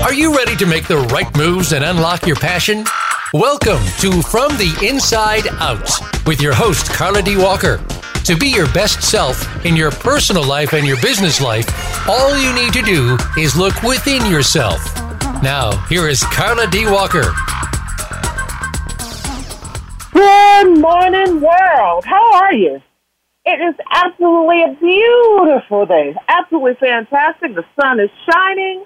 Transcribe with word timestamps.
Are 0.00 0.12
you 0.12 0.34
ready 0.34 0.54
to 0.54 0.64
make 0.64 0.86
the 0.86 0.98
right 1.12 1.36
moves 1.36 1.72
and 1.72 1.84
unlock 1.84 2.24
your 2.24 2.36
passion? 2.36 2.84
Welcome 3.34 3.80
to 3.98 4.22
From 4.22 4.56
the 4.56 4.86
Inside 4.88 5.48
Out 5.58 5.90
with 6.24 6.40
your 6.40 6.54
host, 6.54 6.92
Carla 6.92 7.20
D. 7.20 7.36
Walker. 7.36 7.84
To 8.22 8.36
be 8.36 8.46
your 8.46 8.72
best 8.72 9.02
self 9.02 9.66
in 9.66 9.74
your 9.74 9.90
personal 9.90 10.44
life 10.44 10.72
and 10.72 10.86
your 10.86 11.00
business 11.02 11.40
life, 11.40 11.66
all 12.08 12.38
you 12.38 12.54
need 12.54 12.72
to 12.74 12.82
do 12.82 13.18
is 13.36 13.56
look 13.56 13.82
within 13.82 14.24
yourself. 14.30 14.80
Now, 15.42 15.72
here 15.88 16.06
is 16.06 16.22
Carla 16.22 16.68
D. 16.68 16.86
Walker. 16.86 17.34
Good 20.12 20.78
morning, 20.78 21.40
world. 21.40 22.04
How 22.04 22.34
are 22.34 22.54
you? 22.54 22.80
It 23.44 23.60
is 23.60 23.74
absolutely 23.90 24.62
a 24.62 24.76
beautiful 24.80 25.86
day. 25.86 26.14
Absolutely 26.28 26.76
fantastic. 26.76 27.56
The 27.56 27.64
sun 27.78 27.98
is 27.98 28.10
shining. 28.30 28.84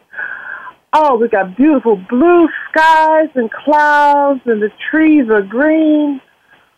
Oh, 0.94 1.16
we 1.16 1.28
got 1.28 1.56
beautiful 1.56 1.96
blue 2.08 2.48
skies 2.68 3.30
and 3.34 3.50
clouds, 3.50 4.40
and 4.44 4.60
the 4.62 4.70
trees 4.90 5.28
are 5.30 5.40
green. 5.40 6.20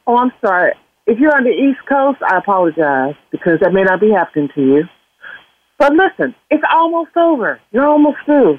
Oh, 0.06 0.16
I'm 0.16 0.30
sorry. 0.44 0.72
If 1.06 1.18
you're 1.18 1.34
on 1.34 1.42
the 1.44 1.50
East 1.50 1.80
Coast, 1.88 2.22
I 2.22 2.38
apologize 2.38 3.14
because 3.32 3.58
that 3.60 3.72
may 3.72 3.82
not 3.82 4.00
be 4.00 4.10
happening 4.10 4.48
to 4.54 4.60
you. 4.60 4.82
But 5.78 5.92
listen, 5.92 6.34
it's 6.50 6.62
almost 6.72 7.16
over. 7.16 7.60
You're 7.72 7.86
almost 7.86 8.18
through. 8.24 8.58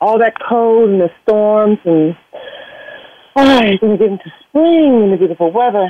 All 0.00 0.18
that 0.18 0.34
cold 0.48 0.90
and 0.90 1.00
the 1.00 1.10
storms, 1.22 1.78
and 1.84 2.16
oh, 3.36 3.62
you're 3.62 3.78
going 3.78 3.92
to 3.92 3.98
get 3.98 4.12
into 4.12 4.32
spring 4.48 5.02
and 5.02 5.12
the 5.12 5.16
beautiful 5.16 5.50
weather, 5.50 5.88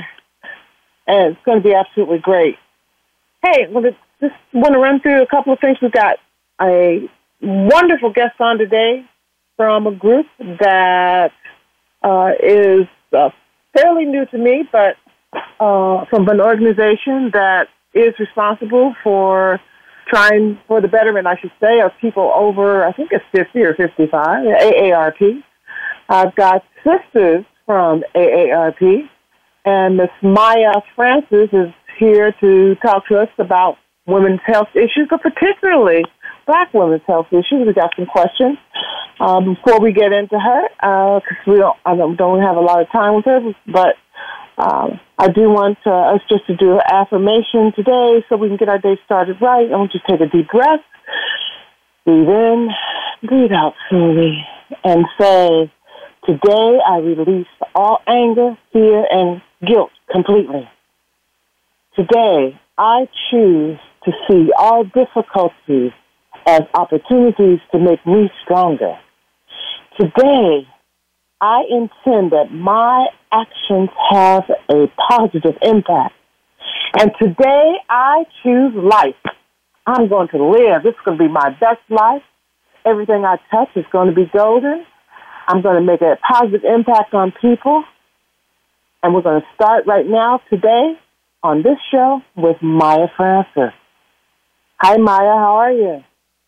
and 1.05 1.33
it's 1.33 1.45
going 1.45 1.61
to 1.61 1.63
be 1.63 1.75
absolutely 1.75 2.19
great. 2.19 2.55
Hey, 3.43 3.67
well, 3.69 3.83
just 3.83 4.33
want 4.53 4.73
to 4.73 4.79
run 4.79 4.99
through 5.01 5.21
a 5.21 5.27
couple 5.27 5.53
of 5.53 5.59
things. 5.59 5.77
We've 5.81 5.91
got 5.91 6.17
a 6.61 7.09
wonderful 7.45 8.11
guest 8.11 8.39
on 8.39 8.57
today 8.57 9.05
from 9.55 9.87
a 9.87 9.95
group 9.95 10.25
that 10.39 11.31
uh, 12.03 12.31
is 12.43 12.87
uh, 13.13 13.29
fairly 13.75 14.05
new 14.05 14.25
to 14.25 14.37
me, 14.37 14.63
but 14.71 14.95
uh, 15.59 16.05
from 16.09 16.27
an 16.27 16.41
organization 16.41 17.29
that 17.33 17.67
is 17.93 18.13
responsible 18.19 18.95
for 19.03 19.59
trying 20.07 20.59
for 20.67 20.81
the 20.81 20.87
betterment, 20.87 21.27
I 21.27 21.37
should 21.39 21.51
say, 21.59 21.81
of 21.81 21.91
people 22.01 22.31
over, 22.35 22.85
I 22.85 22.91
think 22.93 23.09
it's 23.11 23.23
50 23.31 23.59
or 23.61 23.73
55, 23.75 24.45
AARP. 24.45 25.43
I've 26.09 26.35
got 26.35 26.63
sisters 26.83 27.45
from 27.65 28.03
AARP, 28.15 29.09
and 29.65 29.97
Miss 29.97 30.09
Maya 30.21 30.73
Francis 30.95 31.49
is 31.51 31.73
here 31.97 32.33
to 32.39 32.75
talk 32.75 33.07
to 33.07 33.19
us 33.19 33.29
about 33.39 33.77
women's 34.05 34.41
health 34.45 34.67
issues, 34.75 35.07
but 35.09 35.21
particularly 35.21 36.03
black 36.45 36.73
women's 36.73 37.03
health 37.07 37.27
issues. 37.31 37.65
We 37.65 37.73
got 37.73 37.91
some 37.95 38.05
questions 38.05 38.57
um, 39.19 39.55
before 39.55 39.79
we 39.79 39.93
get 39.93 40.11
into 40.11 40.39
her 40.39 41.21
because 41.21 41.47
uh, 41.47 41.51
we 41.51 41.57
don't 41.57 41.77
I 41.85 41.95
don't, 41.95 42.15
don't 42.15 42.41
have 42.41 42.57
a 42.57 42.61
lot 42.61 42.81
of 42.81 42.91
time 42.91 43.15
with 43.15 43.25
her, 43.25 43.39
but 43.67 43.95
um, 44.57 44.99
I 45.17 45.27
do 45.27 45.49
want 45.49 45.77
uh, 45.85 46.15
us 46.15 46.21
just 46.29 46.47
to 46.47 46.55
do 46.55 46.73
an 46.73 46.81
affirmation 46.89 47.73
today 47.75 48.23
so 48.29 48.37
we 48.37 48.47
can 48.47 48.57
get 48.57 48.69
our 48.69 48.79
day 48.79 48.97
started 49.05 49.37
right. 49.41 49.67
I 49.71 49.75
want 49.75 49.93
you 49.93 49.99
to 49.99 50.07
take 50.07 50.21
a 50.21 50.29
deep 50.29 50.49
breath, 50.49 50.79
breathe 52.05 52.29
in, 52.29 52.69
breathe 53.23 53.51
out 53.51 53.73
slowly, 53.89 54.45
and 54.83 55.05
say, 55.19 55.71
Today 56.25 56.79
I 56.87 56.97
release 56.97 57.47
all 57.75 58.01
anger, 58.07 58.57
fear, 58.73 59.05
and 59.11 59.41
guilt 59.65 59.91
completely. 60.11 60.67
Today 61.95 62.59
I 62.77 63.07
choose 63.29 63.77
to 64.05 64.11
see 64.27 64.51
all 64.57 64.83
difficulties 64.85 65.91
as 66.45 66.61
opportunities 66.73 67.59
to 67.71 67.79
make 67.79 68.05
me 68.05 68.29
stronger. 68.43 68.97
Today 69.99 70.67
I 71.41 71.63
intend 71.69 72.31
that 72.31 72.51
my 72.51 73.07
actions 73.31 73.89
have 74.09 74.43
a 74.69 74.87
positive 75.09 75.55
impact. 75.61 76.13
And 76.97 77.11
today 77.21 77.75
I 77.89 78.25
choose 78.41 78.73
life. 78.75 79.15
I'm 79.85 80.07
going 80.07 80.29
to 80.29 80.43
live. 80.43 80.83
This 80.83 80.93
is 80.93 80.99
going 81.03 81.17
to 81.17 81.23
be 81.23 81.31
my 81.31 81.49
best 81.59 81.81
life. 81.89 82.23
Everything 82.85 83.25
I 83.25 83.37
touch 83.51 83.69
is 83.75 83.85
going 83.91 84.09
to 84.09 84.15
be 84.15 84.29
golden. 84.33 84.85
I'm 85.47 85.61
going 85.61 85.75
to 85.75 85.81
make 85.81 86.01
a 86.01 86.17
positive 86.27 86.63
impact 86.63 87.13
on 87.13 87.33
people. 87.41 87.83
And 89.03 89.13
we're 89.13 89.21
going 89.21 89.41
to 89.41 89.47
start 89.53 89.85
right 89.85 90.05
now 90.07 90.41
today 90.49 90.93
on 91.43 91.61
this 91.61 91.77
show 91.91 92.21
with 92.35 92.57
Maya 92.61 93.07
Francis. 93.15 93.73
Hi, 94.77 94.97
Maya. 94.97 95.35
How 95.37 95.57
are 95.57 95.71
you? 95.71 96.03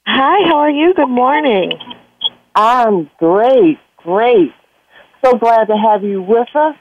Hi, 0.09 0.47
how 0.47 0.59
are 0.59 0.69
you? 0.69 0.94
Good 0.94 1.09
morning. 1.09 1.73
I'm 2.56 3.12
great, 3.19 3.78
great 3.97 4.53
so 5.22 5.38
glad 5.38 5.66
to 5.66 5.75
have 5.75 6.01
you 6.01 6.22
with 6.22 6.47
us. 6.56 6.75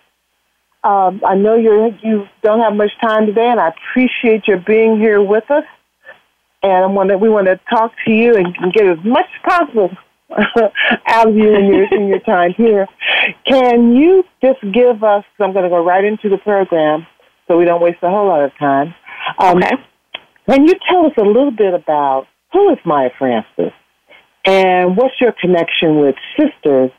Um, 0.84 1.20
I 1.26 1.34
know 1.34 1.56
you 1.56 1.92
you 2.04 2.26
don't 2.44 2.60
have 2.60 2.74
much 2.74 2.92
time 3.00 3.26
today, 3.26 3.48
and 3.48 3.58
I 3.58 3.70
appreciate 3.70 4.46
your 4.46 4.58
being 4.58 5.00
here 5.00 5.20
with 5.20 5.50
us. 5.50 5.64
And 6.62 6.84
I 6.84 6.86
want 6.86 7.10
to, 7.10 7.18
we 7.18 7.28
want 7.28 7.48
to 7.48 7.58
talk 7.68 7.92
to 8.04 8.12
you 8.12 8.36
and, 8.36 8.46
and 8.60 8.72
get 8.72 8.86
as 8.86 8.98
much 9.04 9.26
as 9.26 9.50
possible 9.50 9.90
out 11.08 11.28
of 11.28 11.34
you 11.34 11.52
in 11.52 11.66
your 11.66 11.86
in 11.92 12.06
your 12.06 12.20
time 12.20 12.54
here. 12.56 12.86
Can 13.44 13.96
you 13.96 14.22
just 14.40 14.60
give 14.72 15.02
us? 15.02 15.24
I'm 15.40 15.52
going 15.52 15.64
to 15.64 15.68
go 15.68 15.84
right 15.84 16.04
into 16.04 16.28
the 16.28 16.38
program, 16.38 17.08
so 17.48 17.58
we 17.58 17.64
don't 17.64 17.82
waste 17.82 17.98
a 18.02 18.08
whole 18.08 18.28
lot 18.28 18.44
of 18.44 18.52
time. 18.56 18.94
Um, 19.38 19.58
okay. 19.58 19.74
Can 20.48 20.64
you 20.64 20.74
tell 20.88 21.06
us 21.06 21.12
a 21.18 21.22
little 21.22 21.50
bit 21.50 21.74
about 21.74 22.28
who 22.56 22.70
is 22.70 22.78
Maya 22.86 23.10
Francis, 23.18 23.74
and 24.46 24.96
what's 24.96 25.20
your 25.20 25.32
connection 25.38 26.00
with 26.00 26.14
Sisters 26.38 26.90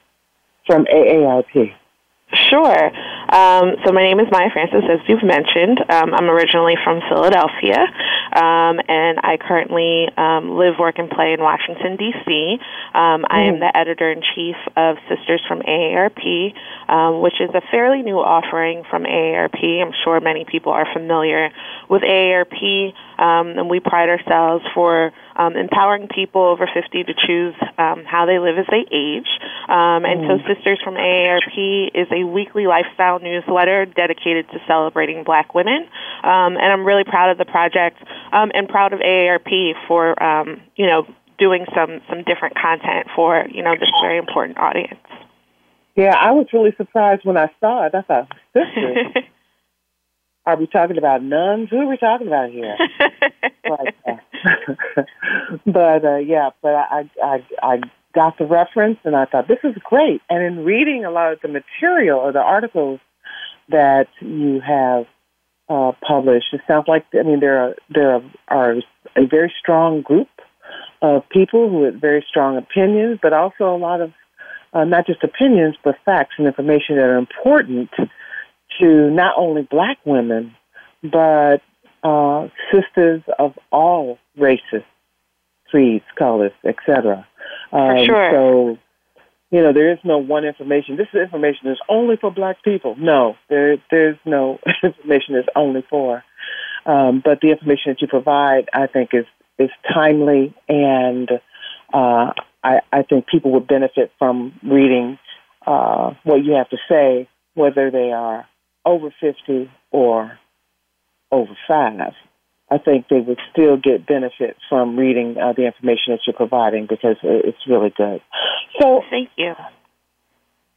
from 0.68 0.85
AARP? 0.85 1.73
Sure. 2.51 2.91
Um, 3.34 3.75
so 3.84 3.91
my 3.91 4.03
name 4.03 4.19
is 4.19 4.28
Maya 4.29 4.50
Francis, 4.53 4.84
as 4.91 5.00
you've 5.07 5.23
mentioned. 5.23 5.79
Um, 5.90 6.13
I'm 6.13 6.29
originally 6.29 6.75
from 6.84 7.01
Philadelphia, 7.09 7.79
um, 8.35 8.79
and 8.88 9.17
I 9.23 9.38
currently 9.40 10.07
um, 10.16 10.59
live, 10.59 10.75
work, 10.78 11.00
and 11.00 11.09
play 11.09 11.34
in 11.34 11.40
Washington, 11.40 11.96
D.C. 11.96 12.57
Um, 12.94 13.25
I 13.29 13.47
am 13.47 13.56
mm. 13.56 13.59
the 13.62 13.72
editor 13.75 14.12
in 14.12 14.22
chief 14.35 14.56
of 14.75 14.97
Sisters 15.09 15.41
from 15.47 15.62
AARP, 15.62 16.53
um, 16.90 17.22
which 17.22 17.40
is 17.40 17.50
a 17.56 17.62
fairly 17.72 18.03
new 18.03 18.19
offering 18.19 18.84
from 18.90 19.03
AARP. 19.06 19.63
I'm 19.81 19.94
sure 20.03 20.19
many 20.19 20.46
people 20.46 20.73
are 20.73 20.85
familiar 20.94 21.50
with 21.90 22.03
AARP, 22.03 22.94
and 23.17 23.69
we 23.69 23.79
pride 23.79 24.09
ourselves 24.09 24.63
for 24.73 25.11
empowering 25.38 26.07
people 26.07 26.44
over 26.44 26.69
50 26.72 27.03
to 27.03 27.13
choose 27.13 27.55
how 27.78 28.25
they 28.25 28.39
live 28.39 28.57
as 28.57 28.66
they 28.69 28.85
age. 28.91 29.28
and 29.67 30.05
mm. 30.05 30.28
so 30.28 30.53
Sisters 30.53 30.79
from 30.83 30.95
AARP 30.95 31.91
is 31.94 32.07
a 32.11 32.23
weekly 32.25 32.67
lifestyle 32.67 33.19
newsletter 33.19 33.85
dedicated 33.85 34.50
to 34.50 34.59
celebrating 34.67 35.23
black 35.23 35.53
women. 35.53 35.88
Um, 36.23 36.57
and 36.57 36.72
I'm 36.72 36.85
really 36.85 37.03
proud 37.03 37.29
of 37.29 37.38
the 37.38 37.45
project 37.45 37.97
um, 38.31 38.51
and 38.53 38.67
proud 38.67 38.94
of 38.94 39.00
AARP 39.00 39.73
for, 39.88 40.22
um, 40.22 40.61
you 40.75 40.85
know, 40.85 41.05
doing 41.38 41.66
some, 41.75 42.01
some 42.09 42.23
different 42.23 42.55
content 42.55 43.07
for, 43.16 43.45
you 43.51 43.63
know, 43.63 43.75
this 43.79 43.89
very 44.01 44.17
important 44.17 44.57
audience. 44.57 44.99
Yeah, 45.95 46.16
I 46.16 46.31
was 46.31 46.47
really 46.53 46.73
surprised 46.78 47.25
when 47.25 47.38
I 47.38 47.49
saw 47.59 47.85
it. 47.85 47.95
I 47.95 48.01
thought, 48.01 48.31
sisters. 48.53 48.97
Are 50.47 50.56
we 50.56 50.66
talking 50.66 50.97
about 50.97 51.22
nuns? 51.22 51.68
Who 51.69 51.75
are 51.75 51.90
we 51.90 51.97
talking 51.97 52.28
about 52.28 52.50
here? 52.52 52.78
but, 53.63 53.94
uh, 54.08 55.03
but 55.66 56.06
uh, 56.06 56.18
yeah, 56.19 56.52
but 56.62 56.69
I, 56.74 57.09
I 57.22 57.46
I 57.62 57.78
got 58.16 58.38
the 58.38 58.46
reference 58.46 58.97
and 59.03 59.13
I 59.13 59.25
thought 59.25 59.50
this 59.50 59.59
is 59.66 59.75
great. 59.84 60.22
And 60.30 60.41
in 60.41 60.63
reading 60.63 61.03
a 61.03 61.12
lot 61.12 61.34
of 61.34 61.41
the 61.41 61.50
material 61.50 62.18
or 62.18 62.31
the 62.31 62.40
articles 62.40 63.02
that 63.68 64.08
you 64.22 64.62
have 64.66 65.06
uh, 65.68 65.91
published, 66.08 66.53
it 66.53 66.62
sounds 66.66 66.85
like 66.88 67.06
I 67.14 67.24
mean 67.24 67.41
there 67.41 67.59
are 67.59 67.75
there 67.94 68.16
are, 68.16 68.24
are 68.47 68.75
a 69.18 69.28
very 69.29 69.53
strong 69.59 70.02
group 70.02 70.29
of 71.02 71.28
people 71.28 71.70
who 71.70 71.84
have 71.84 71.96
very 71.96 72.26
strong 72.29 72.55
opinions, 72.55 73.20
but 73.22 73.34
also 73.34 73.76
a 73.76 73.76
lot 73.76 74.00
of 74.00 74.14
uh, 74.73 74.85
not 74.85 75.08
just 75.08 75.26
opinions 75.26 75.76
but 75.84 75.96
facts 76.05 76.35
and 76.38 76.47
information 76.47 76.96
that 76.96 77.03
are 77.03 77.17
important 77.17 77.90
to 78.79 79.09
not 79.12 79.35
only 79.38 79.68
black 79.70 79.97
women 80.06 80.56
but 81.03 81.58
uh, 82.03 82.47
sisters 82.72 83.22
of 83.40 83.53
all 83.72 84.18
races, 84.38 84.84
creeds, 85.70 86.06
colors, 86.18 86.52
etc. 86.66 87.28
Um, 87.72 88.06
sure. 88.06 88.32
So, 88.32 88.78
you 89.52 89.62
know, 89.62 89.74
there 89.74 89.91
is 89.91 90.00
no 90.03 90.18
one 90.18 90.46
information. 90.46 90.97
This 90.97 91.08
information 91.14 91.70
is 91.70 91.78
only 91.90 92.16
for 92.18 92.32
black 92.32 92.64
people. 92.64 92.96
No, 92.97 93.35
there, 93.50 93.78
there's 93.91 94.18
no 94.26 94.59
information 94.84 95.35
that's 95.35 95.47
only 95.56 95.84
for. 95.90 96.24
Um, 96.85 97.22
but 97.24 97.40
the 97.41 97.52
information 97.52 97.91
that 97.91 98.02
you 98.02 98.08
provide, 98.08 98.70
I 98.74 98.88
think, 98.88 99.09
is 99.14 99.26
is 99.59 99.72
timely, 99.91 100.53
and 100.70 101.29
uh, 101.91 102.32
I, 102.64 102.82
I 102.94 103.02
think 103.09 103.26
people 103.26 103.52
would 103.53 103.68
benefit 103.68 104.12
from 104.20 104.53
reading 104.64 105.18
uh, 105.66 106.14
what 106.24 106.44
you 106.46 106.53
have 106.53 106.70
to 106.70 106.78
say, 106.88 107.28
whether 107.56 107.90
they 107.90 108.12
are 108.12 108.46
over 108.87 109.13
fifty 109.19 109.69
or 109.91 110.39
over 111.31 111.51
five. 111.67 112.13
I 112.69 112.78
think 112.78 113.07
they 113.09 113.22
would 113.22 113.39
still 113.51 113.78
get 113.78 114.05
benefit 114.05 114.57
from 114.67 114.97
reading 114.97 115.37
uh, 115.37 115.53
the 115.53 115.66
information 115.66 116.13
that 116.13 116.19
you're 116.28 116.35
providing 116.35 116.85
because 116.85 117.16
it's 117.23 117.66
really 117.67 117.93
good. 117.95 118.22
So, 118.81 119.01
thank 119.09 119.29
you. 119.37 119.53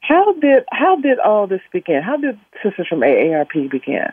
How 0.00 0.32
did 0.34 0.64
how 0.70 0.96
did 0.96 1.18
all 1.18 1.46
this 1.46 1.60
begin? 1.72 2.02
How 2.02 2.16
did 2.16 2.38
Sisters 2.62 2.86
from 2.88 3.00
AARP 3.00 3.70
begin? 3.70 4.06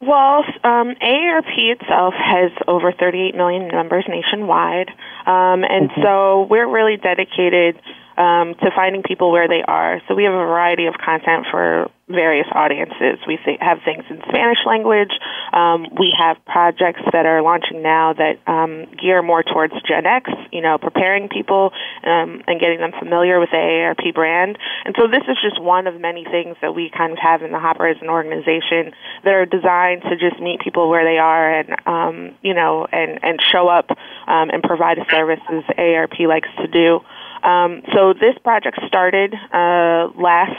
Well, 0.00 0.44
um, 0.62 0.94
AARP 1.02 1.54
itself 1.56 2.14
has 2.16 2.52
over 2.68 2.92
38 2.92 3.34
million 3.34 3.66
members 3.68 4.04
nationwide, 4.08 4.90
um, 5.26 5.64
and 5.64 5.90
mm-hmm. 5.90 6.02
so 6.02 6.46
we're 6.48 6.68
really 6.72 6.96
dedicated 6.96 7.76
um, 8.16 8.54
to 8.62 8.70
finding 8.76 9.02
people 9.02 9.32
where 9.32 9.48
they 9.48 9.62
are. 9.66 10.00
So 10.06 10.14
we 10.14 10.22
have 10.24 10.34
a 10.34 10.36
variety 10.36 10.86
of 10.86 10.94
content 11.04 11.46
for 11.50 11.90
various 12.08 12.46
audiences. 12.52 13.18
We 13.26 13.38
th- 13.44 13.58
have 13.60 13.78
things 13.84 14.04
in 14.08 14.20
Spanish 14.28 14.58
language. 14.66 15.12
Um, 15.52 15.86
we 15.98 16.14
have 16.18 16.36
projects 16.44 17.00
that 17.12 17.26
are 17.26 17.42
launching 17.42 17.82
now 17.82 18.14
that 18.14 18.38
um, 18.46 18.86
gear 19.00 19.22
more 19.22 19.42
towards 19.42 19.74
Gen 19.86 20.06
X, 20.06 20.30
you 20.52 20.62
know, 20.62 20.78
preparing 20.78 21.28
people 21.28 21.72
um, 22.02 22.42
and 22.46 22.60
getting 22.60 22.78
them 22.78 22.92
familiar 22.98 23.38
with 23.38 23.50
the 23.50 23.56
AARP 23.56 24.14
brand. 24.14 24.58
And 24.84 24.94
so 24.98 25.06
this 25.06 25.22
is 25.28 25.36
just 25.42 25.60
one 25.60 25.86
of 25.86 26.00
many 26.00 26.24
things 26.24 26.56
that 26.62 26.74
we 26.74 26.90
kind 26.90 27.12
of 27.12 27.18
have 27.18 27.42
in 27.42 27.52
the 27.52 27.58
hopper 27.58 27.86
as 27.86 27.96
an 28.00 28.08
organization 28.08 28.92
that 29.24 29.34
are 29.34 29.46
designed 29.46 30.02
to 30.02 30.16
just 30.16 30.40
meet 30.40 30.60
people 30.60 30.88
where 30.88 31.04
they 31.04 31.18
are 31.18 31.60
and, 31.60 31.76
um, 31.86 32.34
you 32.42 32.54
know, 32.54 32.86
and, 32.90 33.22
and 33.22 33.40
show 33.40 33.68
up 33.68 33.90
um, 34.26 34.50
and 34.50 34.62
provide 34.62 34.98
a 34.98 35.04
service 35.10 35.40
as 35.50 35.64
AARP 35.76 36.26
likes 36.26 36.48
to 36.58 36.66
do. 36.66 37.00
Um, 37.42 37.82
so 37.94 38.12
this 38.12 38.36
project 38.42 38.78
started 38.86 39.34
uh, 39.34 40.08
last 40.20 40.52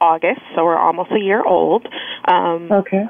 August, 0.00 0.40
so 0.54 0.64
we're 0.64 0.78
almost 0.78 1.10
a 1.12 1.20
year 1.20 1.42
old. 1.42 1.86
Um, 2.26 2.70
okay 2.72 3.06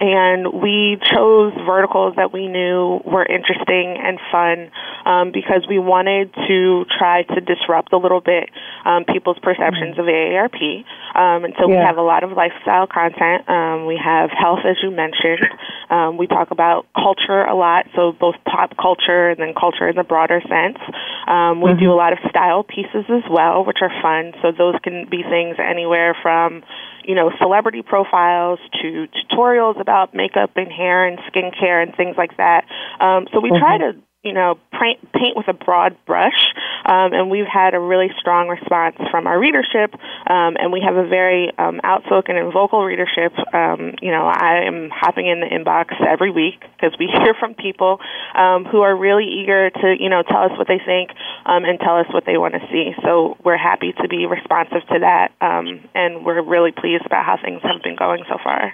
and 0.00 0.62
we 0.62 0.98
chose 1.12 1.52
verticals 1.66 2.14
that 2.16 2.32
we 2.32 2.48
knew 2.48 3.00
were 3.04 3.24
interesting 3.24 3.96
and 4.00 4.18
fun 4.30 4.70
um, 5.04 5.32
because 5.32 5.66
we 5.68 5.78
wanted 5.78 6.32
to 6.48 6.84
try 6.98 7.22
to 7.22 7.40
disrupt 7.40 7.92
a 7.92 7.98
little 7.98 8.20
bit 8.20 8.50
um, 8.84 9.04
people's 9.04 9.38
perceptions 9.42 9.98
of 9.98 10.06
AARP. 10.06 10.84
Um, 11.14 11.44
and 11.44 11.54
so 11.58 11.68
yeah. 11.68 11.78
we 11.78 11.86
have 11.86 11.96
a 11.96 12.02
lot 12.02 12.24
of 12.24 12.32
lifestyle 12.32 12.86
content. 12.86 13.48
Um, 13.48 13.86
we 13.86 14.00
have 14.02 14.30
health, 14.30 14.60
as 14.64 14.76
you 14.82 14.90
mentioned. 14.90 15.46
Um, 15.90 16.16
we 16.16 16.26
talk 16.26 16.50
about 16.50 16.86
culture 16.94 17.44
a 17.44 17.54
lot, 17.54 17.86
so 17.94 18.12
both 18.12 18.36
pop 18.44 18.76
culture 18.76 19.30
and 19.30 19.38
then 19.38 19.54
culture 19.54 19.88
in 19.88 19.96
the 19.96 20.04
broader 20.04 20.40
sense. 20.40 20.78
Um, 21.26 21.60
we 21.60 21.70
mm-hmm. 21.70 21.84
do 21.84 21.92
a 21.92 21.98
lot 21.98 22.12
of 22.12 22.18
style 22.28 22.64
pieces 22.64 23.04
as 23.08 23.22
well, 23.30 23.64
which 23.64 23.78
are 23.80 23.92
fun. 24.02 24.32
So 24.42 24.50
those 24.50 24.74
can 24.82 25.06
be 25.10 25.22
things 25.22 25.56
anywhere 25.58 26.16
from 26.22 26.62
you 27.06 27.14
know, 27.14 27.30
celebrity 27.38 27.82
profiles 27.82 28.58
to 28.82 29.06
tutorials 29.14 29.80
about 29.80 30.14
makeup 30.14 30.50
and 30.56 30.70
hair 30.70 31.06
and 31.06 31.18
skincare 31.30 31.82
and 31.82 31.94
things 31.96 32.16
like 32.16 32.36
that. 32.36 32.64
Um, 33.00 33.26
so 33.32 33.40
we 33.40 33.50
mm-hmm. 33.50 33.58
try 33.58 33.78
to 33.78 33.92
you 34.24 34.32
know, 34.32 34.58
paint, 34.72 35.00
paint 35.12 35.36
with 35.36 35.48
a 35.48 35.52
broad 35.52 35.96
brush, 36.06 36.54
um, 36.86 37.12
and 37.12 37.30
we've 37.30 37.46
had 37.46 37.74
a 37.74 37.78
really 37.78 38.08
strong 38.18 38.48
response 38.48 38.96
from 39.10 39.26
our 39.26 39.38
readership, 39.38 39.94
um, 40.26 40.56
and 40.58 40.72
we 40.72 40.80
have 40.80 40.96
a 40.96 41.06
very 41.06 41.52
um, 41.58 41.80
outspoken 41.84 42.36
and 42.36 42.52
vocal 42.52 42.84
readership. 42.84 43.32
Um, 43.52 43.94
you 44.00 44.10
know, 44.10 44.26
I 44.26 44.64
am 44.66 44.90
hopping 44.90 45.26
in 45.26 45.40
the 45.40 45.46
inbox 45.46 45.92
every 46.00 46.30
week 46.30 46.60
because 46.74 46.96
we 46.98 47.06
hear 47.22 47.34
from 47.38 47.54
people 47.54 48.00
um, 48.34 48.64
who 48.64 48.80
are 48.80 48.96
really 48.96 49.28
eager 49.28 49.70
to, 49.70 49.94
you 49.98 50.08
know, 50.08 50.22
tell 50.22 50.42
us 50.42 50.52
what 50.56 50.68
they 50.68 50.80
think 50.84 51.10
um, 51.44 51.64
and 51.64 51.78
tell 51.78 51.98
us 51.98 52.06
what 52.10 52.24
they 52.24 52.38
want 52.38 52.54
to 52.54 52.60
see. 52.72 52.92
So 53.02 53.36
we're 53.44 53.58
happy 53.58 53.92
to 54.00 54.08
be 54.08 54.26
responsive 54.26 54.88
to 54.88 54.98
that, 55.00 55.32
and 55.40 56.24
we're 56.24 56.42
really 56.42 56.72
pleased 56.72 57.04
about 57.04 57.24
how 57.24 57.36
things 57.36 57.60
have 57.62 57.82
been 57.82 57.96
going 57.96 58.24
so 58.28 58.38
far. 58.42 58.72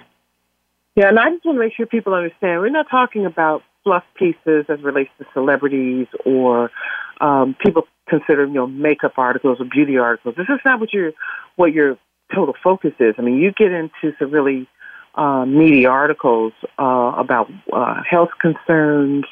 Yeah, 0.95 1.07
and 1.07 1.19
I 1.19 1.29
just 1.29 1.45
want 1.45 1.55
to 1.55 1.59
make 1.59 1.73
sure 1.75 1.85
people 1.85 2.13
understand 2.13 2.59
we're 2.59 2.69
not 2.69 2.87
talking 2.89 3.25
about 3.25 3.63
fluff 3.83 4.03
pieces 4.15 4.65
as 4.69 4.81
relates 4.81 5.09
to 5.19 5.25
celebrities 5.33 6.07
or 6.25 6.71
um, 7.19 7.55
people 7.59 7.87
consider 8.07 8.45
you 8.45 8.53
know 8.53 8.67
makeup 8.67 9.13
articles 9.17 9.59
or 9.59 9.65
beauty 9.65 9.97
articles. 9.97 10.35
This 10.35 10.47
is 10.49 10.59
not 10.65 10.79
what 10.79 10.93
your 10.93 11.11
what 11.55 11.73
your 11.73 11.97
total 12.33 12.55
focus 12.63 12.93
is. 12.99 13.15
I 13.17 13.21
mean, 13.21 13.37
you 13.37 13.51
get 13.51 13.71
into 13.71 14.15
some 14.19 14.31
really 14.31 14.67
uh, 15.15 15.45
meaty 15.45 15.85
articles 15.85 16.53
uh, 16.79 17.13
about 17.17 17.49
uh, 17.71 18.01
health 18.09 18.29
concerns, 18.39 19.25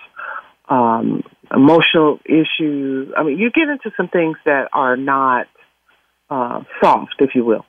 um, 0.67 1.23
emotional 1.53 2.19
issues. 2.25 3.11
I 3.17 3.23
mean, 3.23 3.37
you 3.37 3.51
get 3.51 3.69
into 3.69 3.91
some 3.95 4.07
things 4.07 4.37
that 4.45 4.69
are 4.73 4.97
not 4.97 5.47
uh, 6.29 6.63
soft, 6.81 7.15
if 7.19 7.35
you 7.35 7.45
will. 7.45 7.65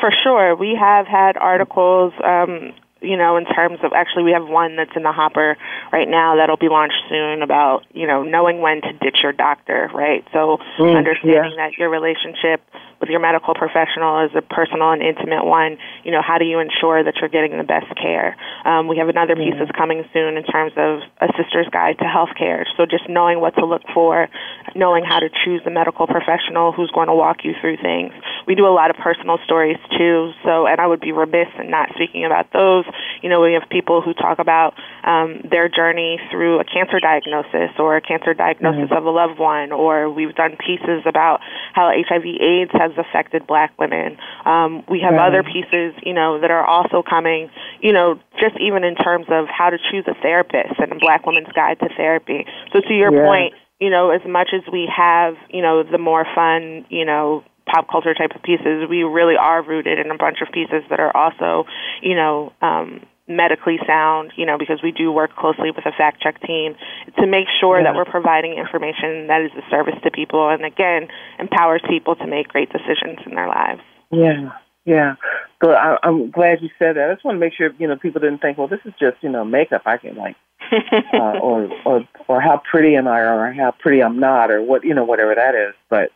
For 0.00 0.10
sure, 0.22 0.54
we 0.54 0.76
have 0.78 1.06
had 1.06 1.36
articles. 1.36 2.12
Um, 2.22 2.72
you 3.00 3.16
know, 3.16 3.36
in 3.36 3.44
terms 3.44 3.78
of 3.82 3.92
actually, 3.92 4.24
we 4.24 4.32
have 4.32 4.46
one 4.46 4.76
that's 4.76 4.90
in 4.96 5.02
the 5.02 5.12
hopper 5.12 5.56
right 5.92 6.08
now 6.08 6.36
that'll 6.36 6.56
be 6.56 6.68
launched 6.68 7.02
soon 7.08 7.42
about, 7.42 7.84
you 7.92 8.06
know, 8.06 8.22
knowing 8.22 8.60
when 8.60 8.80
to 8.82 8.92
ditch 8.94 9.20
your 9.22 9.32
doctor, 9.32 9.90
right? 9.94 10.24
So 10.32 10.58
mm, 10.78 10.96
understanding 10.96 11.54
yeah. 11.56 11.68
that 11.68 11.78
your 11.78 11.90
relationship 11.90 12.60
with 13.00 13.10
your 13.10 13.20
medical 13.20 13.54
professional 13.54 14.24
is 14.26 14.30
a 14.34 14.42
personal 14.42 14.90
and 14.90 15.02
intimate 15.02 15.44
one, 15.44 15.78
you 16.04 16.10
know, 16.10 16.22
how 16.22 16.38
do 16.38 16.44
you 16.44 16.58
ensure 16.58 17.02
that 17.02 17.14
you're 17.20 17.30
getting 17.30 17.56
the 17.56 17.64
best 17.64 17.86
care? 17.94 18.36
Um, 18.64 18.88
we 18.88 18.98
have 18.98 19.08
another 19.08 19.36
piece 19.36 19.54
that's 19.58 19.70
coming 19.72 20.04
soon 20.12 20.36
in 20.36 20.44
terms 20.44 20.72
of 20.76 21.00
a 21.20 21.28
sister's 21.38 21.68
guide 21.70 21.98
to 21.98 22.04
healthcare. 22.04 22.64
So 22.76 22.86
just 22.86 23.08
knowing 23.08 23.40
what 23.40 23.54
to 23.56 23.64
look 23.64 23.82
for, 23.94 24.28
knowing 24.74 25.04
how 25.04 25.20
to 25.20 25.28
choose 25.44 25.62
the 25.64 25.70
medical 25.70 26.06
professional 26.06 26.72
who's 26.72 26.90
going 26.90 27.08
to 27.08 27.14
walk 27.14 27.44
you 27.44 27.54
through 27.60 27.76
things. 27.78 28.12
We 28.46 28.54
do 28.54 28.66
a 28.66 28.74
lot 28.74 28.90
of 28.90 28.96
personal 28.96 29.38
stories 29.44 29.78
too, 29.96 30.32
so, 30.44 30.66
and 30.66 30.80
I 30.80 30.86
would 30.86 31.00
be 31.00 31.12
remiss 31.12 31.48
in 31.58 31.70
not 31.70 31.90
speaking 31.94 32.24
about 32.24 32.52
those. 32.52 32.84
You 33.22 33.28
know, 33.28 33.40
we 33.40 33.54
have 33.54 33.68
people 33.70 34.02
who 34.02 34.14
talk 34.14 34.38
about 34.38 34.74
um, 35.04 35.42
their 35.48 35.68
journey 35.68 36.18
through 36.30 36.60
a 36.60 36.64
cancer 36.64 37.00
diagnosis 37.00 37.76
or 37.78 37.96
a 37.96 38.00
cancer 38.00 38.34
diagnosis 38.34 38.90
mm-hmm. 38.90 38.96
of 38.96 39.04
a 39.04 39.10
loved 39.10 39.38
one, 39.38 39.72
or 39.72 40.10
we've 40.10 40.34
done 40.34 40.56
pieces 40.58 41.02
about 41.06 41.40
how 41.74 41.90
HIV 41.94 42.24
AIDS 42.24 42.70
has 42.72 42.87
has 42.88 42.98
affected 42.98 43.46
black 43.46 43.72
women. 43.78 44.16
Um, 44.44 44.84
we 44.88 45.00
have 45.00 45.14
right. 45.14 45.28
other 45.28 45.42
pieces, 45.42 45.94
you 46.02 46.14
know, 46.14 46.40
that 46.40 46.50
are 46.50 46.64
also 46.64 47.02
coming, 47.02 47.50
you 47.80 47.92
know, 47.92 48.18
just 48.40 48.56
even 48.60 48.84
in 48.84 48.94
terms 48.94 49.26
of 49.30 49.46
how 49.46 49.70
to 49.70 49.78
choose 49.90 50.04
a 50.06 50.14
therapist 50.20 50.78
and 50.78 50.92
a 50.92 50.98
black 50.98 51.26
woman's 51.26 51.52
guide 51.54 51.78
to 51.80 51.88
therapy. 51.96 52.46
So 52.72 52.80
to 52.80 52.94
your 52.94 53.12
yeah. 53.12 53.24
point, 53.24 53.54
you 53.80 53.90
know, 53.90 54.10
as 54.10 54.22
much 54.26 54.48
as 54.52 54.62
we 54.72 54.90
have, 54.94 55.34
you 55.50 55.62
know, 55.62 55.82
the 55.82 55.98
more 55.98 56.26
fun, 56.34 56.84
you 56.88 57.04
know, 57.04 57.44
pop 57.66 57.88
culture 57.90 58.14
type 58.14 58.32
of 58.34 58.42
pieces, 58.42 58.88
we 58.88 59.02
really 59.02 59.36
are 59.36 59.62
rooted 59.62 59.98
in 59.98 60.10
a 60.10 60.16
bunch 60.16 60.38
of 60.40 60.52
pieces 60.52 60.82
that 60.90 61.00
are 61.00 61.14
also, 61.16 61.68
you 62.02 62.16
know, 62.16 62.52
um, 62.62 63.04
medically 63.28 63.78
sound, 63.86 64.32
you 64.36 64.46
know, 64.46 64.58
because 64.58 64.80
we 64.82 64.92
do 64.92 65.12
work 65.12 65.36
closely 65.36 65.70
with 65.70 65.84
a 65.86 65.92
fact 65.92 66.20
check 66.20 66.40
team 66.42 66.74
to 67.18 67.26
make 67.26 67.46
sure 67.60 67.78
yeah. 67.78 67.84
that 67.84 67.94
we're 67.94 68.04
providing 68.04 68.54
information 68.54 69.26
that 69.28 69.42
is 69.42 69.50
a 69.56 69.70
service 69.70 69.94
to 70.02 70.10
people 70.10 70.48
and 70.48 70.64
again 70.64 71.08
empowers 71.38 71.82
people 71.88 72.16
to 72.16 72.26
make 72.26 72.48
great 72.48 72.70
decisions 72.72 73.18
in 73.26 73.34
their 73.34 73.48
lives. 73.48 73.80
Yeah. 74.10 74.50
Yeah, 74.86 75.16
so 75.62 75.72
I, 75.72 75.98
I'm 76.02 76.30
glad 76.30 76.62
you 76.62 76.70
said 76.78 76.96
that. 76.96 77.10
I 77.10 77.12
just 77.12 77.22
want 77.22 77.34
to 77.34 77.40
make 77.40 77.52
sure 77.52 77.70
you 77.78 77.86
know 77.86 77.96
people 77.96 78.22
didn't 78.22 78.38
think, 78.38 78.56
well, 78.56 78.68
this 78.68 78.80
is 78.86 78.94
just 78.98 79.16
you 79.20 79.28
know 79.28 79.44
makeup. 79.44 79.82
I 79.84 79.98
can 79.98 80.16
like, 80.16 80.34
uh, 80.72 81.38
or 81.42 81.68
or 81.84 82.08
or 82.26 82.40
how 82.40 82.62
pretty 82.70 82.96
am 82.96 83.06
I, 83.06 83.20
or 83.20 83.52
how 83.52 83.72
pretty 83.78 84.02
I'm 84.02 84.18
not, 84.18 84.50
or 84.50 84.62
what 84.62 84.84
you 84.84 84.94
know 84.94 85.04
whatever 85.04 85.34
that 85.34 85.54
is. 85.54 85.74
But 85.90 86.10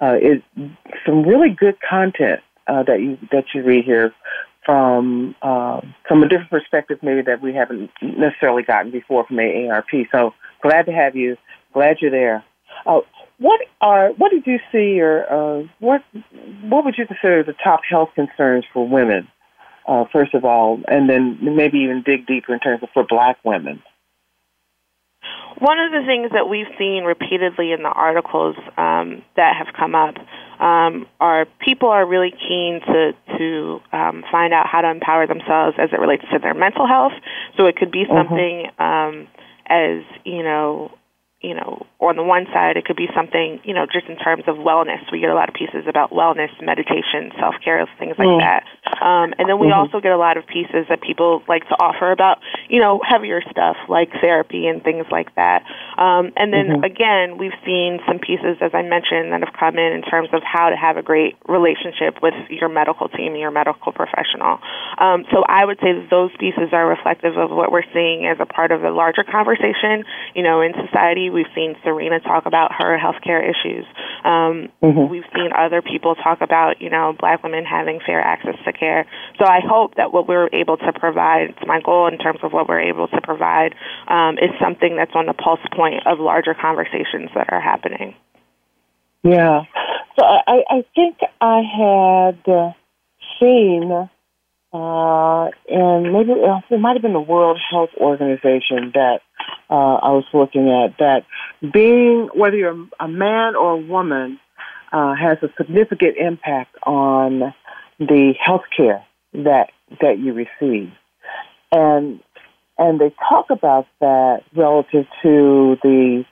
uh, 0.00 0.16
it's 0.20 0.44
some 1.06 1.22
really 1.22 1.56
good 1.58 1.78
content 1.80 2.40
uh, 2.66 2.82
that 2.82 3.00
you 3.00 3.16
that 3.32 3.44
you 3.54 3.62
read 3.62 3.84
here 3.84 4.12
from 4.68 5.34
uh, 5.40 5.80
from 6.06 6.22
a 6.22 6.28
different 6.28 6.50
perspective, 6.50 6.98
maybe 7.00 7.22
that 7.22 7.40
we 7.40 7.54
haven't 7.54 7.88
necessarily 8.02 8.62
gotten 8.62 8.90
before 8.92 9.24
from 9.26 9.38
AARP. 9.38 10.08
So 10.12 10.34
glad 10.60 10.84
to 10.84 10.92
have 10.92 11.16
you. 11.16 11.38
Glad 11.72 11.96
you're 12.02 12.10
there. 12.10 12.44
Uh, 12.84 13.00
what 13.38 13.60
are 13.80 14.10
what 14.10 14.30
did 14.30 14.46
you 14.46 14.58
see, 14.70 15.00
or 15.00 15.24
uh, 15.24 15.66
what 15.78 16.02
what 16.64 16.84
would 16.84 16.96
you 16.98 17.06
consider 17.06 17.42
the 17.42 17.54
top 17.64 17.80
health 17.88 18.10
concerns 18.14 18.66
for 18.74 18.86
women? 18.86 19.28
Uh, 19.86 20.04
first 20.12 20.34
of 20.34 20.44
all, 20.44 20.82
and 20.86 21.08
then 21.08 21.38
maybe 21.40 21.78
even 21.78 22.02
dig 22.04 22.26
deeper 22.26 22.52
in 22.52 22.60
terms 22.60 22.82
of 22.82 22.90
for 22.92 23.06
Black 23.08 23.38
women. 23.44 23.82
One 25.60 25.78
of 25.78 25.92
the 25.92 26.04
things 26.06 26.30
that 26.34 26.46
we've 26.46 26.70
seen 26.78 27.04
repeatedly 27.04 27.72
in 27.72 27.82
the 27.82 27.88
articles 27.88 28.54
um, 28.76 29.22
that 29.36 29.56
have 29.56 29.74
come 29.74 29.94
up 29.94 30.16
um, 30.60 31.06
are 31.20 31.46
people 31.60 31.88
are 31.88 32.04
really 32.06 32.30
keen 32.30 32.80
to 32.80 33.12
to 33.38 33.80
um, 33.92 34.24
find 34.30 34.52
out 34.52 34.66
how 34.66 34.80
to 34.80 34.90
empower 34.90 35.26
themselves 35.26 35.76
as 35.78 35.90
it 35.92 36.00
relates 36.00 36.24
to 36.32 36.38
their 36.38 36.54
mental 36.54 36.86
health. 36.86 37.12
So 37.56 37.66
it 37.66 37.76
could 37.76 37.92
be 37.92 38.04
mm-hmm. 38.04 38.16
something 38.16 38.66
um, 38.78 39.28
as 39.66 40.02
you 40.24 40.42
know 40.42 40.90
you 41.40 41.54
know, 41.54 41.86
on 42.00 42.16
the 42.16 42.22
one 42.22 42.46
side, 42.52 42.76
it 42.76 42.84
could 42.84 42.96
be 42.96 43.06
something, 43.14 43.60
you 43.62 43.74
know, 43.74 43.86
just 43.86 44.06
in 44.06 44.18
terms 44.18 44.42
of 44.48 44.56
wellness. 44.56 44.98
We 45.12 45.20
get 45.20 45.30
a 45.30 45.38
lot 45.38 45.48
of 45.48 45.54
pieces 45.54 45.86
about 45.86 46.10
wellness, 46.10 46.50
meditation, 46.58 47.30
self 47.38 47.54
care, 47.62 47.86
things 47.98 48.18
like 48.18 48.26
mm. 48.26 48.42
that. 48.42 48.66
Um, 48.98 49.30
and 49.38 49.46
then 49.46 49.62
we 49.62 49.70
mm-hmm. 49.70 49.78
also 49.78 50.00
get 50.00 50.10
a 50.10 50.18
lot 50.18 50.36
of 50.36 50.46
pieces 50.46 50.90
that 50.90 51.00
people 51.00 51.42
like 51.46 51.62
to 51.68 51.76
offer 51.78 52.10
about, 52.10 52.38
you 52.68 52.80
know, 52.80 53.00
heavier 53.06 53.40
stuff 53.50 53.76
like 53.88 54.10
therapy 54.20 54.66
and 54.66 54.82
things 54.82 55.06
like 55.10 55.34
that. 55.36 55.62
Um, 55.94 56.34
and 56.34 56.50
then 56.50 56.82
mm-hmm. 56.82 56.84
again, 56.84 57.38
we've 57.38 57.54
seen 57.62 58.02
some 58.06 58.18
pieces, 58.18 58.58
as 58.58 58.74
I 58.74 58.82
mentioned, 58.82 59.30
that 59.30 59.46
have 59.46 59.54
come 59.54 59.78
in 59.78 59.94
in 59.94 60.02
terms 60.02 60.30
of 60.32 60.42
how 60.42 60.70
to 60.70 60.76
have 60.76 60.96
a 60.96 61.02
great 61.02 61.38
relationship 61.46 62.18
with 62.18 62.34
your 62.50 62.68
medical 62.68 63.06
team, 63.08 63.36
your 63.36 63.54
medical 63.54 63.92
professional. 63.92 64.58
Um, 64.98 65.22
so 65.30 65.46
I 65.46 65.62
would 65.62 65.78
say 65.78 65.94
that 65.94 66.10
those 66.10 66.34
pieces 66.38 66.74
are 66.74 66.86
reflective 66.86 67.38
of 67.38 67.50
what 67.50 67.70
we're 67.70 67.86
seeing 67.94 68.26
as 68.26 68.38
a 68.40 68.46
part 68.46 68.72
of 68.72 68.82
a 68.82 68.90
larger 68.90 69.22
conversation. 69.22 70.02
You 70.34 70.42
know, 70.42 70.62
in 70.62 70.74
society, 70.74 71.27
we've 71.30 71.50
seen 71.54 71.76
Serena 71.82 72.20
talk 72.20 72.46
about 72.46 72.72
her 72.72 72.98
healthcare 72.98 73.42
issues. 73.42 73.84
Um, 74.24 74.68
mm-hmm. 74.82 75.10
We've 75.10 75.24
seen 75.34 75.50
other 75.56 75.82
people 75.82 76.14
talk 76.14 76.40
about, 76.40 76.80
you 76.80 76.90
know, 76.90 77.14
black 77.18 77.42
women 77.42 77.64
having 77.64 78.00
fair 78.04 78.20
access 78.20 78.56
to 78.64 78.72
care. 78.72 79.06
So 79.38 79.44
I 79.46 79.60
hope 79.60 79.94
that 79.96 80.12
what 80.12 80.28
we're 80.28 80.48
able 80.52 80.76
to 80.76 80.92
provide, 80.92 81.50
it's 81.50 81.66
my 81.66 81.80
goal 81.80 82.08
in 82.08 82.18
terms 82.18 82.40
of 82.42 82.52
what 82.52 82.68
we're 82.68 82.80
able 82.80 83.08
to 83.08 83.20
provide, 83.20 83.74
um, 84.08 84.38
is 84.38 84.50
something 84.60 84.96
that's 84.96 85.12
on 85.14 85.26
the 85.26 85.34
pulse 85.34 85.60
point 85.74 86.06
of 86.06 86.18
larger 86.18 86.54
conversations 86.54 87.30
that 87.34 87.52
are 87.52 87.60
happening. 87.60 88.14
Yeah. 89.22 89.62
So 90.18 90.24
I, 90.24 90.62
I 90.68 90.84
think 90.94 91.18
I 91.40 91.62
had 91.62 92.52
uh, 92.52 92.72
seen, 93.40 94.08
uh, 94.72 95.44
and 95.68 96.12
maybe 96.12 96.32
it 96.70 96.80
might 96.80 96.94
have 96.94 97.02
been 97.02 97.12
the 97.12 97.20
World 97.20 97.58
Health 97.70 97.90
Organization 97.96 98.92
that 98.94 99.20
uh, 99.70 99.94
I 99.96 100.10
was 100.12 100.24
looking 100.32 100.70
at, 100.70 100.98
that 100.98 101.26
being, 101.72 102.28
whether 102.34 102.56
you're 102.56 102.86
a 102.98 103.08
man 103.08 103.56
or 103.56 103.72
a 103.72 103.76
woman, 103.76 104.38
uh, 104.92 105.14
has 105.14 105.38
a 105.42 105.48
significant 105.58 106.16
impact 106.16 106.74
on 106.82 107.54
the 107.98 108.34
health 108.40 108.64
care 108.74 109.04
that 109.34 109.70
that 110.00 110.18
you 110.18 110.32
receive. 110.32 110.92
And 111.70 112.20
and 112.78 113.00
they 113.00 113.12
talk 113.28 113.50
about 113.50 113.86
that 114.00 114.44
relative 114.54 115.06
to 115.22 115.76
the 115.82 116.24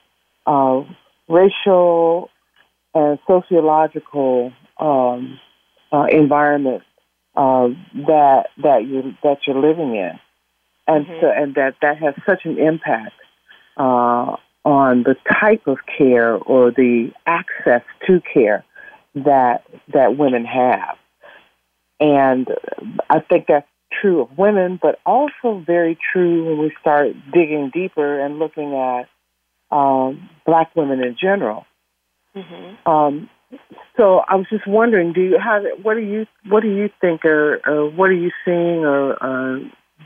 uh, 0.46 0.84
racial 1.28 2.30
and 2.94 3.18
sociological 3.26 4.52
um, 4.78 5.38
uh, 5.92 6.06
environment 6.10 6.82
uh, 7.36 7.68
that 8.06 8.46
that 8.62 8.86
you 8.86 9.14
that 9.22 9.38
you're 9.46 9.60
living 9.60 9.96
in, 9.96 10.18
and 10.86 11.06
mm-hmm. 11.06 11.20
so 11.20 11.30
and 11.30 11.54
that 11.56 11.74
that 11.82 11.98
has 11.98 12.14
such 12.24 12.44
an 12.44 12.58
impact 12.58 13.12
uh, 13.76 14.36
on 14.64 15.04
the 15.04 15.16
type 15.40 15.66
of 15.66 15.78
care 15.98 16.34
or 16.34 16.70
the 16.70 17.12
access 17.26 17.82
to 18.06 18.20
care 18.32 18.64
that 19.14 19.64
that 19.92 20.16
women 20.18 20.44
have. 20.44 20.96
And 21.98 22.48
I 23.08 23.20
think 23.20 23.46
that's 23.48 23.66
true 24.00 24.20
of 24.22 24.36
women, 24.36 24.78
but 24.80 24.98
also 25.06 25.62
very 25.64 25.96
true 26.12 26.46
when 26.46 26.58
we 26.58 26.72
start 26.80 27.14
digging 27.32 27.70
deeper 27.72 28.20
and 28.20 28.38
looking 28.38 28.74
at 28.74 29.08
um, 29.70 30.28
black 30.44 30.74
women 30.76 31.02
in 31.02 31.16
general. 31.20 31.64
Mm-hmm. 32.34 32.90
Um, 32.90 33.30
so 33.96 34.20
I 34.28 34.34
was 34.34 34.46
just 34.50 34.66
wondering, 34.66 35.12
do 35.12 35.22
you 35.22 35.38
have 35.42 35.62
what 35.82 35.94
do 35.94 36.00
you 36.00 36.26
what 36.48 36.62
do 36.62 36.68
you 36.68 36.90
think, 37.00 37.24
or, 37.24 37.60
or 37.66 37.90
what 37.90 38.10
are 38.10 38.14
you 38.14 38.30
seeing, 38.44 38.84
or 38.84 39.12
uh, 39.22 39.60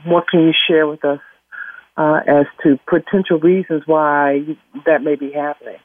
what 0.05 0.29
can 0.29 0.41
you 0.41 0.53
share 0.67 0.87
with 0.87 1.03
us 1.03 1.19
uh, 2.01 2.19
as 2.27 2.45
to 2.63 2.79
potential 2.89 3.39
reasons 3.39 3.83
why 3.85 4.41
that 4.85 5.03
may 5.03 5.15
be 5.15 5.31
happening? 5.31 5.77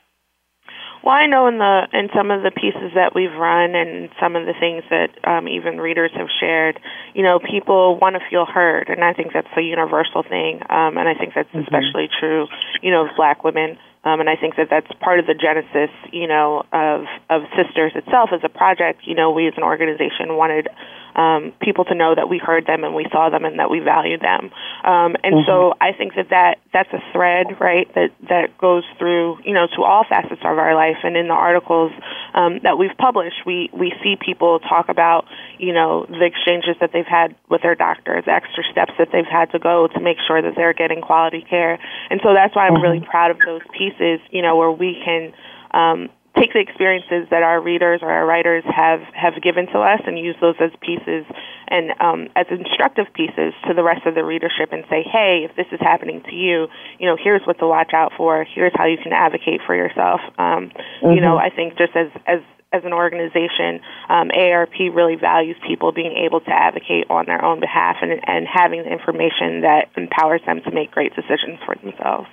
Well, 1.05 1.15
I 1.15 1.27
know 1.27 1.47
in 1.47 1.59
the 1.59 1.87
in 1.93 2.09
some 2.17 2.31
of 2.31 2.43
the 2.43 2.51
pieces 2.51 2.97
that 2.97 3.15
we've 3.15 3.33
run 3.33 3.77
and 3.77 4.09
some 4.19 4.35
of 4.35 4.47
the 4.47 4.55
things 4.59 4.83
that 4.91 5.13
um, 5.29 5.47
even 5.47 5.79
readers 5.79 6.11
have 6.17 6.29
shared, 6.41 6.81
you 7.15 7.23
know, 7.23 7.39
people 7.39 7.99
want 8.01 8.17
to 8.17 8.23
feel 8.31 8.47
heard, 8.47 8.89
and 8.89 9.05
I 9.05 9.13
think 9.13 9.33
that's 9.33 9.53
a 9.57 9.63
universal 9.63 10.25
thing, 10.25 10.63
um, 10.69 10.97
and 10.97 11.07
I 11.07 11.15
think 11.15 11.35
that's 11.35 11.49
mm-hmm. 11.51 11.69
especially 11.69 12.09
true, 12.19 12.49
you 12.83 12.91
know, 12.91 13.07
of 13.07 13.15
Black 13.17 13.45
women. 13.45 13.79
Um, 14.03 14.21
and 14.21 14.31
I 14.31 14.37
think 14.37 14.55
that 14.57 14.69
that's 14.71 14.87
part 15.03 15.19
of 15.19 15.27
the 15.27 15.35
genesis, 15.35 15.91
you 16.13 16.27
know, 16.27 16.65
of 16.73 17.05
of 17.29 17.43
Sisters 17.55 17.93
itself 17.95 18.31
as 18.33 18.41
a 18.43 18.49
project. 18.49 19.03
You 19.05 19.15
know, 19.15 19.31
we 19.31 19.47
as 19.47 19.55
an 19.57 19.65
organization 19.65 20.35
wanted 20.35 20.69
um, 21.17 21.53
people 21.61 21.85
to 21.87 21.95
know 21.95 22.15
that 22.15 22.29
we 22.29 22.39
heard 22.39 22.67
them 22.67 22.85
and 22.85 22.95
we 22.95 23.07
saw 23.11 23.31
them 23.31 23.45
and 23.45 23.59
that 23.59 23.71
we 23.71 23.81
value 23.81 24.19
them. 24.19 24.53
Um, 24.85 25.17
and 25.25 25.35
mm-hmm. 25.35 25.49
so 25.49 25.73
I 25.81 25.93
think 25.93 26.15
that, 26.15 26.29
that 26.31 26.59
that's 26.73 26.93
a 26.93 27.03
thread, 27.13 27.59
right, 27.59 27.93
that, 27.95 28.11
that 28.29 28.59
goes 28.59 28.85
through, 28.99 29.39
you 29.43 29.55
know, 29.55 29.67
to 29.77 29.83
all 29.83 30.05
facets 30.09 30.43
of 30.45 30.59
our 30.59 30.75
life. 30.75 30.99
And 31.03 31.17
in 31.17 31.29
the 31.29 31.35
articles 31.35 31.91
um, 32.35 32.61
that 32.63 32.77
we've 32.77 32.97
published, 32.99 33.47
we, 33.47 33.71
we 33.73 33.95
see 34.05 34.17
people 34.21 34.61
talk 34.61 34.91
about, 34.91 35.25
you 35.59 35.73
know, 35.73 36.05
the 36.05 36.25
exchanges 36.25 36.77
that 36.81 36.91
they've 36.93 37.09
had 37.09 37.35
with 37.49 37.63
their 37.63 37.75
doctors, 37.75 38.25
the 38.27 38.33
extra 38.33 38.63
steps 38.71 38.93
that 38.99 39.09
they've 39.11 39.25
had 39.25 39.51
to 39.53 39.59
go 39.59 39.89
to 39.89 40.01
make 40.01 40.19
sure 40.27 40.43
that 40.43 40.53
they're 40.55 40.75
getting 40.75 41.01
quality 41.01 41.45
care. 41.49 41.79
And 42.11 42.21
so 42.23 42.35
that's 42.35 42.55
why 42.55 42.69
I'm 42.69 42.83
really 42.83 43.01
mm-hmm. 43.01 43.11
proud 43.11 43.31
of 43.31 43.39
those 43.45 43.63
pieces, 43.73 44.21
you 44.31 44.43
know, 44.43 44.57
where 44.57 44.71
we 44.71 45.01
can 45.03 45.33
um, 45.73 46.09
take 46.38 46.52
the 46.52 46.61
experiences 46.61 47.28
that 47.31 47.43
our 47.43 47.61
readers 47.61 48.00
or 48.02 48.11
our 48.11 48.26
writers 48.26 48.64
have 48.64 49.00
have 49.14 49.40
given 49.43 49.66
to 49.69 49.78
us 49.78 50.00
and 50.07 50.19
use 50.19 50.37
those 50.40 50.55
as 50.61 50.71
pieces 50.81 51.25
and 51.69 51.93
um, 52.00 52.28
as 52.37 52.47
instructive 52.50 53.07
pieces 53.14 53.55
to 53.66 53.75
the 53.75 53.83
rest 53.83 54.07
of 54.07 54.14
the 54.14 54.25
readership 54.25 54.73
and 54.73 54.85
say, 54.88 55.02
hey, 55.02 55.47
if 55.49 55.57
this 55.57 55.66
is 55.73 55.81
happening 55.81 56.23
to 56.23 56.35
you, 56.35 56.69
you 56.99 57.07
know, 57.07 57.16
here's 57.16 57.43
what 57.47 57.59
to 57.59 57.66
watch 57.66 57.93
out 57.95 58.12
for. 58.16 58.45
Here's 58.45 58.73
how 58.75 58.87
you 58.87 58.99
can 59.02 59.12
advocate 59.12 59.61
for 59.66 59.75
yourself. 59.75 60.21
Um, 60.38 60.71
mm-hmm. 60.71 61.12
You 61.12 61.21
know, 61.21 61.37
I 61.37 61.50
think 61.50 61.78
just 61.78 61.97
as 61.97 62.09
as 62.26 62.40
as 62.73 62.83
an 62.85 62.93
organization, 62.93 63.81
um, 64.09 64.28
AARP 64.28 64.95
really 64.95 65.16
values 65.16 65.57
people 65.66 65.93
being 65.93 66.12
able 66.26 66.40
to 66.40 66.50
advocate 66.50 67.07
on 67.09 67.25
their 67.26 67.43
own 67.43 67.61
behalf 67.61 67.97
and, 68.02 68.12
and 68.26 68.47
having 68.47 68.83
the 68.83 68.90
information 68.90 69.62
that 69.62 69.88
empowers 69.97 70.40
them 70.47 70.61
to 70.64 70.71
make 70.73 70.90
great 70.90 71.14
decisions 71.14 71.59
for 71.64 71.75
themselves. 71.76 72.28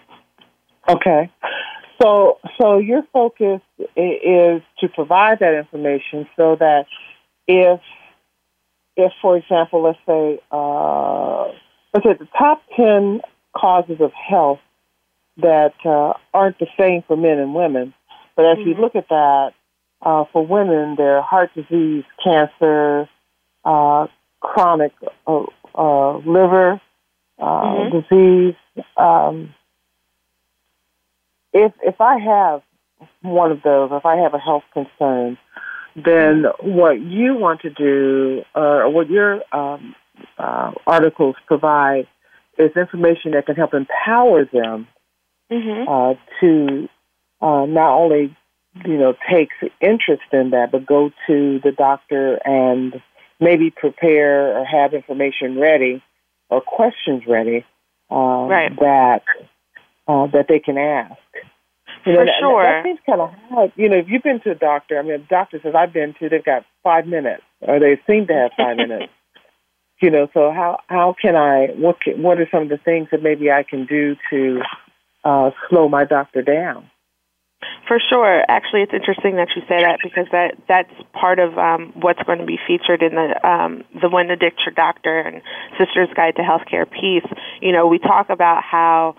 Okay. 0.90 1.32
So, 2.02 2.40
so 2.60 2.78
your 2.78 3.04
focus 3.14 3.62
is 3.96 4.62
to 4.80 4.88
provide 4.94 5.40
that 5.40 5.54
information 5.54 6.28
so 6.36 6.56
that 6.60 6.86
if, 7.48 7.80
if 8.98 9.12
for 9.22 9.38
example, 9.38 9.84
let's 9.84 10.00
say, 10.06 10.40
uh, 10.52 11.48
let's 11.94 12.06
say 12.06 12.14
the 12.20 12.28
top 12.38 12.62
ten 12.76 13.22
causes 13.56 13.98
of 14.02 14.12
health 14.14 14.60
that 15.38 15.74
uh, 15.86 16.14
aren't 16.34 16.60
the 16.60 16.68
same 16.80 17.04
for 17.08 17.16
men 17.16 17.40
and 17.40 17.54
women, 17.54 17.94
but 18.36 18.46
as 18.46 18.58
mm-hmm. 18.58 18.70
you 18.70 18.76
look 18.76 18.96
at 18.96 19.10
that, 19.10 19.52
uh, 20.02 20.26
for 20.34 20.46
women, 20.46 20.96
there 20.98 21.18
are 21.18 21.22
heart 21.22 21.52
disease, 21.56 22.04
cancer, 22.24 23.08
uh, 23.64 24.08
chronic 24.42 24.92
uh, 25.26 25.44
uh, 25.76 26.18
liver 26.18 26.82
mm-hmm. 27.40 28.00
disease. 28.00 28.56
Um, 28.98 29.54
if 31.54 31.74
if 31.82 32.02
I 32.02 32.20
have 32.20 32.62
one 33.22 33.52
of 33.52 33.62
those, 33.64 33.92
if 33.92 34.06
I 34.06 34.18
have 34.18 34.34
a 34.34 34.40
health 34.40 34.64
concern, 34.74 35.38
then 35.96 36.46
what 36.62 37.00
you 37.00 37.36
want 37.36 37.62
to 37.62 37.70
do, 37.70 38.44
or 38.56 38.90
what 38.90 39.10
your 39.10 39.42
um, 39.56 39.96
uh, 40.38 40.72
articles 40.88 41.36
provide, 41.46 42.08
is 42.58 42.72
information 42.76 43.32
that 43.32 43.46
can 43.46 43.56
help 43.56 43.74
empower 43.74 44.46
them 44.46 44.88
mm-hmm. 45.52 45.90
uh, 45.90 46.14
to 46.40 46.90
uh, 47.42 47.66
not 47.66 47.96
only 47.96 48.36
you 48.86 48.98
know 48.98 49.14
take 49.32 49.50
interest 49.80 50.24
in 50.32 50.52
that, 50.52 50.72
but 50.72 50.86
go 50.86 51.12
to 51.28 51.60
the 51.64 51.72
doctor 51.72 52.40
and 52.46 53.02
maybe 53.40 53.70
prepare 53.70 54.58
or 54.58 54.66
have 54.66 54.94
information 54.94 55.60
ready 55.60 56.02
or 56.50 56.62
questions 56.62 57.24
ready 57.28 57.66
um, 58.10 58.48
right. 58.48 58.76
that 58.80 59.24
uh, 60.08 60.28
that 60.28 60.46
they 60.50 60.60
can 60.60 60.78
ask. 60.78 61.18
You 62.06 62.14
know, 62.14 62.20
For 62.20 62.28
sure. 62.40 62.64
That, 62.64 62.72
that 62.72 62.84
seems 62.84 63.00
kind 63.06 63.22
of 63.22 63.30
hard. 63.50 63.72
You 63.76 63.90
know, 63.90 63.98
if 63.98 64.06
you've 64.10 64.24
been 64.24 64.42
to 64.42 64.52
a 64.52 64.56
doctor, 64.56 65.00
I 65.00 65.04
mean, 65.04 65.14
a 65.14 65.18
doctor 65.20 65.60
says 65.64 65.74
I've 65.76 65.94
been 65.94 66.14
to, 66.20 66.30
they've 66.30 66.44
got 66.44 66.66
five 66.84 67.06
minutes, 67.08 67.44
or 67.62 67.80
they 67.80 68.00
seem 68.08 68.28
to 68.28 68.34
have 68.34 68.52
five 68.58 68.78
minutes. 68.78 69.12
You 70.02 70.10
know, 70.10 70.28
so 70.34 70.52
how 70.52 70.80
how 70.88 71.16
can 71.22 71.38
I? 71.38 71.68
What 71.78 72.02
can, 72.02 72.22
what 72.22 72.38
are 72.38 72.48
some 72.52 72.64
of 72.64 72.68
the 72.68 72.78
things 72.78 73.08
that 73.12 73.24
maybe 73.24 73.50
I 73.52 73.64
can 73.64 73.86
do 73.86 74.18
to 74.32 74.62
uh, 75.24 75.52
slow 75.70 75.88
my 75.88 76.04
doctor 76.04 76.42
down? 76.42 76.90
For 77.88 78.00
sure. 78.10 78.44
Actually, 78.50 78.82
it's 78.82 78.94
interesting 78.94 79.36
that 79.38 79.50
you 79.56 79.62
say 79.68 79.82
that 79.82 80.00
because 80.04 80.26
that 80.32 80.56
that's 80.68 80.92
part 81.14 81.40
of 81.40 81.58
um, 81.58 81.94
what's 81.96 82.22
going 82.24 82.40
to 82.40 82.46
be 82.46 82.60
featured 82.68 83.02
in 83.02 83.16
the 83.16 83.48
um, 83.48 83.84
the 84.02 84.10
When 84.10 84.28
to 84.28 84.36
Ditch 84.36 84.60
Your 84.66 84.74
Doctor 84.74 85.20
and 85.20 85.42
Sister's 85.78 86.10
Guide 86.16 86.36
to 86.36 86.42
Healthcare 86.42 86.90
piece. 86.90 87.30
You 87.62 87.72
know, 87.72 87.88
we 87.88 88.00
talk 88.00 88.30
about 88.30 88.64
how 88.64 89.16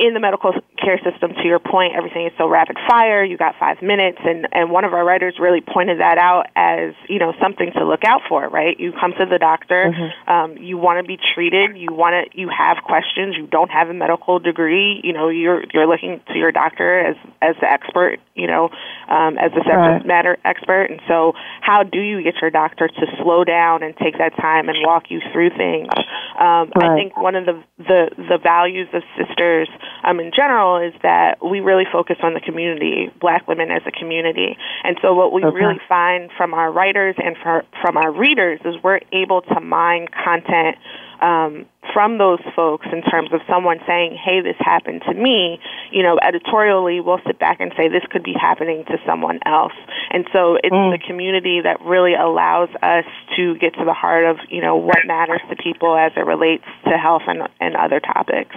in 0.00 0.14
the 0.14 0.20
medical 0.20 0.52
care 0.80 0.98
system, 1.04 1.34
to 1.34 1.44
your 1.44 1.58
point, 1.58 1.92
everything 1.94 2.24
is 2.24 2.32
so 2.38 2.48
rapid 2.48 2.78
fire. 2.88 3.22
You 3.22 3.36
got 3.36 3.54
five 3.60 3.82
minutes, 3.82 4.16
and 4.24 4.48
and 4.50 4.70
one 4.70 4.84
of 4.84 4.94
our 4.94 5.04
writers 5.04 5.36
really 5.38 5.60
pointed 5.60 6.00
that 6.00 6.16
out 6.16 6.46
as 6.56 6.94
you 7.06 7.18
know 7.18 7.34
something 7.40 7.70
to 7.76 7.84
look 7.84 8.02
out 8.04 8.22
for. 8.26 8.48
Right? 8.48 8.80
You 8.80 8.92
come 8.98 9.12
to 9.18 9.26
the 9.26 9.38
doctor, 9.38 9.92
mm-hmm. 9.92 10.30
um, 10.32 10.56
you 10.56 10.78
want 10.78 11.04
to 11.04 11.06
be 11.06 11.18
treated, 11.34 11.76
you 11.76 11.92
want 11.92 12.16
to, 12.16 12.38
you 12.38 12.48
have 12.48 12.78
questions, 12.82 13.36
you 13.36 13.46
don't 13.46 13.70
have 13.70 13.90
a 13.90 13.94
medical 13.94 14.38
degree. 14.38 15.00
You 15.04 15.12
know, 15.12 15.28
you're 15.28 15.62
you're 15.74 15.86
looking 15.86 16.20
to 16.28 16.34
your 16.38 16.50
doctor 16.50 16.98
as 16.98 17.16
as 17.42 17.56
the 17.60 17.70
expert. 17.70 18.18
You 18.34 18.46
know, 18.46 18.70
um, 19.08 19.36
as 19.36 19.52
the 19.52 19.60
subject 19.68 19.76
right. 19.76 20.06
matter 20.06 20.38
expert, 20.46 20.88
and 20.90 21.00
so 21.06 21.34
how 21.60 21.82
do 21.82 22.00
you 22.00 22.22
get 22.22 22.40
your 22.40 22.50
doctor 22.50 22.88
to 22.88 23.06
slow 23.22 23.44
down 23.44 23.82
and 23.82 23.94
take 23.98 24.16
that 24.16 24.34
time 24.40 24.70
and 24.70 24.78
walk 24.80 25.10
you 25.10 25.20
through 25.30 25.50
things? 25.50 25.92
Um, 26.40 26.72
right. 26.72 26.88
I 26.88 26.94
think 26.96 27.18
one 27.18 27.36
of 27.36 27.44
the 27.44 27.62
the 27.76 28.08
the 28.16 28.38
values 28.42 28.88
of 28.94 29.02
sisters 29.18 29.68
um, 30.04 30.20
in 30.20 30.32
general 30.34 30.78
is 30.78 30.94
that 31.02 31.44
we 31.44 31.60
really 31.60 31.84
focus 31.90 32.16
on 32.22 32.34
the 32.34 32.40
community, 32.40 33.10
black 33.20 33.46
women 33.48 33.70
as 33.70 33.82
a 33.86 33.90
community. 33.90 34.56
And 34.84 34.96
so 35.02 35.14
what 35.14 35.32
we 35.32 35.44
okay. 35.44 35.54
really 35.54 35.80
find 35.88 36.30
from 36.36 36.54
our 36.54 36.72
writers 36.72 37.16
and 37.18 37.36
for, 37.42 37.64
from 37.80 37.96
our 37.96 38.12
readers 38.12 38.60
is 38.64 38.74
we're 38.82 39.00
able 39.12 39.42
to 39.42 39.60
mine 39.60 40.08
content 40.24 40.76
um, 41.20 41.66
from 41.92 42.18
those 42.18 42.40
folks 42.56 42.86
in 42.92 43.02
terms 43.02 43.30
of 43.32 43.40
someone 43.48 43.78
saying, 43.86 44.16
hey, 44.16 44.40
this 44.40 44.56
happened 44.58 45.02
to 45.06 45.14
me, 45.14 45.60
you 45.90 46.02
know, 46.02 46.18
editorially, 46.22 47.00
we'll 47.00 47.20
sit 47.26 47.38
back 47.38 47.60
and 47.60 47.72
say, 47.76 47.88
this 47.88 48.04
could 48.10 48.22
be 48.22 48.32
happening 48.32 48.84
to 48.86 48.96
someone 49.06 49.38
else. 49.44 49.72
And 50.10 50.26
so 50.32 50.56
it's 50.56 50.72
mm. 50.72 50.92
the 50.92 51.04
community 51.06 51.60
that 51.62 51.80
really 51.82 52.14
allows 52.14 52.68
us 52.82 53.04
to 53.36 53.56
get 53.58 53.74
to 53.74 53.84
the 53.84 53.92
heart 53.92 54.24
of, 54.24 54.38
you 54.48 54.60
know, 54.60 54.76
what 54.76 54.98
matters 55.06 55.40
to 55.50 55.56
people 55.56 55.96
as 55.96 56.12
it 56.16 56.24
relates 56.24 56.64
to 56.84 56.96
health 56.96 57.22
and, 57.26 57.48
and 57.60 57.76
other 57.76 58.00
topics. 58.00 58.56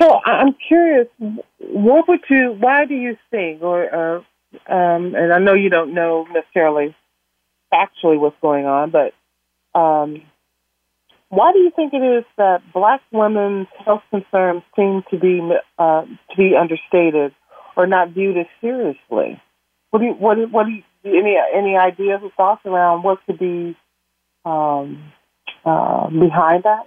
So 0.00 0.20
I'm 0.24 0.54
curious, 0.66 1.08
what 1.58 2.08
would 2.08 2.20
you, 2.30 2.56
why 2.58 2.86
do 2.86 2.94
you 2.94 3.16
think, 3.30 3.62
or, 3.62 3.82
or 3.82 4.16
um, 4.68 5.14
and 5.14 5.32
I 5.32 5.38
know 5.38 5.54
you 5.54 5.70
don't 5.70 5.94
know 5.94 6.26
necessarily 6.32 6.94
factually 7.72 8.18
what's 8.18 8.36
going 8.40 8.66
on, 8.66 8.90
but 8.90 9.12
um, 9.78 10.22
why 11.28 11.52
do 11.52 11.60
you 11.60 11.70
think 11.74 11.92
it 11.94 11.98
is 11.98 12.24
that 12.36 12.62
black 12.72 13.00
women's 13.12 13.68
health 13.84 14.02
concerns 14.10 14.62
seem 14.74 15.04
to 15.10 15.18
be 15.18 15.40
uh, 15.78 16.02
to 16.02 16.36
be 16.36 16.56
understated 16.60 17.32
or 17.76 17.86
not 17.86 18.10
viewed 18.10 18.36
as 18.36 18.46
seriously? 18.60 19.40
What 19.90 20.00
do 20.00 20.06
you, 20.06 20.12
what, 20.12 20.38
what 20.50 20.66
do 20.66 20.72
you, 20.72 20.82
any 21.04 21.36
any 21.54 21.76
ideas 21.76 22.20
or 22.22 22.30
thoughts 22.36 22.62
around 22.66 23.04
what 23.04 23.24
could 23.26 23.38
be 23.38 23.76
um, 24.44 25.12
uh, 25.64 26.10
behind 26.10 26.64
that? 26.64 26.86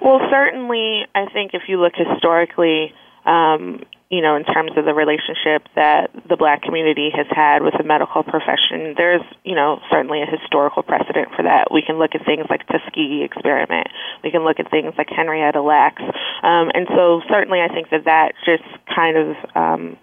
Well, 0.00 0.20
certainly, 0.30 1.06
I 1.14 1.26
think 1.32 1.52
if 1.54 1.62
you 1.68 1.80
look 1.80 1.92
historically, 1.94 2.92
um, 3.26 3.82
you 4.10 4.22
know, 4.22 4.34
in 4.34 4.44
terms 4.44 4.72
of 4.76 4.84
the 4.84 4.94
relationship 4.94 5.68
that 5.76 6.10
the 6.28 6.36
black 6.36 6.62
community 6.62 7.10
has 7.14 7.26
had 7.30 7.62
with 7.62 7.74
the 7.78 7.84
medical 7.84 8.24
profession, 8.24 8.94
there's, 8.96 9.22
you 9.44 9.54
know, 9.54 9.78
certainly 9.90 10.20
a 10.22 10.26
historical 10.26 10.82
precedent 10.82 11.28
for 11.36 11.44
that. 11.44 11.70
We 11.70 11.82
can 11.82 11.98
look 11.98 12.10
at 12.14 12.26
things 12.26 12.46
like 12.50 12.66
Tuskegee 12.66 13.22
experiment. 13.22 13.86
We 14.24 14.32
can 14.32 14.42
look 14.42 14.58
at 14.58 14.68
things 14.70 14.94
like 14.98 15.08
Henrietta 15.14 15.62
Lacks. 15.62 16.02
Um, 16.02 16.72
and 16.74 16.88
so 16.88 17.22
certainly 17.30 17.60
I 17.60 17.68
think 17.68 17.90
that 17.90 18.06
that 18.06 18.32
just 18.44 18.66
kind 18.92 19.16
of 19.16 19.36
um, 19.54 19.96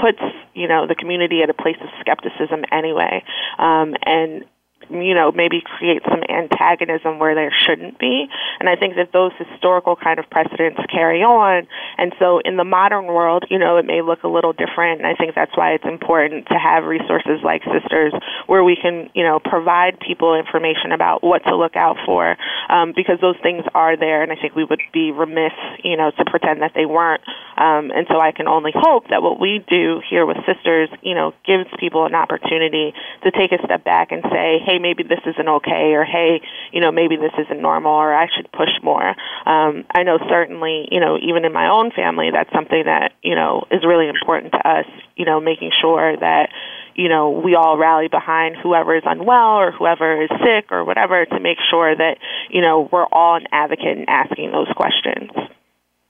puts, 0.00 0.22
you 0.54 0.66
know, 0.66 0.86
the 0.86 0.94
community 0.94 1.42
at 1.42 1.50
a 1.50 1.54
place 1.54 1.76
of 1.82 1.88
skepticism 2.00 2.64
anyway. 2.72 3.22
Um, 3.58 3.94
and 4.06 4.44
you 4.90 5.14
know, 5.14 5.32
maybe 5.32 5.62
create 5.78 6.02
some 6.08 6.22
antagonism 6.28 7.18
where 7.18 7.34
there 7.34 7.52
shouldn't 7.66 7.98
be. 7.98 8.26
And 8.60 8.68
I 8.68 8.76
think 8.76 8.96
that 8.96 9.12
those 9.12 9.32
historical 9.38 9.96
kind 9.96 10.18
of 10.18 10.28
precedents 10.30 10.80
carry 10.92 11.22
on. 11.22 11.66
And 11.98 12.12
so 12.18 12.40
in 12.44 12.56
the 12.56 12.64
modern 12.64 13.06
world, 13.06 13.44
you 13.50 13.58
know, 13.58 13.76
it 13.76 13.86
may 13.86 14.02
look 14.02 14.22
a 14.22 14.28
little 14.28 14.52
different. 14.52 15.00
And 15.00 15.06
I 15.06 15.14
think 15.14 15.34
that's 15.34 15.56
why 15.56 15.72
it's 15.72 15.84
important 15.84 16.46
to 16.48 16.58
have 16.58 16.84
resources 16.84 17.40
like 17.42 17.62
Sisters 17.64 18.12
where 18.46 18.64
we 18.64 18.76
can, 18.76 19.10
you 19.14 19.22
know, 19.22 19.38
provide 19.38 19.98
people 20.00 20.34
information 20.34 20.92
about 20.92 21.22
what 21.22 21.44
to 21.44 21.56
look 21.56 21.76
out 21.76 21.96
for 22.04 22.36
um, 22.68 22.92
because 22.94 23.18
those 23.20 23.36
things 23.42 23.64
are 23.74 23.96
there. 23.96 24.22
And 24.22 24.32
I 24.32 24.36
think 24.36 24.54
we 24.54 24.64
would 24.64 24.80
be 24.92 25.12
remiss, 25.12 25.52
you 25.82 25.96
know, 25.96 26.10
to 26.10 26.24
pretend 26.24 26.62
that 26.62 26.72
they 26.74 26.86
weren't. 26.86 27.22
Um, 27.56 27.90
and 27.90 28.06
so 28.08 28.20
I 28.20 28.32
can 28.32 28.48
only 28.48 28.72
hope 28.74 29.08
that 29.08 29.22
what 29.22 29.40
we 29.40 29.64
do 29.68 30.02
here 30.08 30.26
with 30.26 30.36
Sisters, 30.46 30.88
you 31.02 31.14
know, 31.14 31.32
gives 31.46 31.66
people 31.78 32.06
an 32.06 32.14
opportunity 32.14 32.94
to 33.22 33.30
take 33.30 33.52
a 33.52 33.58
step 33.64 33.84
back 33.84 34.12
and 34.12 34.22
say, 34.30 34.58
hey, 34.64 34.73
hey, 34.74 34.80
maybe 34.80 35.02
this 35.02 35.20
isn't 35.26 35.48
okay, 35.48 35.94
or 35.94 36.04
hey, 36.04 36.40
you 36.72 36.80
know, 36.80 36.90
maybe 36.90 37.16
this 37.16 37.32
isn't 37.38 37.60
normal, 37.60 37.92
or 37.92 38.14
I 38.14 38.26
should 38.34 38.50
push 38.52 38.70
more. 38.82 39.08
Um, 39.46 39.84
I 39.94 40.02
know 40.02 40.18
certainly, 40.28 40.88
you 40.90 41.00
know, 41.00 41.18
even 41.18 41.44
in 41.44 41.52
my 41.52 41.68
own 41.68 41.90
family, 41.90 42.30
that's 42.32 42.52
something 42.52 42.82
that 42.84 43.12
you 43.22 43.34
know 43.34 43.64
is 43.70 43.84
really 43.86 44.08
important 44.08 44.52
to 44.52 44.68
us. 44.68 44.86
You 45.16 45.24
know, 45.24 45.40
making 45.40 45.70
sure 45.80 46.16
that 46.16 46.50
you 46.94 47.08
know 47.08 47.30
we 47.30 47.54
all 47.54 47.76
rally 47.78 48.08
behind 48.08 48.56
whoever 48.56 48.96
is 48.96 49.02
unwell 49.04 49.58
or 49.58 49.72
whoever 49.72 50.22
is 50.22 50.30
sick 50.42 50.70
or 50.70 50.84
whatever 50.84 51.24
to 51.24 51.40
make 51.40 51.58
sure 51.70 51.94
that 51.94 52.18
you 52.50 52.60
know 52.60 52.88
we're 52.90 53.06
all 53.06 53.36
an 53.36 53.46
advocate 53.52 53.98
in 53.98 54.04
asking 54.08 54.52
those 54.52 54.68
questions. 54.76 55.30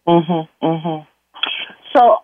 Mhm. 0.06 0.48
Mhm. 0.62 1.06
So, 1.94 2.20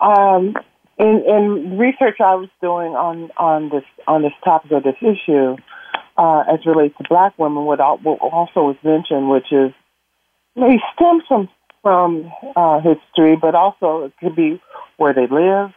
um, 0.00 0.56
in, 0.98 1.22
in 1.26 1.78
research 1.78 2.20
I 2.20 2.34
was 2.34 2.48
doing 2.60 2.94
on, 2.94 3.30
on 3.36 3.68
this 3.70 3.84
on 4.06 4.22
this 4.22 4.32
topic 4.44 4.72
or 4.72 4.80
this 4.80 4.96
issue, 5.00 5.56
uh, 6.16 6.40
as 6.52 6.66
relates 6.66 6.96
to 6.98 7.04
black 7.08 7.38
women, 7.38 7.64
what, 7.64 7.78
what 8.02 8.20
also 8.20 8.60
was 8.62 8.76
mentioned, 8.82 9.30
which 9.30 9.52
is 9.52 9.72
maybe 10.56 10.82
stem 10.94 11.20
from 11.26 11.48
from 11.82 12.30
uh, 12.56 12.80
history, 12.80 13.36
but 13.36 13.54
also 13.54 14.04
it 14.06 14.12
could 14.20 14.34
be 14.34 14.60
where 14.96 15.14
they 15.14 15.26
live. 15.28 15.70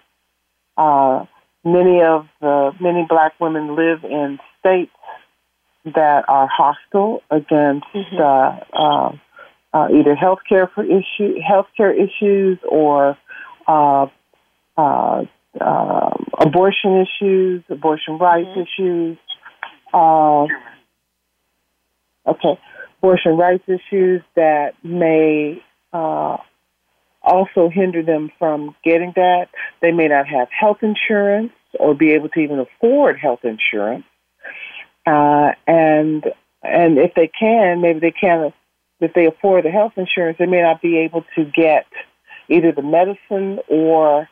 Uh, 0.75 1.25
many 1.63 2.01
of 2.01 2.27
the 2.41 2.71
many 2.79 3.05
black 3.07 3.39
women 3.39 3.75
live 3.75 4.03
in 4.03 4.39
states 4.59 4.91
that 5.85 6.25
are 6.27 6.47
hostile 6.47 7.21
against 7.29 7.85
mm-hmm. 7.93 8.17
uh, 8.17 8.57
uh, 8.73 9.11
uh, 9.73 9.87
either 9.89 10.15
healthcare 10.15 10.71
for 10.73 10.83
issue 10.83 11.35
healthcare 11.39 11.93
issues 11.93 12.57
or 12.67 13.17
uh, 13.67 14.07
uh, 14.81 15.25
uh, 15.59 16.17
abortion 16.39 17.05
issues, 17.05 17.63
abortion 17.69 18.17
rights 18.17 18.49
mm-hmm. 18.49 18.61
issues. 18.61 19.17
Uh, 19.93 20.45
okay, 22.25 22.59
abortion 22.99 23.37
rights 23.37 23.63
issues 23.67 24.21
that 24.35 24.73
may 24.83 25.61
uh, 25.93 26.37
also 27.21 27.69
hinder 27.69 28.01
them 28.01 28.31
from 28.39 28.75
getting 28.83 29.13
that. 29.15 29.47
They 29.81 29.91
may 29.91 30.07
not 30.07 30.27
have 30.27 30.47
health 30.57 30.77
insurance 30.81 31.51
or 31.79 31.93
be 31.93 32.11
able 32.11 32.29
to 32.29 32.39
even 32.39 32.59
afford 32.59 33.19
health 33.19 33.41
insurance. 33.43 34.05
Uh, 35.05 35.51
and 35.67 36.25
and 36.63 36.97
if 36.97 37.13
they 37.15 37.27
can, 37.27 37.81
maybe 37.81 37.99
they 37.99 38.11
can. 38.11 38.53
If 38.99 39.13
they 39.15 39.25
afford 39.25 39.65
the 39.65 39.71
health 39.71 39.93
insurance, 39.97 40.37
they 40.37 40.45
may 40.45 40.61
not 40.61 40.79
be 40.79 40.99
able 40.99 41.25
to 41.35 41.45
get 41.45 41.87
either 42.49 42.71
the 42.71 42.83
medicine 42.83 43.59
or 43.67 44.29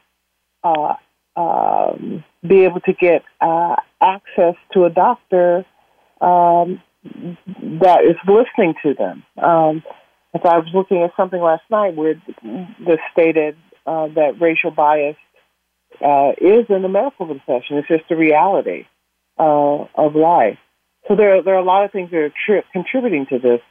uh, 0.64 0.96
um, 1.36 2.24
be 2.48 2.64
able 2.66 2.82
to 2.82 2.94
get 2.94 3.24
uh, 3.42 3.76
access 4.02 4.56
to 4.74 4.86
a 4.86 4.90
doctor 4.90 5.66
um, 6.22 6.82
that 7.04 8.04
is 8.04 8.18
listening 8.28 8.74
to 8.84 8.94
them. 8.94 9.24
Um, 9.42 9.84
if 10.34 10.46
I 10.46 10.58
was 10.58 10.68
looking 10.74 11.02
at 11.04 11.12
something 11.18 11.42
last 11.42 11.64
night 11.72 11.96
where 11.96 12.16
that 12.44 13.00
stated 13.12 13.56
uh, 13.86 14.08
that 14.16 14.40
racial 14.40 14.72
bias 14.72 15.16
uh, 16.04 16.32
is 16.40 16.66
in 16.70 16.82
the 16.82 16.90
medical 16.90 17.26
profession, 17.26 17.78
it's 17.78 17.88
just 17.88 18.12
a 18.12 18.16
reality 18.16 18.86
uh, 19.40 19.86
of 19.96 20.16
life. 20.16 20.58
So 21.08 21.16
there, 21.16 21.42
there 21.42 21.56
are 21.56 21.62
a 21.62 21.64
lot 21.64 21.86
of 21.86 21.92
things 21.92 22.12
that 22.12 22.18
are 22.18 22.34
tri- 22.46 22.64
contributing 22.74 23.26
to 23.30 23.40
this. 23.40 23.62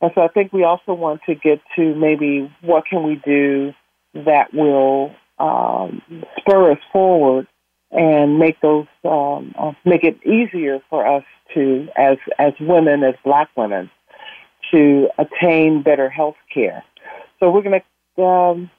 And 0.00 0.12
so 0.14 0.20
I 0.20 0.28
think 0.28 0.52
we 0.52 0.62
also 0.62 0.92
want 0.92 1.22
to 1.26 1.34
get 1.34 1.60
to 1.76 1.94
maybe 1.94 2.52
what 2.60 2.84
can 2.88 3.02
we 3.02 3.20
do 3.24 3.72
that 4.14 4.52
will 4.52 5.14
um, 5.38 6.02
spur 6.38 6.72
us 6.72 6.78
forward 6.92 7.46
and 7.90 8.38
make 8.38 8.60
those 8.60 8.86
um, 9.04 9.54
uh, 9.58 9.72
make 9.84 10.04
it 10.04 10.18
easier 10.26 10.80
for 10.90 11.06
us 11.06 11.24
to, 11.54 11.88
as 11.96 12.18
as 12.38 12.52
women, 12.60 13.02
as 13.02 13.14
Black 13.24 13.48
women, 13.56 13.90
to 14.72 15.08
attain 15.18 15.82
better 15.82 16.08
health 16.08 16.36
care. 16.52 16.84
So 17.38 17.50
we're 17.50 17.62
going 17.62 17.80
to 18.16 18.22
um, 18.22 18.70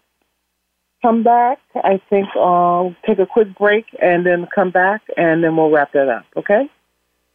come 1.02 1.24
back. 1.24 1.60
I 1.76 2.02
think 2.10 2.28
I'll 2.36 2.96
take 3.06 3.20
a 3.20 3.26
quick 3.26 3.58
break 3.58 3.86
and 4.02 4.26
then 4.26 4.48
come 4.54 4.72
back, 4.72 5.02
and 5.16 5.44
then 5.44 5.56
we'll 5.56 5.70
wrap 5.70 5.94
that 5.94 6.10
up. 6.10 6.26
Okay. 6.36 6.70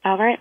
All 0.04 0.18
right. 0.18 0.40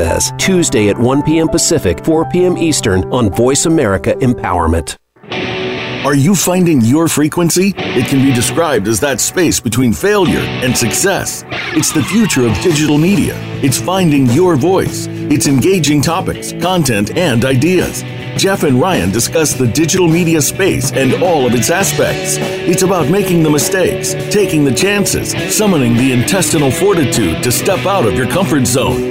Says, 0.01 0.33
Tuesday 0.39 0.89
at 0.89 0.97
1 0.97 1.21
p.m. 1.21 1.47
Pacific, 1.47 2.03
4 2.03 2.27
p.m. 2.31 2.57
Eastern 2.57 3.03
on 3.13 3.29
Voice 3.29 3.67
America 3.67 4.15
Empowerment. 4.15 4.97
Are 6.03 6.15
you 6.15 6.33
finding 6.33 6.81
your 6.81 7.07
frequency? 7.07 7.75
It 7.77 8.07
can 8.07 8.25
be 8.25 8.33
described 8.33 8.87
as 8.87 8.99
that 9.01 9.21
space 9.21 9.59
between 9.59 9.93
failure 9.93 10.39
and 10.39 10.75
success. 10.75 11.43
It's 11.77 11.93
the 11.93 12.01
future 12.01 12.47
of 12.47 12.59
digital 12.61 12.97
media. 12.97 13.35
It's 13.61 13.79
finding 13.79 14.25
your 14.31 14.55
voice. 14.55 15.05
It's 15.07 15.45
engaging 15.45 16.01
topics, 16.01 16.51
content, 16.53 17.15
and 17.15 17.45
ideas. 17.45 18.01
Jeff 18.37 18.63
and 18.63 18.81
Ryan 18.81 19.11
discuss 19.11 19.53
the 19.53 19.67
digital 19.67 20.07
media 20.07 20.41
space 20.41 20.91
and 20.93 21.13
all 21.21 21.45
of 21.45 21.53
its 21.53 21.69
aspects. 21.69 22.37
It's 22.39 22.81
about 22.81 23.09
making 23.09 23.43
the 23.43 23.51
mistakes, 23.51 24.15
taking 24.33 24.63
the 24.63 24.73
chances, 24.73 25.33
summoning 25.55 25.95
the 25.95 26.11
intestinal 26.11 26.71
fortitude 26.71 27.43
to 27.43 27.51
step 27.51 27.85
out 27.85 28.07
of 28.07 28.15
your 28.15 28.27
comfort 28.27 28.65
zone, 28.65 29.10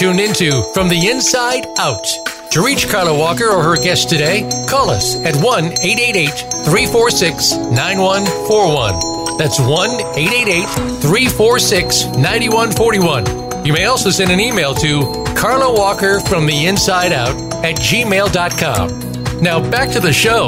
Tuned 0.00 0.18
into 0.18 0.62
From 0.72 0.88
the 0.88 1.08
Inside 1.08 1.66
Out. 1.78 2.06
To 2.52 2.64
reach 2.64 2.88
Carla 2.88 3.14
Walker 3.14 3.50
or 3.50 3.62
her 3.62 3.76
guest 3.76 4.08
today, 4.08 4.48
call 4.66 4.88
us 4.88 5.14
at 5.26 5.36
1 5.36 5.64
888 5.64 6.30
346 6.64 7.56
9141. 7.56 9.36
That's 9.36 9.60
1 9.60 9.68
888 10.16 10.64
346 11.02 12.06
9141. 12.16 13.66
You 13.66 13.74
may 13.74 13.84
also 13.84 14.08
send 14.08 14.30
an 14.30 14.40
email 14.40 14.72
to 14.76 15.02
Carla 15.36 15.70
Walker 15.70 16.18
from 16.20 16.46
the 16.46 16.64
inside 16.64 17.12
out 17.12 17.36
at 17.62 17.76
gmail.com. 17.76 19.42
Now 19.42 19.70
back 19.70 19.90
to 19.90 20.00
the 20.00 20.14
show. 20.14 20.44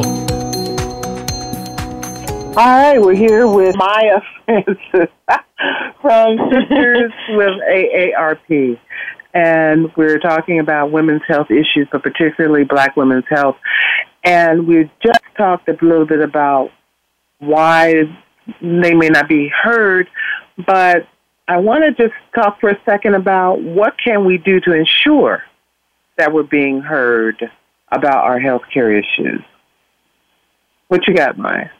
All 2.57 2.57
right, 2.57 2.99
we're 2.99 3.15
here 3.15 3.47
with 3.47 3.77
Maya 3.77 4.23
Francis 4.47 4.79
from 6.01 6.39
Sisters 6.51 7.13
with 7.29 7.61
AARP. 7.71 8.79
And 9.35 9.91
we're 9.97 10.19
talking 10.19 10.59
about 10.59 10.93
women's 10.93 11.23
health 11.27 11.51
issues, 11.51 11.89
but 11.91 12.03
particularly 12.03 12.65
black 12.65 12.97
women's 12.97 13.25
health. 13.29 13.57
And 14.25 14.67
we 14.67 14.91
just 15.03 15.21
talked 15.37 15.69
a 15.69 15.77
little 15.81 16.07
bit 16.07 16.21
about 16.21 16.71
why 17.39 18.05
they 18.61 18.95
may 18.95 19.09
not 19.09 19.29
be 19.29 19.51
heard, 19.63 20.09
but 20.67 21.09
I 21.49 21.59
want 21.59 21.83
to 21.85 21.93
just 21.93 22.15
talk 22.35 22.61
for 22.61 22.71
a 22.71 22.79
second 22.85 23.15
about 23.15 23.61
what 23.61 23.95
can 24.03 24.25
we 24.25 24.39
do 24.39 24.61
to 24.61 24.73
ensure 24.73 25.43
that 26.19 26.33
we're 26.33 26.43
being 26.43 26.81
heard 26.81 27.43
about 27.91 28.25
our 28.25 28.39
health 28.39 28.63
care 28.73 28.93
issues. 28.97 29.43
What 30.89 31.09
you 31.09 31.15
got, 31.15 31.39
Maya? 31.39 31.71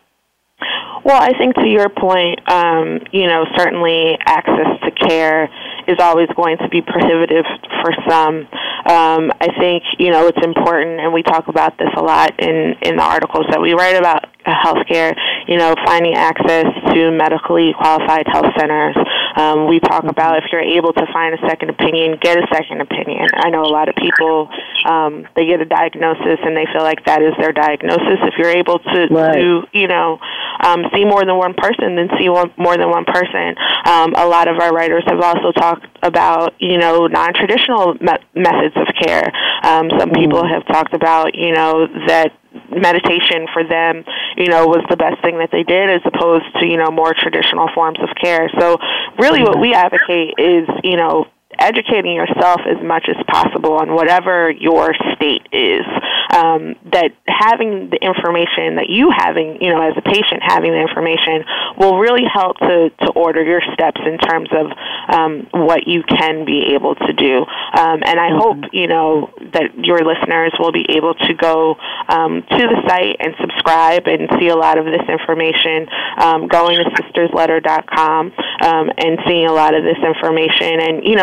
Well, 1.05 1.21
I 1.21 1.37
think 1.37 1.55
to 1.57 1.67
your 1.67 1.89
point, 1.89 2.41
um, 2.49 3.01
you 3.13 3.27
know, 3.27 3.45
certainly 3.57 4.17
access 4.25 4.81
to 4.85 4.91
care 4.91 5.51
is 5.89 5.97
always 5.99 6.29
going 6.37 6.59
to 6.59 6.69
be 6.69 6.83
prohibitive 6.83 7.45
for 7.83 7.93
some. 8.09 8.47
Um, 8.85 9.31
I 9.41 9.49
think, 9.59 9.85
you 9.99 10.11
know, 10.11 10.27
it's 10.27 10.43
important, 10.45 11.01
and 11.01 11.13
we 11.13 11.23
talk 11.23 11.49
about 11.49 11.79
this 11.79 11.91
a 11.97 12.03
lot 12.03 12.39
in, 12.41 12.75
in 12.83 12.97
the 12.97 13.03
articles 13.03 13.47
that 13.51 13.61
we 13.61 13.75
write 13.75 13.97
about 13.97 14.27
healthcare, 14.45 15.15
you 15.47 15.57
know, 15.57 15.75
finding 15.85 16.15
access 16.15 16.67
to 16.93 17.11
medically 17.11 17.75
qualified 17.79 18.27
health 18.27 18.51
centers. 18.59 18.97
Um, 19.37 19.69
we 19.69 19.81
talk 19.81 20.05
about 20.05 20.39
if 20.39 20.45
you're 20.51 20.61
able 20.61 20.93
to 20.93 21.07
find 21.13 21.35
a 21.35 21.49
second 21.49 21.71
opinion, 21.71 22.19
get 22.21 22.37
a 22.37 22.47
second 22.53 22.81
opinion. 22.81 23.29
I 23.35 23.51
know 23.51 23.63
a 23.63 23.71
lot 23.71 23.89
of 23.89 23.95
people, 23.95 24.51
um, 24.85 25.27
they 25.37 25.47
get 25.47 25.61
a 25.61 25.65
diagnosis 25.65 26.39
and 26.45 26.57
they 26.57 26.67
feel 26.73 26.83
like 26.83 27.05
that 27.07 27.23
is 27.23 27.33
their 27.39 27.53
diagnosis. 27.53 28.19
If 28.23 28.35
you're 28.37 28.51
able 28.51 28.79
to, 28.81 29.07
right. 29.11 29.35
to 29.35 29.63
you 29.73 29.87
know, 29.87 30.19
um, 30.65 30.85
see 30.95 31.05
more 31.05 31.25
than 31.25 31.37
one 31.37 31.55
person, 31.55 31.97
then 31.97 32.09
see 32.19 32.29
one, 32.29 32.53
more 32.57 32.77
than 32.77 32.91
one 32.91 33.05
person. 33.05 33.55
Um, 33.87 34.13
a 34.17 34.27
lot 34.27 34.49
of 34.49 34.59
our 34.59 34.73
writers 34.73 35.05
have 35.07 35.21
also 35.21 35.53
talked 35.53 35.72
about, 36.03 36.55
you 36.59 36.79
know, 36.79 37.07
non-traditional 37.07 37.95
me- 37.95 38.25
methods 38.35 38.77
of 38.77 38.89
care. 39.01 39.31
Um, 39.63 39.91
some 39.99 40.11
people 40.11 40.47
have 40.47 40.67
talked 40.67 40.95
about, 40.95 41.35
you 41.35 41.53
know, 41.53 41.87
that 42.07 42.33
meditation 42.71 43.47
for 43.53 43.65
them, 43.65 44.05
you 44.37 44.49
know, 44.49 44.67
was 44.67 44.85
the 44.91 44.97
best 44.97 45.23
thing 45.23 45.39
that 45.39 45.51
they 45.53 45.63
did 45.63 45.91
as 45.91 46.01
opposed 46.05 46.45
to, 46.61 46.67
you 46.67 46.77
know, 46.77 46.91
more 46.91 47.15
traditional 47.17 47.69
forms 47.75 47.99
of 48.03 48.09
care. 48.21 48.51
So 48.59 48.79
really 49.19 49.43
what 49.43 49.61
we 49.61 49.75
advocate 49.75 50.35
is, 50.39 50.69
you 50.83 50.97
know, 50.97 51.27
educating 51.59 52.15
yourself 52.15 52.61
as 52.67 52.83
much 52.83 53.09
as 53.09 53.17
possible 53.27 53.75
on 53.75 53.95
whatever 53.95 54.51
your 54.51 54.95
state 55.15 55.47
is. 55.53 55.85
Um, 56.33 56.77
that 56.93 57.13
having 57.29 57.91
the 57.91 58.01
information 58.01 58.77
that 58.77 58.89
you 58.89 59.13
having, 59.13 59.61
you 59.61 59.69
know, 59.69 59.83
as 59.83 59.93
a 59.97 60.01
patient 60.01 60.41
having 60.41 60.73
the 60.73 60.81
information 60.81 61.45
will 61.77 61.99
really 61.99 62.25
help 62.25 62.57
to, 62.59 62.89
to 62.89 63.09
order 63.13 63.45
your 63.45 63.61
steps 63.75 64.01
in 64.01 64.17
terms 64.17 64.49
of 64.53 64.73
um, 65.13 65.47
what 65.53 65.87
you 65.87 66.03
can 66.03 66.45
be 66.45 66.73
able 66.75 66.95
to 66.95 67.13
do. 67.13 67.45
Um, 67.77 68.01
and 68.05 68.19
I 68.19 68.31
hope, 68.33 68.73
you 68.73 68.87
know, 68.87 69.29
that 69.53 69.77
your 69.77 70.01
listeners 70.01 70.53
will 70.59 70.73
be 70.73 70.87
able 70.97 71.15
to 71.15 71.35
go 71.35 71.77
um, 72.09 72.43
to 72.49 72.63
the 72.65 72.81
site 72.89 73.17
and 73.21 73.35
subscribe 73.41 74.07
and 74.07 74.29
see 74.41 74.49
a 74.49 74.57
lot 74.57 74.79
of 74.79 74.87
this 74.87 75.05
information, 75.09 75.87
um, 76.19 76.49
going 76.49 76.79
to 76.79 76.89
sistersletter.com 76.97 78.33
um, 78.63 78.91
and 78.97 79.19
seeing 79.27 79.47
a 79.47 79.53
lot 79.53 79.75
of 79.75 79.85
this 79.85 79.99
information. 80.01 80.81
And, 80.81 81.05
you 81.05 81.17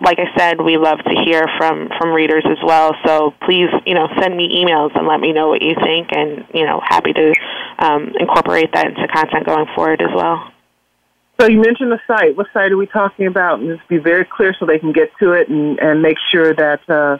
like 0.00 0.18
I 0.18 0.36
said, 0.36 0.60
we 0.60 0.76
love 0.76 0.98
to 0.98 1.14
hear 1.24 1.46
from 1.58 1.88
from 1.98 2.10
readers 2.10 2.44
as 2.44 2.58
well. 2.64 2.94
So 3.06 3.32
please, 3.44 3.68
you 3.86 3.94
know, 3.94 4.08
send 4.20 4.36
me 4.36 4.64
emails 4.64 4.96
and 4.96 5.06
let 5.06 5.20
me 5.20 5.32
know 5.32 5.48
what 5.48 5.62
you 5.62 5.74
think, 5.82 6.08
and 6.12 6.44
you 6.52 6.64
know, 6.64 6.80
happy 6.84 7.12
to 7.12 7.34
um, 7.78 8.12
incorporate 8.18 8.72
that 8.72 8.86
into 8.86 9.06
content 9.08 9.46
going 9.46 9.66
forward 9.74 10.02
as 10.02 10.10
well. 10.14 10.50
So 11.40 11.48
you 11.48 11.60
mentioned 11.60 11.90
the 11.90 12.00
site. 12.06 12.36
What 12.36 12.46
site 12.52 12.70
are 12.70 12.76
we 12.76 12.86
talking 12.86 13.26
about? 13.26 13.58
And 13.58 13.76
just 13.76 13.88
be 13.88 13.98
very 13.98 14.24
clear 14.24 14.54
so 14.58 14.66
they 14.66 14.78
can 14.78 14.92
get 14.92 15.10
to 15.20 15.32
it 15.32 15.48
and, 15.48 15.78
and 15.80 16.00
make 16.00 16.16
sure 16.30 16.54
that 16.54 16.80
uh, 16.88 17.18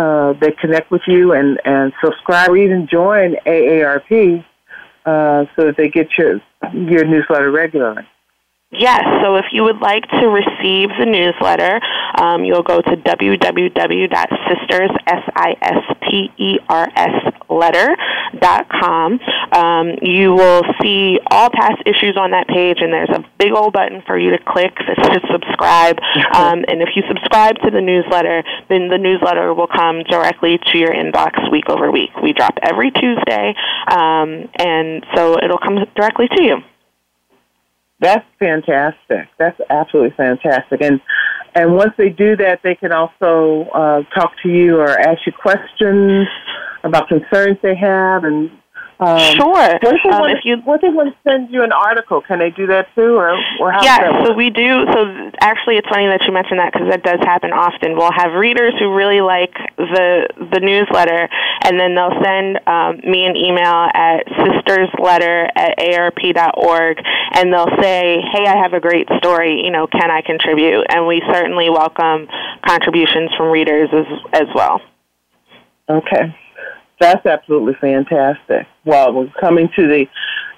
uh, 0.00 0.32
they 0.40 0.50
connect 0.52 0.90
with 0.90 1.02
you 1.06 1.32
and, 1.32 1.60
and 1.64 1.92
subscribe 2.02 2.50
or 2.50 2.56
even 2.56 2.88
join 2.90 3.36
AARP 3.46 4.44
uh, 5.04 5.44
so 5.54 5.66
that 5.66 5.74
they 5.76 5.88
get 5.88 6.08
your 6.16 6.40
your 6.72 7.04
newsletter 7.04 7.50
regularly. 7.50 8.06
Yes, 8.76 9.04
so 9.22 9.36
if 9.36 9.46
you 9.52 9.62
would 9.64 9.80
like 9.80 10.08
to 10.20 10.28
receive 10.28 10.90
the 10.98 11.06
newsletter, 11.06 11.80
um, 12.18 12.44
you'll 12.44 12.62
go 12.62 12.80
to 12.80 12.96
www.sisters, 12.96 14.90
S-I-S-T-E-R-S, 15.06 15.94
letter 17.48 17.96
com. 18.80 19.20
Um, 19.52 19.92
you 20.02 20.32
will 20.32 20.62
see 20.82 21.18
all 21.30 21.50
past 21.50 21.82
issues 21.86 22.16
on 22.16 22.32
that 22.32 22.48
page, 22.48 22.78
and 22.80 22.92
there's 22.92 23.10
a 23.10 23.24
big 23.38 23.52
old 23.52 23.72
button 23.72 24.02
for 24.06 24.18
you 24.18 24.30
to 24.30 24.38
click 24.38 24.74
that 24.86 24.96
says 25.06 25.22
subscribe. 25.30 25.98
Um, 26.34 26.64
and 26.66 26.82
if 26.82 26.88
you 26.96 27.02
subscribe 27.06 27.56
to 27.62 27.70
the 27.70 27.80
newsletter, 27.80 28.42
then 28.68 28.88
the 28.88 28.98
newsletter 28.98 29.54
will 29.54 29.68
come 29.68 30.02
directly 30.02 30.58
to 30.72 30.78
your 30.78 30.90
inbox 30.90 31.50
week 31.50 31.68
over 31.68 31.90
week. 31.92 32.10
We 32.22 32.32
drop 32.32 32.58
every 32.62 32.90
Tuesday, 32.90 33.54
um, 33.90 34.48
and 34.58 35.06
so 35.14 35.38
it'll 35.38 35.58
come 35.58 35.78
directly 35.94 36.28
to 36.36 36.42
you. 36.42 36.56
That's 38.04 38.26
fantastic. 38.38 39.28
That's 39.38 39.58
absolutely 39.70 40.14
fantastic. 40.14 40.82
And 40.82 41.00
and 41.54 41.74
once 41.74 41.92
they 41.96 42.10
do 42.10 42.36
that, 42.36 42.60
they 42.62 42.74
can 42.74 42.92
also 42.92 43.70
uh, 43.70 44.02
talk 44.14 44.32
to 44.42 44.48
you 44.50 44.78
or 44.78 44.90
ask 44.90 45.20
you 45.24 45.32
questions 45.32 46.26
about 46.82 47.08
concerns 47.08 47.56
they 47.62 47.76
have 47.76 48.24
and 48.24 48.50
um, 49.00 49.18
sure. 49.34 49.50
What 49.50 49.82
if, 49.82 50.00
they 50.04 50.10
um, 50.10 50.20
want, 50.20 50.38
if 50.38 50.44
you 50.44 50.56
what 50.64 50.76
if 50.76 50.82
they 50.82 50.94
want 50.94 51.10
to 51.10 51.18
send 51.28 51.50
you 51.50 51.62
an 51.64 51.72
article? 51.72 52.22
Can 52.22 52.38
they 52.38 52.50
do 52.50 52.66
that 52.68 52.86
too, 52.94 53.16
or 53.16 53.34
or 53.58 53.72
how? 53.72 53.82
Yeah. 53.82 54.24
So 54.24 54.32
we 54.32 54.50
do. 54.50 54.86
So 54.94 55.30
actually, 55.40 55.76
it's 55.76 55.88
funny 55.88 56.06
that 56.06 56.22
you 56.26 56.32
mentioned 56.32 56.60
that 56.60 56.72
because 56.72 56.88
that 56.90 57.02
does 57.02 57.18
happen 57.26 57.50
often. 57.50 57.96
We'll 57.96 58.14
have 58.14 58.32
readers 58.38 58.72
who 58.78 58.94
really 58.94 59.20
like 59.20 59.54
the 59.76 60.28
the 60.38 60.60
newsletter, 60.60 61.28
and 61.66 61.78
then 61.78 61.94
they'll 61.98 62.14
send 62.22 62.60
um, 62.68 63.02
me 63.02 63.26
an 63.26 63.34
email 63.34 63.90
at 63.90 64.26
sistersletter 64.30 65.50
at 65.56 65.78
aarp.org, 65.78 66.98
and 67.34 67.52
they'll 67.52 67.74
say, 67.82 68.22
"Hey, 68.30 68.46
I 68.46 68.56
have 68.62 68.74
a 68.74 68.80
great 68.80 69.08
story. 69.18 69.60
You 69.64 69.72
know, 69.72 69.88
can 69.88 70.10
I 70.10 70.22
contribute?" 70.22 70.86
And 70.88 71.06
we 71.06 71.20
certainly 71.32 71.68
welcome 71.68 72.28
contributions 72.64 73.34
from 73.36 73.50
readers 73.50 73.90
as 73.90 74.06
as 74.32 74.48
well. 74.54 74.80
Okay. 75.90 76.34
That's 77.00 77.26
absolutely 77.26 77.74
fantastic. 77.80 78.66
Well, 78.84 79.12
we're 79.12 79.32
coming 79.40 79.68
to 79.76 79.86
the 79.86 80.06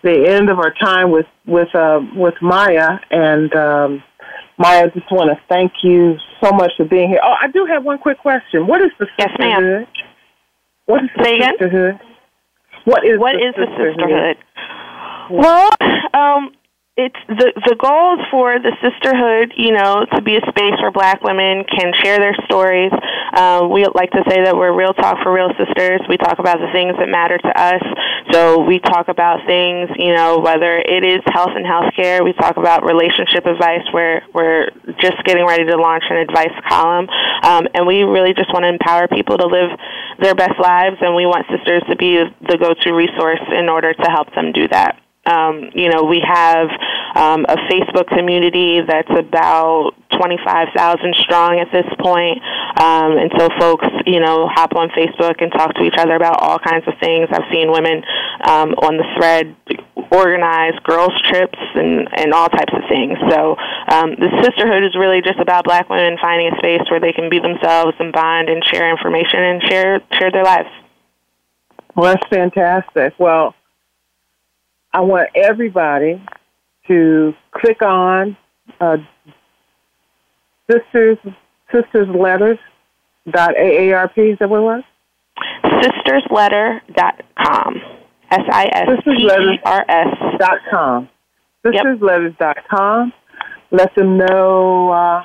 the 0.03 0.29
end 0.29 0.51
of 0.51 0.59
our 0.59 0.73
time 0.73 1.11
with 1.11 1.27
with 1.47 1.75
uh, 1.75 2.01
with 2.15 2.35
Maya, 2.43 2.99
and 3.11 3.55
um, 3.55 4.03
Maya, 4.59 4.85
I 4.85 4.89
just 4.89 5.11
want 5.11 5.31
to 5.31 5.41
thank 5.49 5.73
you 5.83 6.17
so 6.43 6.53
much 6.53 6.73
for 6.77 6.85
being 6.85 7.09
here. 7.09 7.21
Oh, 7.23 7.35
I 7.41 7.49
do 7.49 7.67
have 7.67 7.85
one 7.85 7.99
quick 7.99 8.19
question. 8.19 8.67
What 8.67 8.83
is 8.83 8.91
the 8.99 9.07
sisterhood? 9.19 9.39
Yes, 9.39 9.39
ma'am. 9.39 9.87
What 10.87 11.05
is 11.05 11.11
the 11.17 11.25
Say 11.25 11.41
sisterhood? 11.41 11.95
Again? 11.97 12.07
What 12.85 13.05
is 13.05 13.19
what 13.19 13.33
the 13.33 13.49
is 13.49 13.55
the 13.57 13.67
sisterhood? 13.75 14.37
Well, 15.31 15.71
um, 16.15 16.53
it's 16.97 17.21
the 17.29 17.53
the 17.69 17.77
goal 17.77 18.17
is 18.17 18.25
for 18.33 18.57
the 18.57 18.73
sisterhood, 18.81 19.53
you 19.55 19.71
know, 19.71 20.09
to 20.17 20.23
be 20.25 20.37
a 20.37 20.45
space 20.49 20.81
where 20.81 20.91
Black 20.91 21.21
women 21.21 21.63
can 21.69 21.93
share 22.03 22.17
their 22.17 22.33
stories. 22.49 22.91
Uh, 23.37 23.69
we 23.71 23.85
like 23.93 24.11
to 24.13 24.25
say 24.25 24.41
that 24.41 24.57
we're 24.57 24.73
real 24.73 24.95
talk 24.95 25.21
for 25.23 25.31
real 25.31 25.53
sisters. 25.61 26.01
We 26.09 26.17
talk 26.17 26.39
about 26.39 26.57
the 26.57 26.73
things 26.73 26.97
that 26.97 27.13
matter 27.13 27.37
to 27.37 27.53
us. 27.53 27.85
So 28.33 28.65
we 28.65 28.81
talk 28.81 29.09
about 29.09 29.45
things, 29.45 29.91
you 30.01 30.17
know, 30.17 30.41
whether 30.41 30.81
it 30.81 31.05
is 31.05 31.21
health 31.27 31.53
and 31.53 31.69
healthcare. 31.69 32.25
We 32.25 32.33
talk 32.33 32.57
about 32.57 32.83
relationship 32.83 33.45
advice. 33.45 33.85
Where 33.93 34.25
we're 34.33 34.73
just 34.97 35.21
getting 35.29 35.45
ready 35.45 35.69
to 35.69 35.77
launch 35.77 36.05
an 36.09 36.17
advice 36.17 36.57
column, 36.67 37.09
um, 37.45 37.69
and 37.75 37.87
we 37.87 38.09
really 38.09 38.33
just 38.33 38.49
want 38.57 38.65
to 38.65 38.73
empower 38.73 39.07
people 39.07 39.37
to 39.37 39.47
live 39.47 39.69
their 40.19 40.35
best 40.35 40.57
lives. 40.59 40.97
And 41.05 41.15
we 41.15 41.29
want 41.29 41.45
sisters 41.53 41.85
to 41.93 41.97
be 41.97 42.25
the 42.41 42.57
go-to 42.57 42.97
resource 42.97 43.45
in 43.53 43.69
order 43.69 43.93
to 43.93 44.09
help 44.09 44.35
them 44.35 44.53
do 44.53 44.67
that. 44.69 44.97
Um, 45.27 45.71
you 45.75 45.89
know, 45.89 46.05
we 46.05 46.23
have 46.27 46.69
um, 47.17 47.45
a 47.49 47.57
Facebook 47.69 48.07
community 48.09 48.81
that's 48.87 49.11
about 49.11 49.93
25,000 50.17 51.15
strong 51.17 51.59
at 51.59 51.73
this 51.73 51.87
point. 51.99 52.39
Um, 52.79 53.17
and 53.19 53.31
so 53.39 53.49
folks, 53.59 53.87
you 54.07 54.21
know, 54.21 54.49
hop 54.49 54.77
on 54.77 54.89
Facebook 54.91 55.43
and 55.43 55.51
talk 55.53 55.75
to 55.75 55.83
each 55.83 55.97
other 55.99 56.15
about 56.15 56.41
all 56.41 56.59
kinds 56.59 56.87
of 56.87 56.95
things. 57.01 57.29
I've 57.33 57.51
seen 57.51 57.73
women 57.73 58.03
um, 58.45 58.75
on 58.85 58.97
the 58.97 59.05
thread 59.17 59.57
organize 60.13 60.79
girls' 60.85 61.17
trips 61.25 61.59
and, 61.75 62.09
and 62.17 62.33
all 62.33 62.49
types 62.49 62.73
of 62.73 62.83
things. 62.89 63.19
So 63.31 63.57
um, 63.89 64.15
the 64.17 64.31
sisterhood 64.43 64.85
is 64.85 64.95
really 64.95 65.23
just 65.23 65.41
about 65.41 65.65
black 65.65 65.89
women 65.89 66.19
finding 66.21 66.53
a 66.53 66.57
space 66.59 66.83
where 66.91 67.01
they 67.01 67.13
can 67.13 67.29
be 67.29 67.39
themselves 67.39 67.95
and 67.99 68.13
bond 68.13 68.49
and 68.49 68.65
share 68.65 68.91
information 68.91 69.41
and 69.41 69.63
share, 69.63 70.01
share 70.19 70.31
their 70.31 70.45
lives. 70.45 70.69
Well, 71.95 72.13
that's 72.15 72.29
fantastic. 72.29 73.15
Well, 73.19 73.55
I 74.97 75.01
want 75.01 75.29
everybody 75.35 76.23
to 76.89 77.35
click 77.53 77.83
on 77.83 78.35
uh, 78.81 78.97
sisters 80.71 81.19
sisters 81.71 82.09
letters 82.09 82.59
dot 83.31 83.57
aarp. 83.57 84.17
Is 84.17 84.39
that 84.39 84.49
what 84.49 84.61
it 84.61 84.63
was? 84.63 84.85
Sistersletter.com. 85.67 87.77
S 88.31 88.41
I 88.51 88.71
S 88.73 88.89
T 89.05 89.11
E 89.11 89.59
R 89.67 89.85
S 89.87 90.17
dot 90.39 90.61
com. 90.71 91.11
Sistersletters 91.63 92.39
dot 92.39 92.57
com. 92.71 93.13
Let 93.71 93.95
them 93.97 94.17
know 94.17 95.25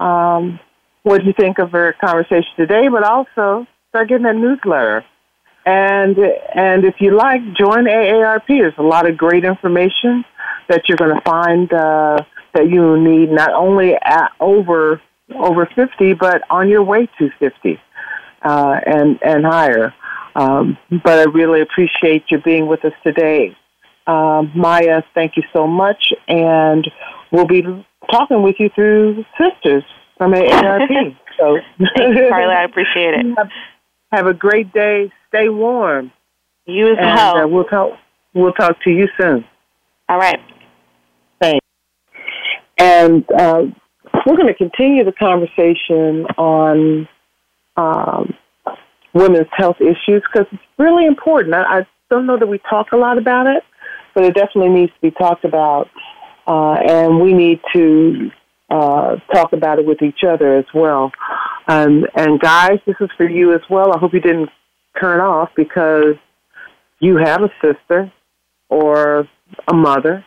uh, 0.00 0.02
um, 0.02 0.58
what 1.04 1.24
you 1.24 1.32
think 1.38 1.60
of 1.60 1.72
our 1.74 1.92
conversation 2.00 2.50
today, 2.56 2.88
but 2.88 3.04
also 3.04 3.68
start 3.90 4.08
getting 4.08 4.24
that 4.24 4.34
newsletter. 4.34 5.04
And 5.66 6.18
and 6.54 6.84
if 6.84 6.96
you 7.00 7.16
like, 7.16 7.40
join 7.54 7.84
AARP. 7.84 8.46
There's 8.48 8.74
a 8.78 8.82
lot 8.82 9.08
of 9.08 9.16
great 9.16 9.44
information 9.44 10.24
that 10.68 10.88
you're 10.88 10.98
going 10.98 11.14
to 11.14 11.22
find 11.22 11.72
uh, 11.72 12.18
that 12.54 12.68
you 12.68 12.98
need 12.98 13.30
not 13.30 13.52
only 13.52 13.94
at 13.94 14.30
over 14.40 15.00
over 15.34 15.68
50, 15.74 16.14
but 16.14 16.42
on 16.50 16.68
your 16.68 16.82
way 16.82 17.08
to 17.18 17.30
50 17.38 17.80
uh, 18.42 18.80
and 18.86 19.18
and 19.22 19.44
higher. 19.44 19.94
Um, 20.36 20.76
but 20.90 21.20
I 21.20 21.24
really 21.30 21.60
appreciate 21.60 22.24
you 22.30 22.40
being 22.40 22.66
with 22.66 22.84
us 22.84 22.92
today, 23.02 23.56
uh, 24.06 24.42
Maya. 24.54 25.02
Thank 25.14 25.36
you 25.36 25.44
so 25.52 25.66
much, 25.66 26.12
and 26.28 26.86
we'll 27.30 27.46
be 27.46 27.62
talking 28.10 28.42
with 28.42 28.56
you 28.58 28.68
through 28.74 29.24
Sisters 29.38 29.84
from 30.18 30.32
AARP. 30.32 31.16
so, 31.38 31.58
thank 31.96 32.16
you, 32.16 32.28
Carla. 32.28 32.54
I 32.54 32.64
appreciate 32.64 33.14
it. 33.14 33.26
Have 34.12 34.26
a 34.26 34.34
great 34.34 34.72
day. 34.72 35.10
Stay 35.34 35.48
warm. 35.48 36.12
You 36.66 36.92
as 36.92 36.98
and, 36.98 37.06
well. 37.06 37.36
Uh, 37.36 37.46
we'll 37.48 37.64
talk. 37.64 37.98
We'll 38.34 38.52
talk 38.52 38.80
to 38.84 38.90
you 38.90 39.08
soon. 39.18 39.44
All 40.08 40.18
right. 40.18 40.38
Thanks. 41.40 41.66
And 42.78 43.24
uh, 43.32 43.62
we're 44.26 44.36
going 44.36 44.46
to 44.46 44.54
continue 44.54 45.04
the 45.04 45.12
conversation 45.12 46.26
on 46.38 47.08
um, 47.76 48.34
women's 49.12 49.48
health 49.52 49.76
issues 49.80 50.22
because 50.32 50.46
it's 50.52 50.62
really 50.78 51.06
important. 51.06 51.54
I, 51.54 51.80
I 51.80 51.86
don't 52.10 52.26
know 52.26 52.38
that 52.38 52.46
we 52.46 52.58
talk 52.70 52.92
a 52.92 52.96
lot 52.96 53.18
about 53.18 53.46
it, 53.46 53.62
but 54.14 54.24
it 54.24 54.34
definitely 54.34 54.70
needs 54.70 54.92
to 54.92 55.00
be 55.00 55.10
talked 55.10 55.44
about, 55.44 55.88
uh, 56.46 56.74
and 56.74 57.20
we 57.20 57.32
need 57.32 57.60
to 57.72 58.30
uh, 58.70 59.16
talk 59.32 59.52
about 59.52 59.78
it 59.78 59.86
with 59.86 60.02
each 60.02 60.22
other 60.26 60.56
as 60.56 60.66
well. 60.74 61.10
Um, 61.66 62.04
and 62.14 62.38
guys, 62.40 62.78
this 62.86 62.96
is 63.00 63.08
for 63.16 63.28
you 63.28 63.54
as 63.54 63.62
well. 63.68 63.92
I 63.92 63.98
hope 63.98 64.12
you 64.12 64.20
didn't 64.20 64.50
turn 65.00 65.20
off 65.20 65.50
because 65.56 66.16
you 67.00 67.16
have 67.16 67.42
a 67.42 67.50
sister 67.62 68.12
or 68.68 69.28
a 69.68 69.74
mother 69.74 70.24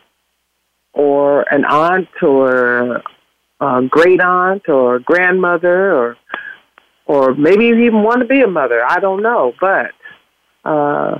or 0.92 1.42
an 1.52 1.64
aunt 1.64 2.08
or 2.22 3.02
a 3.60 3.82
great 3.88 4.20
aunt 4.20 4.68
or 4.68 4.98
grandmother 4.98 5.94
or 5.94 6.16
or 7.06 7.34
maybe 7.34 7.66
you 7.66 7.74
even 7.76 8.02
want 8.02 8.20
to 8.20 8.26
be 8.26 8.42
a 8.42 8.46
mother. 8.46 8.84
I 8.86 9.00
don't 9.00 9.22
know, 9.22 9.54
but 9.58 9.92
uh, 10.64 11.18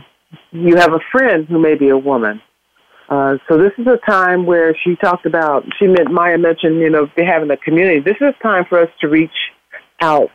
you 0.52 0.76
have 0.76 0.92
a 0.92 1.00
friend 1.10 1.46
who 1.48 1.58
may 1.58 1.76
be 1.76 1.88
a 1.88 1.96
woman 1.96 2.42
uh, 3.08 3.38
so 3.48 3.56
this 3.56 3.72
is 3.78 3.86
a 3.86 3.96
time 4.06 4.44
where 4.44 4.76
she 4.84 4.94
talked 4.96 5.24
about, 5.24 5.64
she 5.78 5.86
meant, 5.86 6.10
Maya 6.10 6.36
mentioned, 6.36 6.78
you 6.78 6.90
know, 6.90 7.08
having 7.16 7.50
a 7.50 7.56
community. 7.56 8.00
This 8.00 8.16
is 8.20 8.34
time 8.42 8.66
for 8.68 8.80
us 8.80 8.90
to 9.00 9.08
reach 9.08 9.30
out 10.00 10.30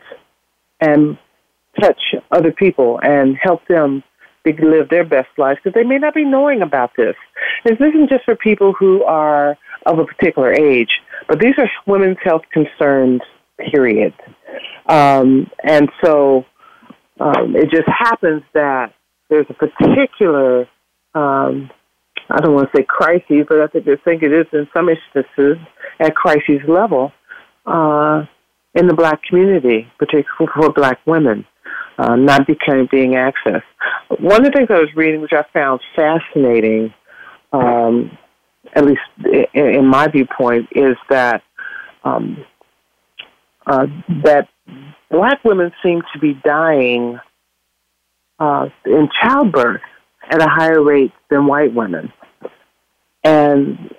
and 0.80 1.16
touch 1.84 2.00
other 2.30 2.52
people 2.52 3.00
and 3.02 3.36
help 3.36 3.66
them 3.68 4.02
live 4.44 4.90
their 4.90 5.04
best 5.04 5.28
lives 5.38 5.58
because 5.62 5.74
they 5.74 5.88
may 5.88 5.98
not 5.98 6.14
be 6.14 6.24
knowing 6.24 6.60
about 6.60 6.90
this. 6.96 7.14
This 7.64 7.78
isn't 7.80 8.10
just 8.10 8.24
for 8.24 8.36
people 8.36 8.74
who 8.78 9.02
are 9.04 9.56
of 9.86 9.98
a 9.98 10.04
particular 10.04 10.52
age, 10.52 10.90
but 11.28 11.40
these 11.40 11.54
are 11.58 11.70
women's 11.86 12.18
health 12.22 12.42
concerns, 12.52 13.22
period. 13.72 14.12
Um, 14.86 15.50
and 15.62 15.88
so 16.02 16.44
um, 17.20 17.56
it 17.56 17.70
just 17.70 17.88
happens 17.88 18.42
that 18.52 18.92
there's 19.30 19.46
a 19.48 19.54
particular 19.54 20.68
um, 21.14 21.70
I 22.30 22.40
don't 22.40 22.54
want 22.54 22.70
to 22.72 22.78
say 22.78 22.86
crises, 22.88 23.46
but 23.48 23.60
I 23.60 23.66
think 23.66 23.86
I 23.86 23.96
think 24.04 24.22
it 24.22 24.32
is 24.32 24.46
in 24.52 24.68
some 24.72 24.88
instances 24.88 25.58
at 26.00 26.14
crisis 26.14 26.62
level 26.66 27.12
uh, 27.66 28.24
in 28.74 28.86
the 28.86 28.94
black 28.94 29.22
community, 29.24 29.86
particularly 29.98 30.52
for 30.54 30.72
black 30.72 31.00
women, 31.06 31.44
uh, 31.98 32.16
not 32.16 32.46
becoming 32.46 32.88
being 32.90 33.12
accessed. 33.12 33.62
One 34.18 34.44
of 34.44 34.44
the 34.44 34.52
things 34.54 34.68
I 34.70 34.78
was 34.78 34.94
reading, 34.94 35.20
which 35.20 35.32
I 35.32 35.44
found 35.52 35.80
fascinating, 35.94 36.92
um, 37.52 38.16
at 38.74 38.84
least 38.84 39.00
in, 39.54 39.66
in, 39.66 39.86
my 39.86 40.08
viewpoint, 40.08 40.68
is 40.72 40.96
that 41.08 41.42
um, 42.04 42.44
uh, 43.66 43.86
that 44.24 44.48
black 45.10 45.44
women 45.44 45.72
seem 45.82 46.02
to 46.12 46.18
be 46.18 46.34
dying 46.44 47.18
uh, 48.38 48.66
in 48.84 49.08
childbirth 49.22 49.82
at 50.28 50.42
a 50.42 50.48
higher 50.48 50.82
rate 50.82 51.12
than 51.30 51.46
white 51.46 51.74
women. 51.74 52.12
And 53.22 53.94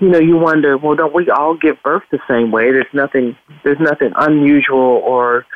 you 0.00 0.08
know, 0.08 0.20
you 0.20 0.36
wonder, 0.36 0.78
well, 0.78 0.94
don't 0.94 1.14
we 1.14 1.28
all 1.30 1.56
give 1.56 1.82
birth 1.82 2.02
the 2.10 2.20
same 2.28 2.50
way? 2.50 2.70
There's 2.70 2.86
nothing, 2.92 3.36
there's 3.64 3.80
nothing 3.80 4.12
unusual 4.16 5.02
or 5.04 5.46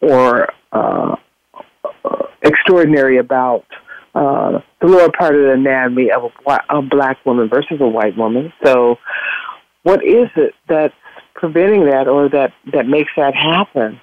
or 0.00 0.48
uh, 0.72 1.16
extraordinary 2.42 3.18
about 3.18 3.64
uh, 4.14 4.60
the 4.80 4.86
lower 4.86 5.10
part 5.10 5.34
of 5.34 5.42
the 5.42 5.52
anatomy 5.52 6.10
of 6.10 6.30
a, 6.46 6.76
a 6.76 6.82
black 6.82 7.24
woman 7.24 7.48
versus 7.48 7.78
a 7.80 7.86
white 7.86 8.16
woman. 8.16 8.52
So, 8.64 8.96
what 9.82 10.04
is 10.04 10.28
it 10.36 10.54
that's 10.68 10.94
preventing 11.34 11.84
that, 11.86 12.08
or 12.08 12.28
that 12.30 12.52
that 12.72 12.86
makes 12.86 13.10
that 13.16 13.34
happen? 13.34 14.00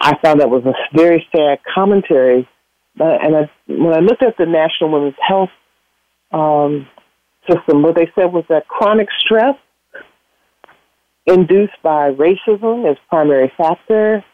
I 0.00 0.16
found 0.22 0.40
that 0.40 0.50
was 0.50 0.64
a 0.64 0.72
very 0.96 1.26
sad 1.34 1.58
commentary, 1.74 2.48
uh, 2.98 3.04
and 3.04 3.36
I, 3.36 3.50
when 3.66 3.94
I 3.94 4.00
looked 4.00 4.22
at 4.22 4.36
the 4.38 4.46
National 4.46 4.90
Women's 4.90 5.16
Health 5.20 5.50
um, 6.32 6.88
system, 7.48 7.82
what 7.82 7.94
they 7.94 8.10
said 8.14 8.32
was 8.32 8.44
that 8.48 8.66
chronic 8.66 9.08
stress 9.20 9.56
induced 11.26 11.80
by 11.82 12.10
racism 12.12 12.90
is 12.90 12.98
primary 13.08 13.52
factor 13.56 14.24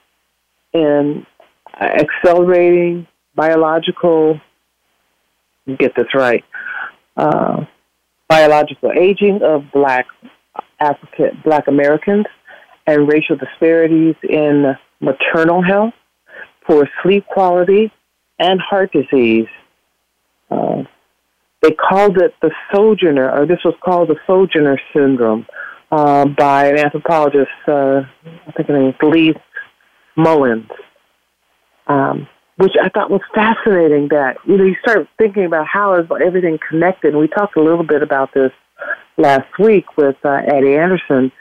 in 0.72 1.26
accelerating 1.80 3.06
biological, 3.34 4.40
get 5.78 5.94
this 5.96 6.14
right, 6.14 6.44
uh, 7.16 7.64
biological 8.28 8.92
aging 8.92 9.40
of 9.42 9.64
black 9.72 10.06
African 10.78 11.40
black 11.44 11.68
Americans 11.68 12.26
and 12.86 13.08
racial 13.08 13.36
disparities 13.36 14.16
in 14.28 14.76
maternal 15.00 15.62
health, 15.62 15.94
poor 16.66 16.88
sleep 17.02 17.26
quality, 17.26 17.92
and 18.38 18.60
heart 18.60 18.92
disease. 18.92 19.48
Uh, 20.50 20.82
they 21.62 21.72
called 21.72 22.16
it 22.18 22.34
the 22.40 22.50
sojourner, 22.72 23.30
or 23.30 23.46
this 23.46 23.60
was 23.64 23.74
called 23.84 24.08
the 24.08 24.16
sojourner 24.26 24.80
syndrome 24.94 25.46
uh, 25.92 26.24
by 26.26 26.68
an 26.68 26.78
anthropologist, 26.78 27.50
uh, 27.66 28.02
I 28.46 28.52
think 28.52 28.68
her 28.68 28.78
name 28.78 28.90
is 28.90 28.94
Lee 29.02 29.34
Mullins, 30.16 30.70
um, 31.86 32.28
which 32.56 32.72
I 32.82 32.88
thought 32.88 33.10
was 33.10 33.22
fascinating. 33.34 34.08
That 34.08 34.36
you 34.46 34.56
know, 34.56 34.64
you 34.64 34.76
start 34.82 35.08
thinking 35.18 35.44
about 35.44 35.66
how 35.66 35.94
is 35.94 36.06
everything 36.24 36.58
connected. 36.68 37.10
And 37.10 37.18
we 37.20 37.28
talked 37.28 37.56
a 37.56 37.62
little 37.62 37.84
bit 37.84 38.02
about 38.02 38.34
this 38.34 38.52
last 39.16 39.58
week 39.58 39.96
with 39.96 40.16
uh, 40.24 40.42
Eddie 40.46 40.76
Anderson, 40.76 41.32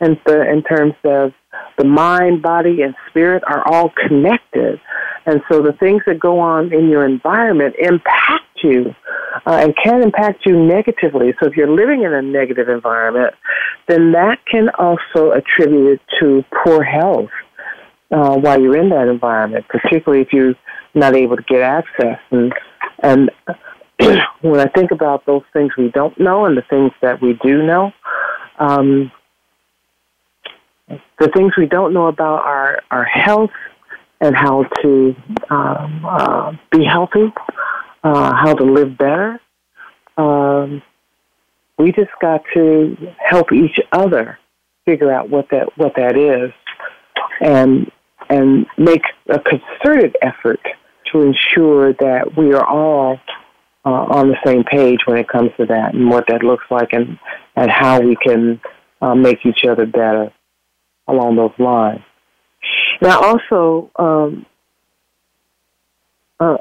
and 0.00 0.18
the, 0.26 0.50
in 0.50 0.62
terms 0.62 0.94
of 1.04 1.32
the 1.78 1.84
mind, 1.84 2.42
body, 2.42 2.82
and 2.82 2.94
spirit 3.08 3.42
are 3.46 3.66
all 3.66 3.90
connected. 3.90 4.80
And 5.24 5.40
so 5.50 5.62
the 5.62 5.72
things 5.72 6.02
that 6.06 6.18
go 6.18 6.40
on 6.40 6.72
in 6.72 6.88
your 6.88 7.04
environment 7.04 7.76
impact 7.78 8.44
you 8.62 8.94
uh, 9.46 9.58
and 9.62 9.74
can 9.76 10.02
impact 10.02 10.44
you 10.46 10.56
negatively. 10.56 11.32
So 11.40 11.48
if 11.48 11.56
you're 11.56 11.70
living 11.70 12.02
in 12.02 12.12
a 12.12 12.22
negative 12.22 12.68
environment, 12.68 13.34
then 13.88 14.12
that 14.12 14.38
can 14.46 14.68
also 14.78 15.32
attribute 15.32 16.00
to 16.20 16.44
poor 16.64 16.82
health 16.82 17.30
uh, 18.12 18.36
while 18.36 18.60
you're 18.60 18.76
in 18.76 18.90
that 18.90 19.08
environment, 19.08 19.66
particularly 19.68 20.22
if 20.22 20.32
you're 20.32 20.54
not 20.94 21.16
able 21.16 21.36
to 21.36 21.42
get 21.42 21.62
access. 21.62 22.18
And, 22.30 22.52
and 23.02 23.30
when 24.40 24.60
I 24.60 24.66
think 24.66 24.90
about 24.90 25.26
those 25.26 25.42
things 25.52 25.72
we 25.76 25.90
don't 25.90 26.18
know 26.20 26.44
and 26.44 26.56
the 26.56 26.62
things 26.62 26.92
that 27.00 27.20
we 27.20 27.38
do 27.42 27.62
know, 27.62 27.92
um, 28.58 29.10
the 31.18 31.28
things 31.34 31.52
we 31.56 31.66
don't 31.66 31.94
know 31.94 32.06
about 32.06 32.44
our, 32.44 32.82
our 32.90 33.04
health 33.04 33.50
and 34.20 34.36
how 34.36 34.64
to 34.82 35.16
um, 35.50 36.04
uh, 36.04 36.52
be 36.70 36.84
healthy 36.84 37.32
uh, 38.04 38.34
how 38.34 38.54
to 38.54 38.64
live 38.64 38.96
better. 38.98 39.40
Um, 40.16 40.82
we 41.78 41.92
just 41.92 42.10
got 42.20 42.42
to 42.54 42.96
help 43.18 43.52
each 43.52 43.78
other 43.92 44.38
figure 44.84 45.12
out 45.12 45.30
what 45.30 45.48
that 45.50 45.76
what 45.76 45.94
that 45.96 46.16
is, 46.16 46.52
and 47.40 47.90
and 48.28 48.66
make 48.78 49.02
a 49.28 49.38
concerted 49.38 50.16
effort 50.22 50.60
to 51.12 51.20
ensure 51.22 51.92
that 51.94 52.36
we 52.36 52.52
are 52.54 52.66
all 52.66 53.18
uh, 53.84 53.88
on 53.88 54.28
the 54.28 54.36
same 54.44 54.64
page 54.64 55.00
when 55.06 55.18
it 55.18 55.28
comes 55.28 55.50
to 55.56 55.66
that 55.66 55.94
and 55.94 56.08
what 56.08 56.24
that 56.28 56.42
looks 56.42 56.64
like 56.70 56.92
and 56.92 57.18
and 57.56 57.70
how 57.70 58.00
we 58.00 58.16
can 58.16 58.60
uh, 59.00 59.14
make 59.14 59.44
each 59.44 59.64
other 59.68 59.84
better 59.86 60.32
along 61.08 61.36
those 61.36 61.52
lines. 61.58 62.00
Now, 63.00 63.20
also, 63.20 63.90
um, 63.96 64.46
uh, 66.38 66.58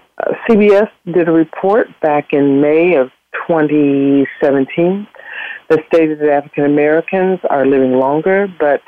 CBS 0.49 0.89
did 1.05 1.27
a 1.27 1.31
report 1.31 1.87
back 2.01 2.33
in 2.33 2.59
May 2.59 2.95
of 2.95 3.09
2017 3.47 5.07
that 5.69 5.79
stated 5.87 6.19
that 6.19 6.29
African 6.29 6.65
Americans 6.65 7.39
are 7.49 7.65
living 7.65 7.93
longer, 7.93 8.47
but 8.59 8.81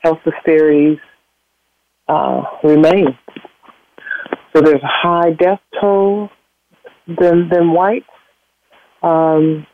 health 0.00 0.18
disparities 0.24 0.98
uh, 2.10 2.42
remain. 2.64 3.16
So 4.52 4.62
there's 4.62 4.82
a 4.82 4.92
high 5.02 5.30
death 5.30 5.60
toll 5.80 6.30
than 7.06 7.48
than 7.48 7.72
whites, 7.72 8.06
um, 9.02 9.66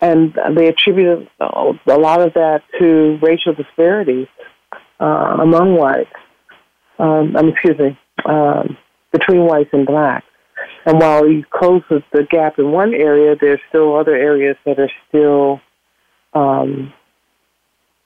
and 0.00 0.34
they 0.54 0.68
attribute 0.68 1.28
a 1.40 1.98
lot 1.98 2.20
of 2.20 2.34
that 2.34 2.62
to 2.78 3.18
racial 3.22 3.54
disparities 3.54 4.28
uh, 5.00 5.38
among 5.40 5.76
whites. 5.76 6.10
Um, 6.98 7.34
I 7.36 7.42
mean, 7.42 7.52
excuse 7.52 7.78
me. 7.78 7.98
Um, 8.26 8.76
between 9.12 9.46
whites 9.46 9.70
and 9.72 9.86
blacks. 9.86 10.26
And 10.86 10.98
while 10.98 11.26
you 11.26 11.44
close 11.50 11.82
the 11.90 12.26
gap 12.30 12.58
in 12.58 12.70
one 12.70 12.94
area, 12.94 13.34
there's 13.40 13.60
still 13.68 13.96
other 13.96 14.14
areas 14.14 14.56
that 14.64 14.78
are 14.78 14.90
still 15.08 15.60
um, 16.32 16.92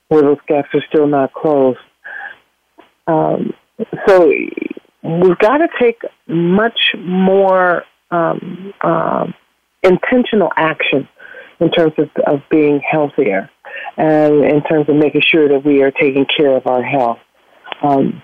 where 0.09 0.23
those 0.23 0.39
gaps 0.47 0.69
are 0.75 0.85
still 0.89 1.07
not 1.07 1.33
closed. 1.33 1.79
Um, 3.07 3.53
so 4.07 4.33
we've 5.03 5.39
got 5.39 5.59
to 5.59 5.69
take 5.81 6.01
much 6.27 6.79
more 6.99 7.85
um, 8.11 8.73
uh, 8.83 9.27
intentional 9.83 10.51
action 10.57 11.09
in 11.61 11.71
terms 11.71 11.93
of, 11.99 12.09
of 12.27 12.41
being 12.51 12.81
healthier 12.81 13.51
and 13.97 14.45
in 14.45 14.63
terms 14.63 14.89
of 14.89 14.97
making 14.97 15.23
sure 15.23 15.49
that 15.49 15.65
we 15.65 15.83
are 15.83 15.91
taking 15.91 16.27
care 16.37 16.57
of 16.57 16.67
our 16.67 16.83
health. 16.83 17.19
Um, 17.83 18.23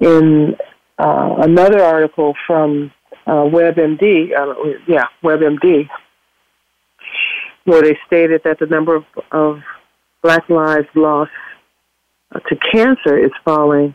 in 0.00 0.56
uh, 0.98 1.36
another 1.38 1.82
article 1.82 2.34
from 2.46 2.92
uh, 3.26 3.44
WebMD, 3.44 4.30
uh, 4.36 4.54
yeah, 4.86 5.06
WebMD, 5.22 5.88
where 7.64 7.82
they 7.82 7.98
stated 8.06 8.42
that 8.44 8.58
the 8.58 8.66
number 8.66 8.96
of, 8.96 9.04
of 9.32 9.60
black 10.22 10.48
lives 10.48 10.86
lost 10.94 11.30
to 12.32 12.56
cancer 12.72 13.18
is 13.18 13.30
falling 13.44 13.94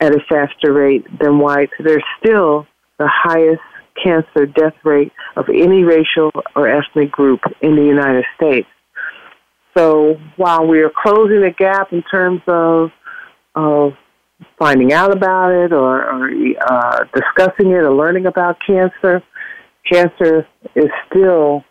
at 0.00 0.14
a 0.14 0.20
faster 0.28 0.72
rate 0.72 1.04
than 1.18 1.38
whites. 1.38 1.72
They're 1.78 2.02
still 2.18 2.66
the 2.98 3.08
highest 3.08 3.62
cancer 4.02 4.46
death 4.46 4.74
rate 4.84 5.12
of 5.36 5.46
any 5.48 5.82
racial 5.82 6.30
or 6.54 6.68
ethnic 6.68 7.10
group 7.10 7.40
in 7.62 7.76
the 7.76 7.82
United 7.82 8.24
States. 8.36 8.68
So 9.76 10.16
while 10.36 10.66
we 10.66 10.80
are 10.80 10.90
closing 10.90 11.42
the 11.42 11.54
gap 11.56 11.92
in 11.92 12.02
terms 12.02 12.40
of 12.46 12.90
of 13.54 13.92
finding 14.58 14.92
out 14.92 15.14
about 15.14 15.50
it 15.50 15.72
or, 15.72 16.04
or 16.04 16.30
uh, 16.60 17.04
discussing 17.14 17.70
it 17.70 17.84
or 17.84 17.94
learning 17.94 18.26
about 18.26 18.58
cancer, 18.66 19.22
cancer 19.90 20.46
is 20.74 20.88
still 21.08 21.64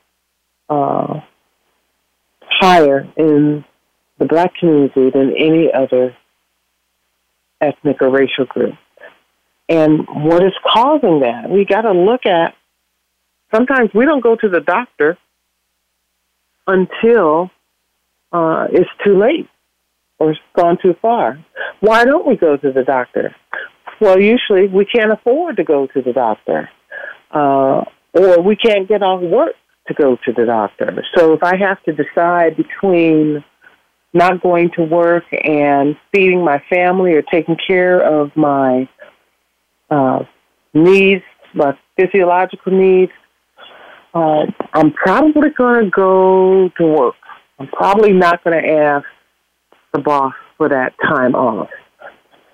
uh, 0.69 1.19
higher 2.41 3.07
in 3.17 3.63
the 4.19 4.25
black 4.25 4.55
community 4.59 5.09
than 5.11 5.33
any 5.37 5.71
other 5.73 6.15
ethnic 7.61 8.01
or 8.01 8.09
racial 8.09 8.45
group. 8.45 8.75
And 9.67 10.07
what 10.07 10.43
is 10.43 10.53
causing 10.65 11.21
that? 11.21 11.49
We 11.49 11.65
got 11.65 11.81
to 11.81 11.91
look 11.91 12.25
at. 12.25 12.55
Sometimes 13.53 13.89
we 13.93 14.05
don't 14.05 14.21
go 14.21 14.35
to 14.35 14.49
the 14.49 14.59
doctor 14.59 15.17
until 16.67 17.51
uh, 18.31 18.67
it's 18.71 18.89
too 19.03 19.17
late 19.17 19.47
or 20.19 20.31
it's 20.31 20.39
gone 20.55 20.77
too 20.81 20.95
far. 21.01 21.39
Why 21.79 22.05
don't 22.05 22.27
we 22.27 22.35
go 22.35 22.57
to 22.57 22.71
the 22.71 22.83
doctor? 22.83 23.35
Well, 23.99 24.19
usually 24.19 24.67
we 24.67 24.85
can't 24.85 25.11
afford 25.11 25.57
to 25.57 25.63
go 25.63 25.87
to 25.87 26.01
the 26.01 26.11
doctor, 26.11 26.69
uh, 27.31 27.83
or 28.13 28.41
we 28.41 28.55
can't 28.55 28.87
get 28.87 29.01
off 29.01 29.21
work 29.21 29.53
to 29.87 29.93
go 29.93 30.17
to 30.25 30.33
the 30.33 30.45
doctor. 30.45 31.03
So 31.15 31.33
if 31.33 31.43
I 31.43 31.55
have 31.57 31.81
to 31.83 31.93
decide 31.93 32.57
between 32.57 33.43
not 34.15 34.41
going 34.41 34.71
to 34.77 34.83
work 34.83 35.25
and 35.31 35.95
feeding 36.11 36.43
my 36.43 36.63
family 36.69 37.13
or 37.13 37.21
taking 37.21 37.57
care 37.67 37.99
of 38.01 38.31
my 38.35 38.89
uh, 39.89 40.19
needs, 40.73 41.23
my 41.53 41.77
physiological 41.97 42.71
needs, 42.71 43.11
uh, 44.13 44.45
I'm 44.73 44.93
probably 44.93 45.49
going 45.49 45.85
to 45.85 45.91
go 45.91 46.69
to 46.77 46.83
work. 46.87 47.15
I'm 47.59 47.67
probably 47.67 48.13
not 48.13 48.43
going 48.43 48.61
to 48.61 48.69
ask 48.69 49.05
the 49.93 49.99
boss 49.99 50.33
for 50.57 50.69
that 50.69 50.93
time 51.03 51.35
off. 51.35 51.69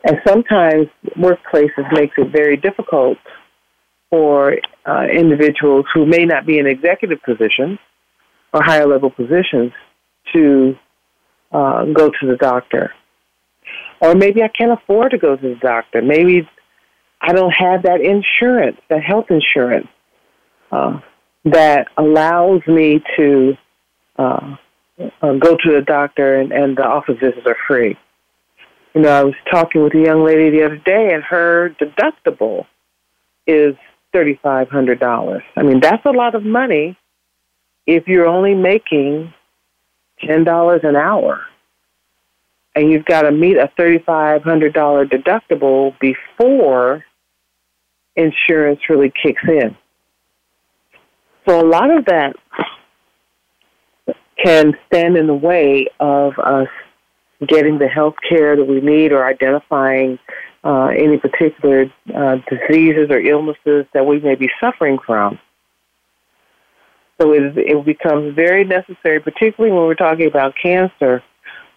and 0.03 0.17
sometimes 0.27 0.87
workplaces 1.17 1.91
makes 1.93 2.15
it 2.17 2.31
very 2.31 2.57
difficult 2.57 3.17
for 4.09 4.55
uh, 4.85 5.03
individuals 5.03 5.85
who 5.93 6.05
may 6.05 6.25
not 6.25 6.45
be 6.45 6.57
in 6.57 6.65
executive 6.65 7.21
positions 7.23 7.77
or 8.53 8.63
higher 8.63 8.87
level 8.87 9.11
positions 9.11 9.71
to 10.33 10.75
uh, 11.51 11.85
go 11.85 12.09
to 12.09 12.27
the 12.27 12.37
doctor. 12.37 12.93
Or 14.01 14.15
maybe 14.15 14.41
I 14.41 14.47
can't 14.47 14.71
afford 14.71 15.11
to 15.11 15.17
go 15.17 15.35
to 15.35 15.41
the 15.41 15.55
doctor. 15.55 16.01
Maybe 16.01 16.47
I 17.21 17.33
don't 17.33 17.51
have 17.51 17.83
that 17.83 18.01
insurance, 18.01 18.77
that 18.89 19.03
health 19.03 19.27
insurance, 19.29 19.87
uh, 20.71 20.99
that 21.45 21.87
allows 21.97 22.61
me 22.67 23.01
to 23.17 23.57
uh, 24.17 24.55
uh, 25.21 25.33
go 25.33 25.55
to 25.55 25.71
the 25.71 25.83
doctor 25.85 26.39
and, 26.39 26.51
and 26.51 26.77
the 26.77 26.83
office 26.83 27.17
visits 27.19 27.45
are 27.45 27.57
free. 27.67 27.97
You 28.93 29.01
know, 29.01 29.09
I 29.09 29.23
was 29.23 29.35
talking 29.49 29.83
with 29.83 29.93
a 29.95 29.99
young 29.99 30.25
lady 30.25 30.49
the 30.49 30.65
other 30.65 30.77
day, 30.77 31.13
and 31.13 31.23
her 31.23 31.75
deductible 31.79 32.65
is 33.47 33.75
$3,500. 34.13 35.41
I 35.55 35.63
mean, 35.63 35.79
that's 35.79 36.05
a 36.05 36.11
lot 36.11 36.35
of 36.35 36.43
money 36.43 36.97
if 37.87 38.07
you're 38.07 38.27
only 38.27 38.53
making 38.53 39.33
$10 40.23 40.83
an 40.83 40.95
hour 40.95 41.41
and 42.75 42.91
you've 42.91 43.05
got 43.05 43.23
to 43.23 43.31
meet 43.31 43.57
a 43.57 43.69
$3,500 43.77 44.73
deductible 45.09 45.97
before 45.99 47.03
insurance 48.15 48.79
really 48.89 49.11
kicks 49.21 49.43
in. 49.47 49.75
So 51.47 51.59
a 51.59 51.67
lot 51.67 51.89
of 51.89 52.05
that 52.05 52.35
can 54.43 54.73
stand 54.87 55.17
in 55.17 55.27
the 55.27 55.33
way 55.33 55.87
of 55.99 56.37
us 56.39 56.67
getting 57.47 57.79
the 57.79 57.87
health 57.87 58.15
care 58.27 58.55
that 58.55 58.65
we 58.65 58.79
need 58.79 59.11
or 59.11 59.25
identifying 59.25 60.19
uh, 60.63 60.87
any 60.87 61.17
particular 61.17 61.91
uh, 62.15 62.37
diseases 62.49 63.09
or 63.09 63.19
illnesses 63.19 63.85
that 63.93 64.05
we 64.05 64.19
may 64.19 64.35
be 64.35 64.49
suffering 64.59 64.99
from. 65.05 65.39
So 67.21 67.33
it, 67.33 67.55
it 67.55 67.85
becomes 67.85 68.33
very 68.35 68.63
necessary, 68.63 69.19
particularly 69.19 69.75
when 69.75 69.85
we're 69.85 69.93
talking 69.93 70.25
about 70.25 70.55
cancer. 70.61 71.23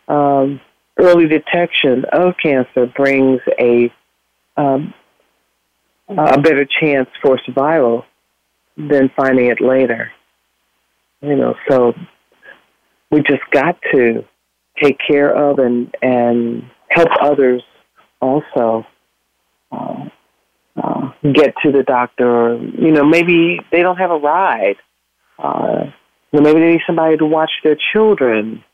Um, 0.09 0.59
early 0.99 1.27
detection 1.27 2.05
of 2.13 2.35
cancer 2.43 2.87
brings 2.97 3.41
a 3.59 3.93
um, 4.57 4.95
a 6.09 6.41
better 6.41 6.65
chance 6.65 7.09
for 7.23 7.39
survival 7.45 8.05
than 8.77 9.11
finding 9.17 9.47
it 9.47 9.61
later. 9.61 10.13
You 11.21 11.37
know, 11.37 11.55
so 11.69 11.93
we 13.11 13.21
just 13.23 13.43
got 13.51 13.77
to 13.93 14.25
take 14.83 14.99
care 15.07 15.31
of 15.31 15.59
and 15.59 15.95
and 16.01 16.71
help 16.89 17.09
others 17.21 17.63
also 18.23 18.87
uh, 19.73 20.09
uh, 20.83 21.13
get 21.35 21.55
to 21.65 21.73
the 21.73 21.83
doctor. 21.83 22.57
You 22.57 22.93
know, 22.93 23.05
maybe 23.05 23.61
they 23.71 23.83
don't 23.83 23.99
have 23.99 24.11
a 24.11 24.19
ride. 24.19 24.77
Uh, 25.39 25.85
you 26.33 26.41
know, 26.41 26.43
maybe 26.43 26.61
they 26.61 26.73
need 26.73 26.81
somebody 26.87 27.17
to 27.17 27.27
watch 27.27 27.51
their 27.63 27.77
children. 27.93 28.65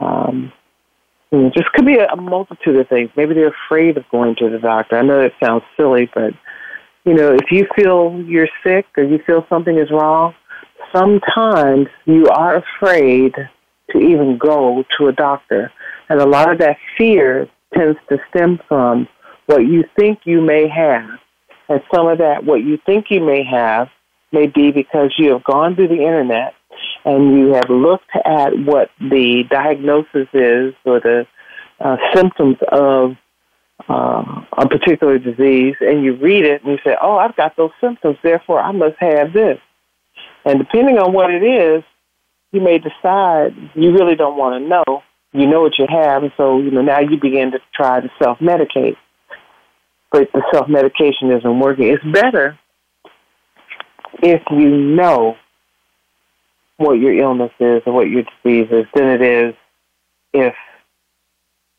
Um, 0.00 0.52
you 1.30 1.38
know, 1.38 1.50
just 1.50 1.72
could 1.72 1.86
be 1.86 1.96
a, 1.96 2.06
a 2.06 2.16
multitude 2.16 2.76
of 2.76 2.88
things. 2.88 3.10
Maybe 3.16 3.34
they're 3.34 3.54
afraid 3.66 3.96
of 3.96 4.04
going 4.10 4.36
to 4.36 4.48
the 4.48 4.58
doctor. 4.58 4.96
I 4.96 5.02
know 5.02 5.20
it 5.20 5.32
sounds 5.42 5.64
silly, 5.76 6.10
but 6.14 6.32
you 7.04 7.14
know, 7.14 7.34
if 7.34 7.50
you 7.50 7.66
feel 7.76 8.22
you're 8.26 8.48
sick 8.64 8.86
or 8.96 9.04
you 9.04 9.18
feel 9.26 9.44
something 9.48 9.78
is 9.78 9.90
wrong, 9.90 10.34
sometimes 10.94 11.88
you 12.06 12.26
are 12.28 12.56
afraid 12.56 13.34
to 13.90 13.98
even 13.98 14.38
go 14.38 14.84
to 14.98 15.08
a 15.08 15.12
doctor. 15.12 15.70
And 16.08 16.20
a 16.20 16.26
lot 16.26 16.50
of 16.50 16.58
that 16.58 16.76
fear 16.96 17.48
tends 17.74 17.98
to 18.08 18.18
stem 18.30 18.58
from 18.68 19.08
what 19.46 19.60
you 19.60 19.84
think 19.98 20.20
you 20.24 20.40
may 20.40 20.68
have. 20.68 21.08
And 21.68 21.80
some 21.94 22.06
of 22.08 22.18
that, 22.18 22.44
what 22.44 22.62
you 22.62 22.78
think 22.86 23.06
you 23.10 23.20
may 23.20 23.42
have, 23.44 23.88
may 24.34 24.48
be 24.48 24.70
because 24.72 25.14
you 25.16 25.32
have 25.32 25.44
gone 25.44 25.74
through 25.74 25.88
the 25.88 26.02
internet 26.02 26.54
and 27.04 27.38
you 27.38 27.54
have 27.54 27.70
looked 27.70 28.10
at 28.24 28.50
what 28.58 28.90
the 29.00 29.44
diagnosis 29.48 30.28
is 30.34 30.74
or 30.84 31.00
the 31.00 31.26
uh, 31.80 31.96
symptoms 32.14 32.56
of 32.70 33.16
uh, 33.88 34.42
a 34.56 34.68
particular 34.68 35.18
disease, 35.18 35.74
and 35.80 36.04
you 36.04 36.14
read 36.16 36.44
it 36.44 36.62
and 36.62 36.72
you 36.72 36.78
say, 36.84 36.96
"Oh, 37.00 37.16
I've 37.16 37.36
got 37.36 37.56
those 37.56 37.72
symptoms, 37.80 38.16
therefore 38.22 38.60
I 38.60 38.72
must 38.72 38.96
have 38.98 39.32
this." 39.32 39.58
And 40.44 40.58
depending 40.58 40.98
on 40.98 41.12
what 41.12 41.30
it 41.30 41.42
is, 41.42 41.82
you 42.52 42.60
may 42.60 42.78
decide 42.78 43.54
you 43.74 43.92
really 43.92 44.14
don't 44.14 44.36
want 44.36 44.62
to 44.62 44.68
know. 44.68 45.02
You 45.32 45.46
know 45.48 45.60
what 45.60 45.78
you 45.78 45.86
have, 45.88 46.22
and 46.22 46.32
so 46.36 46.60
you 46.60 46.70
know 46.70 46.82
now 46.82 47.00
you 47.00 47.18
begin 47.20 47.50
to 47.52 47.58
try 47.74 48.00
to 48.00 48.08
self-medicate. 48.22 48.96
But 50.12 50.30
the 50.32 50.42
self-medication 50.52 51.32
isn't 51.32 51.58
working. 51.58 51.88
It's 51.88 52.04
better 52.04 52.58
if 54.24 54.42
you 54.50 54.70
know 54.70 55.36
what 56.78 56.94
your 56.94 57.12
illness 57.12 57.52
is 57.60 57.82
or 57.84 57.92
what 57.92 58.08
your 58.08 58.22
disease 58.22 58.68
is 58.70 58.86
than 58.94 59.08
it 59.08 59.22
is 59.22 59.54
if 60.32 60.54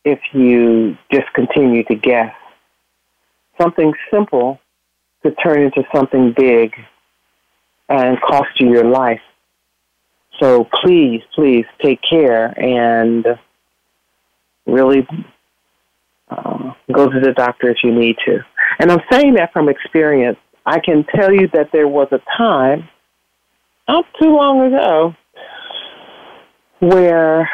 if 0.05 0.19
you 0.33 0.95
just 1.11 1.25
continue 1.33 1.83
to 1.85 1.95
guess. 1.95 2.33
Something 3.59 3.93
simple 4.11 4.59
could 5.23 5.35
turn 5.43 5.63
into 5.63 5.83
something 5.93 6.33
big 6.37 6.75
and 7.89 8.21
cost 8.21 8.59
you 8.59 8.69
your 8.69 8.83
life. 8.83 9.21
So 10.39 10.65
please, 10.83 11.21
please 11.33 11.65
take 11.81 11.99
care 12.07 12.47
and 12.59 13.25
really 14.67 15.07
uh, 16.29 16.73
go 16.91 17.09
to 17.09 17.19
the 17.19 17.33
doctor 17.33 17.69
if 17.69 17.77
you 17.83 17.91
need 17.91 18.17
to. 18.25 18.45
And 18.77 18.91
I'm 18.91 19.01
saying 19.11 19.35
that 19.35 19.53
from 19.53 19.69
experience. 19.69 20.37
I 20.65 20.79
can 20.79 21.05
tell 21.15 21.31
you 21.31 21.47
that 21.53 21.69
there 21.71 21.87
was 21.87 22.07
a 22.11 22.19
time, 22.37 22.89
not 23.87 24.05
too 24.19 24.35
long 24.35 24.61
ago, 24.61 25.15
where 26.79 27.49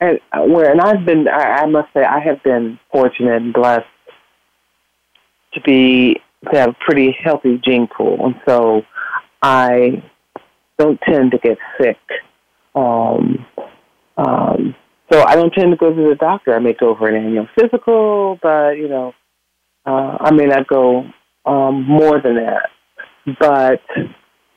and 0.00 0.18
where 0.52 0.70
and 0.70 0.80
I've 0.80 1.04
been 1.04 1.28
I, 1.28 1.62
I 1.62 1.66
must 1.66 1.92
say 1.94 2.04
I 2.04 2.20
have 2.20 2.42
been 2.42 2.78
fortunate 2.90 3.42
and 3.42 3.52
blessed 3.52 3.86
to 5.54 5.60
be 5.60 6.20
to 6.50 6.58
have 6.58 6.70
a 6.70 6.76
pretty 6.84 7.16
healthy 7.22 7.60
gene 7.64 7.86
pool 7.86 8.18
and 8.24 8.34
so 8.46 8.82
I 9.42 10.02
don't 10.78 11.00
tend 11.00 11.32
to 11.32 11.38
get 11.38 11.58
sick. 11.80 11.98
Um, 12.74 13.46
um, 14.16 14.74
so 15.10 15.22
I 15.22 15.36
don't 15.36 15.52
tend 15.52 15.72
to 15.72 15.76
go 15.76 15.90
to 15.94 16.08
the 16.08 16.16
doctor. 16.18 16.54
I 16.54 16.58
may 16.58 16.72
go 16.72 16.96
for 16.96 17.08
an 17.08 17.22
annual 17.22 17.48
physical, 17.58 18.38
but 18.42 18.72
you 18.72 18.88
know, 18.88 19.12
uh, 19.84 20.16
I 20.20 20.30
may 20.32 20.46
not 20.46 20.66
go 20.66 21.04
um, 21.44 21.84
more 21.86 22.20
than 22.20 22.36
that. 22.36 22.70
But 23.38 23.82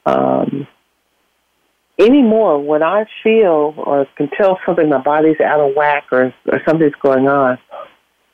um, 0.06 0.68
anymore 2.00 2.64
when 2.64 2.84
I 2.84 3.06
feel 3.24 3.74
or 3.78 4.06
can 4.18 4.30
tell 4.38 4.60
something 4.66 4.90
my 4.90 5.02
body's 5.02 5.40
out 5.40 5.60
of 5.60 5.76
whack 5.76 6.06
or, 6.12 6.34
or 6.48 6.62
something's 6.68 6.94
going 7.02 7.28
on, 7.28 7.58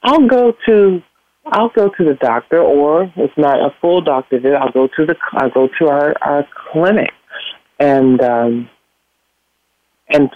I'll 0.03 0.27
go 0.27 0.53
to 0.67 1.01
I'll 1.43 1.69
go 1.69 1.89
to 1.89 2.03
the 2.03 2.13
doctor, 2.21 2.59
or 2.59 3.11
if 3.15 3.31
not 3.35 3.59
a 3.59 3.73
full 3.81 4.01
doctor, 4.01 4.39
then 4.39 4.55
I'll 4.55 4.71
go 4.71 4.87
to 4.87 5.05
the 5.05 5.15
I'll 5.33 5.49
go 5.49 5.67
to 5.79 5.87
our 5.87 6.13
our 6.21 6.47
clinic 6.71 7.11
and 7.79 8.21
um, 8.21 8.69
and 10.09 10.29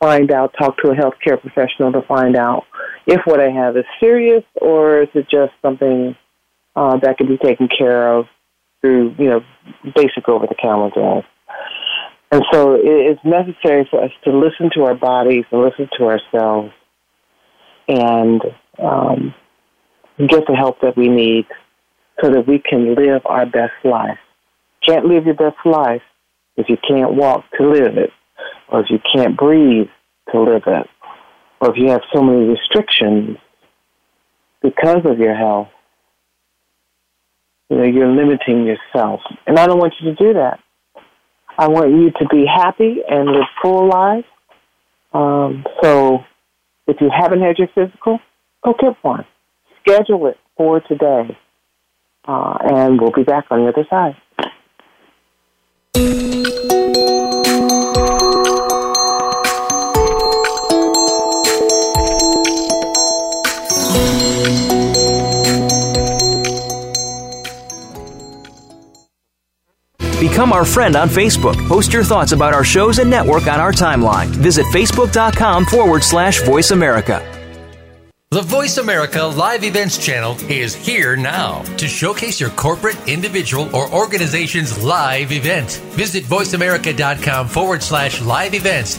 find 0.00 0.30
out, 0.30 0.54
talk 0.58 0.76
to 0.78 0.90
a 0.90 0.94
healthcare 0.94 1.40
professional 1.40 1.92
to 1.92 2.02
find 2.02 2.36
out 2.36 2.64
if 3.06 3.20
what 3.24 3.40
I 3.40 3.50
have 3.50 3.76
is 3.76 3.84
serious 4.00 4.44
or 4.60 5.02
is 5.02 5.08
it 5.14 5.26
just 5.30 5.52
something 5.62 6.16
uh, 6.76 6.98
that 7.02 7.18
can 7.18 7.26
be 7.26 7.38
taken 7.38 7.68
care 7.68 8.16
of 8.16 8.26
through 8.80 9.14
you 9.18 9.26
know 9.26 9.40
basic 9.94 10.28
over 10.28 10.46
the 10.46 10.54
counter 10.60 10.94
drugs. 10.94 11.26
And 12.30 12.42
so 12.52 12.76
it's 12.78 13.24
necessary 13.24 13.88
for 13.90 14.04
us 14.04 14.10
to 14.24 14.36
listen 14.36 14.70
to 14.74 14.84
our 14.84 14.94
bodies 14.94 15.44
and 15.50 15.62
listen 15.62 15.88
to 15.96 16.04
ourselves 16.04 16.72
and 17.88 18.42
um, 18.78 19.34
get 20.18 20.46
the 20.46 20.54
help 20.54 20.80
that 20.82 20.94
we 20.94 21.08
need 21.08 21.46
so 22.22 22.30
that 22.30 22.46
we 22.46 22.58
can 22.58 22.94
live 22.94 23.22
our 23.24 23.46
best 23.46 23.72
life. 23.82 24.18
Can't 24.86 25.06
live 25.06 25.24
your 25.24 25.34
best 25.34 25.56
life 25.64 26.02
if 26.56 26.68
you 26.68 26.76
can't 26.86 27.14
walk 27.14 27.44
to 27.58 27.68
live 27.68 27.96
it, 27.96 28.10
or 28.68 28.80
if 28.80 28.90
you 28.90 28.98
can't 29.14 29.36
breathe 29.36 29.88
to 30.32 30.40
live 30.40 30.64
it, 30.66 30.86
or 31.60 31.70
if 31.70 31.76
you 31.76 31.88
have 31.88 32.02
so 32.12 32.22
many 32.22 32.46
restrictions 32.46 33.38
because 34.60 35.02
of 35.04 35.18
your 35.18 35.34
health. 35.34 35.68
You 37.68 37.76
know, 37.76 37.84
you're 37.84 38.10
limiting 38.10 38.66
yourself. 38.66 39.20
And 39.46 39.58
I 39.58 39.66
don't 39.66 39.78
want 39.78 39.94
you 40.00 40.10
to 40.10 40.16
do 40.16 40.34
that. 40.34 40.60
I 41.58 41.68
want 41.68 41.90
you 41.90 42.10
to 42.10 42.28
be 42.30 42.46
happy 42.46 42.98
and 43.08 43.26
live 43.30 43.44
full 43.60 43.88
life. 43.88 44.24
Um, 45.12 45.64
so 45.82 46.20
if 46.86 47.00
you 47.00 47.10
haven't 47.14 47.40
had 47.42 47.58
your 47.58 47.68
physical, 47.74 48.20
go 48.64 48.74
get 48.78 48.96
one. 49.02 49.24
Schedule 49.80 50.28
it 50.28 50.38
for 50.56 50.80
today. 50.80 51.36
Uh, 52.26 52.58
and 52.60 53.00
we'll 53.00 53.12
be 53.12 53.24
back 53.24 53.46
on 53.50 53.64
the 53.64 53.68
other 53.68 53.86
side. 53.88 54.16
Our 70.52 70.64
friend 70.64 70.96
on 70.96 71.08
Facebook. 71.08 71.56
Post 71.68 71.92
your 71.92 72.04
thoughts 72.04 72.32
about 72.32 72.54
our 72.54 72.64
shows 72.64 72.98
and 72.98 73.10
network 73.10 73.46
on 73.46 73.60
our 73.60 73.72
timeline. 73.72 74.26
Visit 74.26 74.66
facebook.com 74.66 75.66
forward 75.66 76.02
slash 76.02 76.42
voice 76.42 76.70
America. 76.70 77.24
The 78.30 78.42
Voice 78.42 78.76
America 78.76 79.22
Live 79.22 79.64
Events 79.64 79.96
channel 79.96 80.36
is 80.50 80.74
here 80.74 81.16
now 81.16 81.62
to 81.78 81.88
showcase 81.88 82.38
your 82.38 82.50
corporate, 82.50 83.08
individual, 83.08 83.74
or 83.74 83.90
organization's 83.90 84.84
live 84.84 85.32
event. 85.32 85.80
Visit 85.92 86.24
voiceamerica.com 86.24 87.48
forward 87.48 87.82
slash 87.82 88.20
live 88.20 88.52
events 88.52 88.98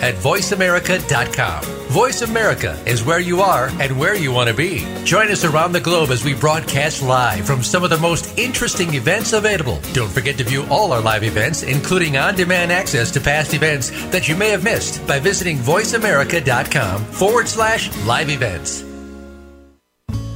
at 0.00 0.14
voiceamerica.com. 0.14 1.64
Voice 1.90 2.22
America 2.22 2.80
is 2.86 3.04
where 3.04 3.18
you 3.18 3.40
are 3.40 3.68
and 3.80 3.98
where 3.98 4.14
you 4.14 4.32
want 4.32 4.48
to 4.48 4.54
be. 4.54 4.86
Join 5.04 5.30
us 5.30 5.44
around 5.44 5.72
the 5.72 5.80
globe 5.80 6.10
as 6.10 6.24
we 6.24 6.34
broadcast 6.34 7.02
live 7.02 7.44
from 7.46 7.62
some 7.62 7.82
of 7.82 7.90
the 7.90 7.98
most 7.98 8.38
interesting 8.38 8.94
events 8.94 9.32
available. 9.32 9.80
Don't 9.92 10.10
forget 10.10 10.38
to 10.38 10.44
view 10.44 10.64
all 10.70 10.92
our 10.92 11.00
live 11.00 11.24
events, 11.24 11.62
including 11.62 12.16
on-demand 12.16 12.70
access 12.70 13.10
to 13.10 13.20
past 13.20 13.54
events 13.54 13.90
that 14.10 14.28
you 14.28 14.36
may 14.36 14.50
have 14.50 14.62
missed 14.62 15.06
by 15.06 15.18
visiting 15.18 15.56
voiceamerica.com 15.58 17.04
forward 17.06 17.48
slash 17.48 17.94
live 18.04 18.30
events. 18.30 18.84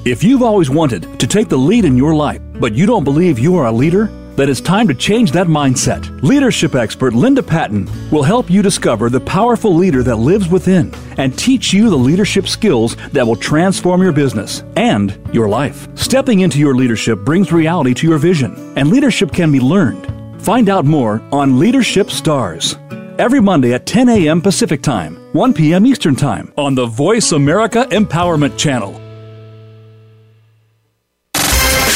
If 0.05 0.23
you've 0.23 0.43
always 0.43 0.69
wanted 0.69 1.19
to 1.19 1.27
take 1.27 1.49
the 1.49 1.57
lead 1.57 1.87
in 1.87 1.97
your 1.97 2.15
life, 2.15 2.43
but 2.61 2.75
you 2.75 2.85
don't 2.85 3.05
believe 3.05 3.39
you 3.39 3.57
are 3.57 3.67
a 3.67 3.73
leader, 3.73 4.11
then 4.37 4.49
it's 4.49 4.61
time 4.61 4.89
to 4.89 4.95
change 4.95 5.33
that 5.33 5.47
mindset. 5.47 6.23
Leadership 6.23 6.75
expert 6.75 7.15
Linda 7.15 7.43
Patton 7.43 7.89
will 8.11 8.23
help 8.23 8.51
you 8.51 8.63
discover 8.63 9.09
the 9.09 9.21
powerful 9.21 9.75
leader 9.75 10.03
that 10.03 10.17
lives 10.17 10.49
within 10.49 10.93
and 11.19 11.39
teach 11.39 11.73
you 11.73 11.91
the 11.91 11.97
leadership 11.97 12.49
skills 12.49 12.97
that 13.13 13.27
will 13.27 13.37
transform 13.37 14.03
your 14.03 14.13
business 14.13 14.65
and 14.77 15.19
your 15.33 15.49
life. 15.49 15.89
Stepping 15.97 16.41
into 16.41 16.59
your 16.59 16.75
leadership 16.75 17.21
brings 17.21 17.53
reality 17.53 17.95
to 17.95 18.09
your 18.09 18.19
vision, 18.19 18.73
and 18.77 18.91
leadership 18.91 19.33
can 19.33 19.53
be 19.53 19.61
learned. 19.61 20.11
Find 20.43 20.69
out 20.69 20.85
more 20.85 21.23
on 21.33 21.59
Leadership 21.59 22.11
Stars. 22.11 22.77
Every 23.19 23.41
Monday 23.41 23.73
at 23.73 23.87
10 23.87 24.09
a.m. 24.09 24.43
Pacific 24.43 24.83
Time, 24.83 25.17
1 25.33 25.55
p.m. 25.55 25.87
Eastern 25.87 26.17
Time 26.17 26.53
on 26.59 26.75
the 26.75 26.87
Voice 26.87 27.33
America 27.33 27.87
Empowerment 27.91 28.59
Channel. 28.59 29.04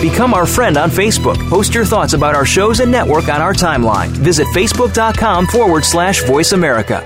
Become 0.00 0.34
our 0.34 0.46
friend 0.46 0.76
on 0.76 0.90
Facebook. 0.90 1.36
Post 1.48 1.74
your 1.74 1.84
thoughts 1.84 2.12
about 2.12 2.34
our 2.34 2.44
shows 2.44 2.80
and 2.80 2.92
network 2.92 3.28
on 3.28 3.40
our 3.40 3.54
timeline. 3.54 4.08
Visit 4.08 4.46
facebook.com 4.48 5.46
forward 5.46 5.84
slash 5.84 6.22
voice 6.24 6.52
America. 6.52 7.02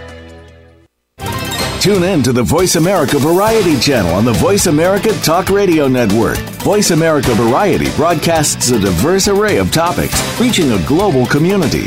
Tune 1.81 2.03
in 2.03 2.23
to 2.25 2.33
the 2.35 2.43
Voice 2.43 2.77
America 2.77 3.19
Variety 3.19 3.79
channel 3.79 4.13
on 4.13 4.27
the 4.27 4.35
Voice 4.35 4.67
America 4.67 5.15
Talk 5.23 5.49
Radio 5.49 5.89
Network. 5.89 6.37
Voice 6.63 6.91
America 6.91 7.33
Variety 7.33 7.91
broadcasts 7.97 8.71
a 8.71 8.79
diverse 8.79 9.29
array 9.29 9.57
of 9.57 9.73
topics, 9.73 10.39
reaching 10.39 10.73
a 10.73 10.87
global 10.87 11.25
community. 11.25 11.87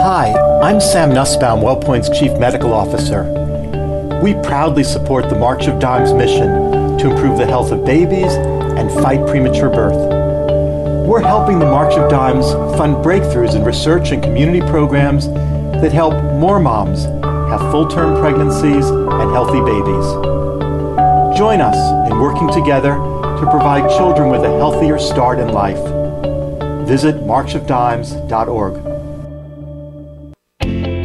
Hi, 0.00 0.32
I'm 0.62 0.80
Sam 0.80 1.12
Nussbaum, 1.12 1.58
WellPoint's 1.58 2.16
Chief 2.16 2.30
Medical 2.38 2.72
Officer. 2.72 3.24
We 4.22 4.34
proudly 4.34 4.84
support 4.84 5.28
the 5.28 5.34
March 5.34 5.66
of 5.66 5.80
Dimes 5.80 6.12
mission 6.12 6.96
to 6.98 7.10
improve 7.10 7.36
the 7.36 7.44
health 7.44 7.72
of 7.72 7.84
babies 7.84 8.32
and 8.32 8.92
fight 9.02 9.26
premature 9.26 9.68
birth. 9.68 9.96
We're 11.04 11.20
helping 11.20 11.58
the 11.58 11.66
March 11.66 11.94
of 11.94 12.08
Dimes 12.08 12.46
fund 12.78 13.04
breakthroughs 13.04 13.56
in 13.56 13.64
research 13.64 14.12
and 14.12 14.22
community 14.22 14.60
programs 14.60 15.26
that 15.82 15.90
help 15.90 16.14
more 16.34 16.60
moms 16.60 17.02
have 17.50 17.60
full 17.72 17.88
term 17.88 18.20
pregnancies 18.20 18.86
and 18.88 19.32
healthy 19.32 19.60
babies. 19.60 20.06
Join 21.36 21.60
us 21.60 22.08
in 22.08 22.20
working 22.20 22.48
together 22.52 22.94
to 22.94 23.48
provide 23.50 23.90
children 23.90 24.30
with 24.30 24.44
a 24.44 24.58
healthier 24.58 25.00
start 25.00 25.40
in 25.40 25.48
life. 25.48 25.82
Visit 26.86 27.16
marchofdimes.org. 27.16 28.87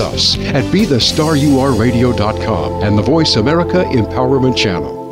us 0.00 0.38
at 0.38 0.64
BeTheStarYouAreRadio.com 0.66 2.82
and 2.82 2.96
the 2.96 3.02
Voice 3.02 3.36
America 3.36 3.84
Empowerment 3.84 4.56
Channel. 4.56 5.02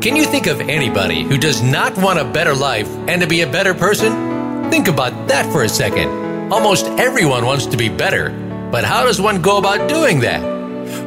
Can 0.00 0.16
you 0.16 0.24
think 0.24 0.46
of 0.46 0.60
anybody 0.60 1.24
who 1.24 1.36
does 1.36 1.60
not 1.62 1.94
want 1.98 2.18
a 2.18 2.24
better 2.24 2.54
life 2.54 2.88
and 3.06 3.20
to 3.20 3.28
be 3.28 3.42
a 3.42 3.46
better 3.46 3.74
person? 3.74 4.70
Think 4.70 4.88
about 4.88 5.28
that 5.28 5.52
for 5.52 5.64
a 5.64 5.68
second. 5.68 6.08
Almost 6.50 6.86
everyone 6.98 7.44
wants 7.44 7.66
to 7.66 7.76
be 7.76 7.90
better, 7.90 8.30
but 8.72 8.84
how 8.84 9.04
does 9.04 9.20
one 9.20 9.42
go 9.42 9.58
about 9.58 9.90
doing 9.90 10.20
that? 10.20 10.40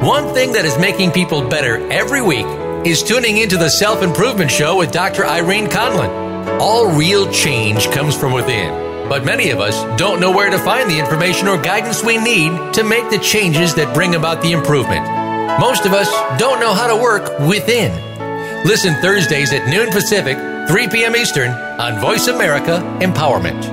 One 0.02 0.32
thing 0.34 0.52
that 0.52 0.66
is 0.66 0.78
making 0.78 1.12
people 1.12 1.42
better 1.42 1.78
every 1.92 2.22
week 2.22 2.46
is 2.86 3.02
tuning 3.02 3.38
into 3.38 3.58
the 3.58 3.70
Self 3.70 4.04
Improvement 4.04 4.52
Show 4.52 4.78
with 4.78 4.92
Dr. 4.92 5.26
Irene 5.26 5.68
Conlon. 5.68 6.60
All 6.60 6.92
real 6.92 7.32
change 7.32 7.90
comes 7.90 8.16
from 8.16 8.34
within, 8.34 8.70
but 9.10 9.26
many 9.26 9.50
of 9.52 9.60
us 9.60 9.84
don't 9.98 10.20
know 10.20 10.32
where 10.32 10.50
to 10.50 10.58
find 10.60 10.90
the 10.90 11.00
information 11.00 11.48
or 11.48 11.62
guidance 11.62 12.04
we 12.04 12.18
need 12.18 12.74
to 12.74 12.84
make 12.84 13.10
the 13.10 13.20
changes 13.20 13.76
that 13.76 13.94
bring 13.94 14.16
about 14.16 14.42
the 14.42 14.52
improvement. 14.52 15.06
Most 15.60 15.86
of 15.86 15.94
us 15.94 16.10
don't 16.40 16.60
know 16.60 16.74
how 16.74 16.88
to 16.88 17.02
work 17.02 17.40
within. 17.40 17.92
Listen 18.66 18.96
Thursdays 19.02 19.52
at 19.52 19.68
noon 19.68 19.90
Pacific, 19.92 20.38
3 20.68 20.88
p.m. 20.88 21.16
Eastern 21.16 21.52
on 21.52 22.00
Voice 22.00 22.28
America 22.28 22.80
Empowerment. 23.02 23.73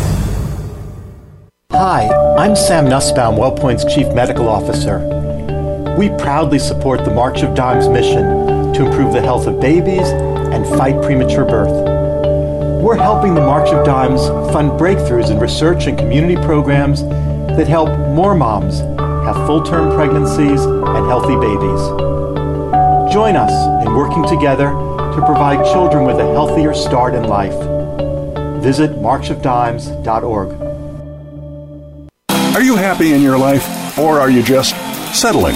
Hi, 1.73 2.09
I'm 2.37 2.53
Sam 2.53 2.89
Nussbaum, 2.89 3.35
WellPoint's 3.35 3.85
Chief 3.95 4.13
Medical 4.13 4.49
Officer. 4.49 4.99
We 5.97 6.09
proudly 6.09 6.59
support 6.59 7.05
the 7.05 7.13
March 7.13 7.43
of 7.43 7.55
Dimes 7.55 7.87
mission 7.87 8.73
to 8.73 8.85
improve 8.85 9.13
the 9.13 9.21
health 9.21 9.47
of 9.47 9.61
babies 9.61 10.09
and 10.09 10.67
fight 10.77 11.01
premature 11.01 11.45
birth. 11.45 11.71
We're 12.83 12.97
helping 12.97 13.35
the 13.35 13.41
March 13.41 13.69
of 13.69 13.85
Dimes 13.85 14.27
fund 14.51 14.71
breakthroughs 14.71 15.31
in 15.31 15.39
research 15.39 15.87
and 15.87 15.97
community 15.97 16.35
programs 16.35 17.03
that 17.03 17.69
help 17.69 17.87
more 18.13 18.35
moms 18.35 18.79
have 19.25 19.47
full 19.47 19.63
term 19.63 19.95
pregnancies 19.95 20.65
and 20.65 21.07
healthy 21.07 21.35
babies. 21.35 21.81
Join 23.13 23.37
us 23.37 23.87
in 23.87 23.95
working 23.95 24.27
together 24.27 24.71
to 24.71 25.23
provide 25.25 25.63
children 25.71 26.03
with 26.03 26.19
a 26.19 26.33
healthier 26.33 26.73
start 26.73 27.15
in 27.15 27.23
life. 27.23 27.55
Visit 28.61 28.91
marchofdimes.org. 28.91 30.70
Are 32.61 32.63
you 32.63 32.75
happy 32.75 33.13
in 33.13 33.23
your 33.23 33.39
life, 33.39 33.97
or 33.97 34.19
are 34.19 34.29
you 34.29 34.43
just 34.43 34.75
settling? 35.19 35.55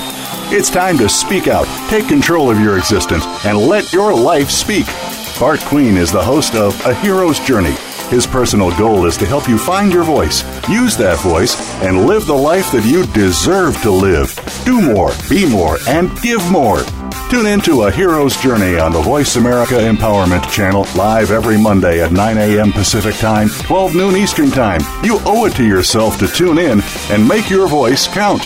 It's 0.51 0.71
time 0.71 0.97
to 0.97 1.07
speak 1.07 1.47
out, 1.47 1.67
take 1.87 2.07
control 2.07 2.49
of 2.49 2.59
your 2.59 2.79
existence, 2.79 3.23
and 3.45 3.55
let 3.55 3.93
your 3.93 4.11
life 4.11 4.49
speak. 4.49 4.87
Bart 5.39 5.59
Queen 5.59 5.97
is 5.97 6.11
the 6.11 6.23
host 6.23 6.55
of 6.55 6.73
A 6.83 6.95
Hero's 6.95 7.39
Journey. 7.39 7.75
His 8.09 8.25
personal 8.25 8.75
goal 8.75 9.05
is 9.05 9.17
to 9.17 9.27
help 9.27 9.47
you 9.47 9.59
find 9.59 9.93
your 9.93 10.03
voice, 10.03 10.43
use 10.67 10.97
that 10.97 11.19
voice, 11.19 11.55
and 11.83 12.07
live 12.07 12.25
the 12.25 12.33
life 12.33 12.71
that 12.71 12.85
you 12.85 13.05
deserve 13.13 13.79
to 13.83 13.91
live. 13.91 14.33
Do 14.65 14.81
more, 14.81 15.11
be 15.29 15.47
more, 15.47 15.77
and 15.87 16.09
give 16.23 16.41
more. 16.49 16.79
Tune 17.30 17.47
in 17.47 17.59
to 17.61 17.84
A 17.84 17.91
Hero's 17.91 18.38
Journey 18.38 18.78
on 18.78 18.93
the 18.93 19.01
Voice 19.01 19.36
America 19.36 19.73
Empowerment 19.73 20.49
Channel, 20.51 20.86
live 20.95 21.32
every 21.32 21.57
Monday 21.57 22.01
at 22.01 22.11
9 22.11 22.38
a.m. 22.38 22.71
Pacific 22.71 23.15
Time, 23.15 23.49
12 23.49 23.95
noon 23.95 24.15
Eastern 24.15 24.51
Time. 24.51 24.80
You 25.03 25.19
owe 25.26 25.45
it 25.45 25.55
to 25.55 25.65
yourself 25.65 26.19
to 26.19 26.28
tune 26.28 26.59
in 26.59 26.82
and 27.09 27.28
make 27.28 27.49
your 27.49 27.67
voice 27.67 28.07
count. 28.07 28.43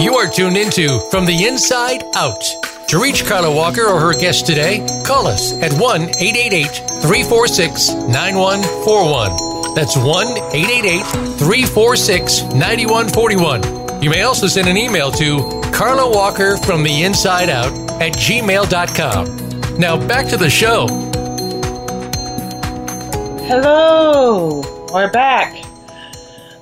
You 0.00 0.14
are 0.16 0.28
tuned 0.28 0.56
into 0.56 1.00
From 1.10 1.26
the 1.26 1.44
Inside 1.46 2.02
Out. 2.16 2.42
To 2.88 2.98
reach 3.00 3.26
Carla 3.26 3.54
Walker 3.54 3.84
or 3.84 4.00
her 4.00 4.14
guest 4.14 4.46
today, 4.46 4.78
call 5.04 5.26
us 5.26 5.52
at 5.62 5.72
1 5.74 6.02
888 6.18 6.66
346 7.02 7.92
9141. 8.08 9.51
That's 9.74 9.96
1 9.96 10.26
888 10.54 11.02
346 11.38 12.42
9141. 12.52 14.02
You 14.02 14.10
may 14.10 14.22
also 14.22 14.46
send 14.46 14.68
an 14.68 14.76
email 14.76 15.10
to 15.12 15.62
Carla 15.72 16.10
Walker 16.10 16.58
from 16.58 16.82
the 16.82 17.04
inside 17.04 17.48
out 17.48 17.72
at 18.02 18.12
gmail.com. 18.12 19.78
Now 19.78 19.96
back 20.06 20.28
to 20.28 20.36
the 20.36 20.50
show. 20.50 20.86
Hello, 23.46 24.62
we're 24.92 25.10
back. 25.10 25.64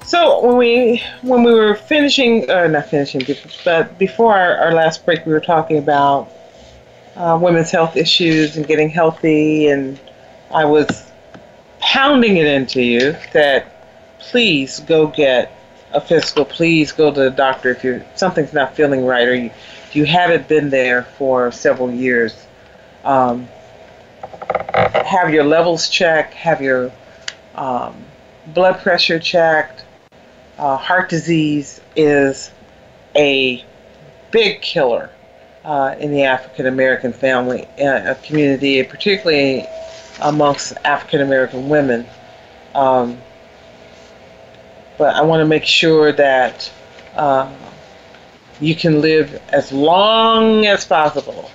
So 0.05 0.47
when 0.47 0.57
we 0.57 1.03
when 1.23 1.43
we 1.43 1.53
were 1.53 1.75
finishing, 1.75 2.49
uh, 2.49 2.69
not 2.69 2.87
finishing, 2.87 3.23
but 3.65 3.99
before 3.99 4.37
our, 4.37 4.57
our 4.57 4.73
last 4.73 5.05
break, 5.05 5.27
we 5.27 5.33
were 5.33 5.41
talking 5.41 5.79
about 5.79 6.31
uh, 7.17 7.37
women's 7.43 7.73
health 7.73 7.97
issues 7.97 8.57
and 8.57 8.69
getting 8.69 8.89
healthy, 8.89 9.67
and 9.67 9.99
I 10.53 10.65
was 10.65 11.10
pounding 11.91 12.37
it 12.37 12.47
into 12.47 12.81
you 12.81 13.17
that 13.33 14.21
please 14.21 14.79
go 14.81 15.09
get 15.09 15.53
a 15.93 16.01
physical. 16.01 16.45
Please 16.45 16.93
go 16.93 17.13
to 17.13 17.21
the 17.21 17.31
doctor 17.31 17.71
if 17.71 17.83
you 17.83 18.05
something's 18.15 18.53
not 18.53 18.77
feeling 18.77 19.05
right 19.05 19.27
or 19.27 19.35
you 19.35 19.51
you 19.93 20.05
haven't 20.05 20.47
been 20.47 20.71
there 20.71 21.03
for 21.03 21.51
several 21.51 21.91
years. 21.91 22.47
Um, 23.03 23.49
have 25.05 25.35
your 25.35 25.43
levels 25.43 25.89
checked. 25.89 26.33
Have 26.35 26.63
your 26.63 26.93
um, 27.57 28.05
blood 28.47 28.79
pressure 28.81 29.19
checked. 29.19 29.85
Uh, 30.59 30.77
heart 30.77 31.09
disease 31.09 31.81
is 31.97 32.53
a 33.17 33.65
big 34.31 34.63
killer 34.63 35.11
uh, 35.65 35.97
in 35.99 36.13
the 36.13 36.23
African 36.23 36.67
American 36.67 37.13
family 37.13 37.67
uh, 37.85 38.15
community, 38.23 38.81
particularly 38.85 39.67
amongst 40.23 40.77
African 40.85 41.21
American 41.21 41.69
women. 41.69 42.07
Um, 42.75 43.19
but 44.99 45.15
I 45.15 45.23
want 45.23 45.41
to 45.41 45.47
make 45.47 45.65
sure 45.65 46.13
that 46.13 46.71
uh, 47.15 47.53
you 48.61 48.75
can 48.75 49.01
live 49.01 49.41
as 49.49 49.73
long 49.73 50.67
as 50.67 50.85
possible 50.85 51.51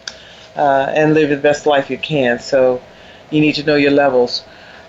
uh, 0.56 0.92
and 0.96 1.14
live 1.14 1.30
the 1.30 1.38
best 1.38 1.66
life 1.66 1.90
you 1.90 1.98
can. 1.98 2.40
So 2.40 2.82
you 3.30 3.42
need 3.42 3.56
to 3.56 3.64
know 3.64 3.76
your 3.76 3.92
levels. 3.92 4.44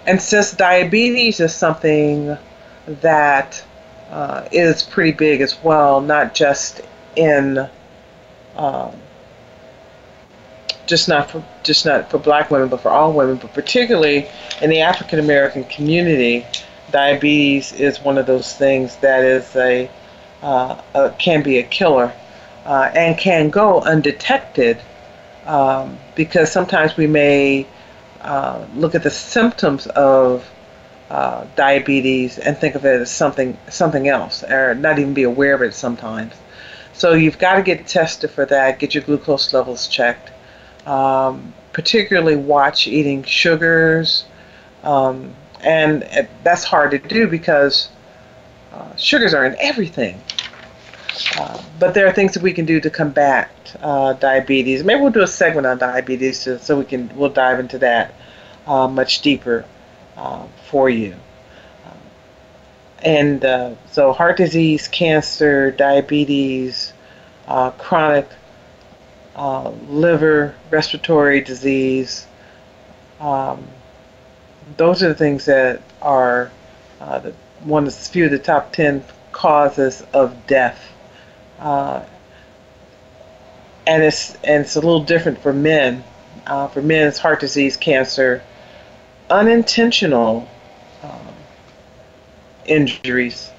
And 0.06 0.20
since 0.20 0.52
diabetes 0.52 1.40
is 1.40 1.54
something 1.54 2.36
that 2.86 3.62
uh, 4.10 4.48
is 4.52 4.82
pretty 4.82 5.12
big 5.12 5.40
as 5.40 5.62
well, 5.62 6.00
not 6.00 6.34
just 6.34 6.80
in 7.16 7.68
um, 8.56 8.92
just 10.86 11.08
not 11.08 11.30
for 11.30 11.44
just 11.62 11.84
not 11.84 12.10
for 12.10 12.18
black 12.18 12.50
women, 12.50 12.68
but 12.68 12.80
for 12.80 12.90
all 12.90 13.12
women, 13.12 13.36
but 13.36 13.52
particularly 13.52 14.28
in 14.62 14.70
the 14.70 14.80
African 14.80 15.18
American 15.18 15.64
community, 15.64 16.46
diabetes 16.90 17.72
is 17.72 18.00
one 18.00 18.18
of 18.18 18.26
those 18.26 18.54
things 18.54 18.96
that 18.96 19.24
is 19.24 19.54
a, 19.56 19.90
uh, 20.42 20.80
a 20.94 21.10
can 21.18 21.42
be 21.42 21.58
a 21.58 21.62
killer 21.62 22.12
uh, 22.64 22.90
and 22.94 23.18
can 23.18 23.50
go 23.50 23.80
undetected 23.80 24.80
um, 25.44 25.98
because 26.14 26.50
sometimes 26.50 26.96
we 26.96 27.06
may 27.06 27.66
uh, 28.22 28.64
look 28.74 28.94
at 28.94 29.02
the 29.02 29.10
symptoms 29.10 29.86
of 29.88 30.48
uh, 31.10 31.46
diabetes 31.54 32.38
and 32.38 32.58
think 32.58 32.74
of 32.74 32.84
it 32.84 33.00
as 33.00 33.10
something 33.10 33.56
something 33.68 34.08
else, 34.08 34.42
or 34.42 34.74
not 34.74 34.98
even 34.98 35.14
be 35.14 35.22
aware 35.22 35.54
of 35.54 35.62
it 35.62 35.74
sometimes. 35.74 36.32
So 36.92 37.12
you've 37.12 37.38
got 37.38 37.56
to 37.56 37.62
get 37.62 37.86
tested 37.86 38.30
for 38.30 38.46
that. 38.46 38.78
Get 38.78 38.94
your 38.94 39.04
glucose 39.04 39.52
levels 39.52 39.86
checked. 39.86 40.30
Um, 40.86 41.52
particularly 41.76 42.36
watch 42.36 42.86
eating 42.86 43.22
sugars, 43.22 44.24
um, 44.82 45.34
and 45.60 46.26
that's 46.42 46.64
hard 46.64 46.92
to 46.92 46.98
do 46.98 47.28
because 47.28 47.90
uh, 48.72 48.96
sugars 48.96 49.34
are 49.34 49.44
in 49.44 49.54
everything. 49.60 50.18
Uh, 51.36 51.62
but 51.78 51.92
there 51.92 52.06
are 52.06 52.12
things 52.12 52.32
that 52.32 52.42
we 52.42 52.54
can 52.54 52.64
do 52.64 52.80
to 52.80 52.88
combat 52.88 53.50
uh, 53.82 54.14
diabetes. 54.14 54.84
Maybe 54.84 55.02
we'll 55.02 55.12
do 55.12 55.20
a 55.20 55.26
segment 55.26 55.66
on 55.66 55.76
diabetes 55.76 56.40
so, 56.40 56.56
so 56.56 56.78
we 56.78 56.86
can 56.86 57.14
we'll 57.14 57.28
dive 57.28 57.60
into 57.60 57.78
that 57.80 58.14
uh, 58.66 58.88
much 58.88 59.20
deeper 59.20 59.66
uh, 60.16 60.46
for 60.70 60.88
you. 60.88 61.14
and 63.02 63.76
so, 63.90 64.14
heart 64.14 64.38
disease, 64.38 64.88
cancer, 64.88 65.72
diabetes, 65.72 66.94
chronic 67.76 68.28
uh, 69.36 69.70
liver, 69.88 70.54
respiratory 70.70 71.40
disease. 71.40 72.26
Um, 73.20 73.66
those 74.76 75.02
are 75.02 75.08
the 75.08 75.14
things 75.14 75.44
that 75.44 75.82
are 76.02 76.50
uh, 77.00 77.20
the, 77.20 77.34
one 77.62 77.86
of 77.86 77.92
the 77.92 77.98
few 77.98 78.24
of 78.24 78.32
the 78.32 78.38
top 78.38 78.72
10 78.72 79.04
causes 79.32 80.02
of 80.12 80.46
death 80.46 80.82
Uh, 81.58 82.04
and 83.86 84.02
it's 84.02 84.34
and 84.44 84.62
it's 84.64 84.76
a 84.76 84.80
little 84.80 85.04
different 85.04 85.38
for 85.38 85.52
men. 85.52 86.02
Uh, 86.46 86.68
for 86.68 86.82
men, 86.82 87.06
it's 87.08 87.18
heart 87.18 87.40
disease, 87.40 87.76
cancer, 87.76 88.42
unintentional 89.30 90.48
um, 91.02 91.34
injuries, 92.66 93.50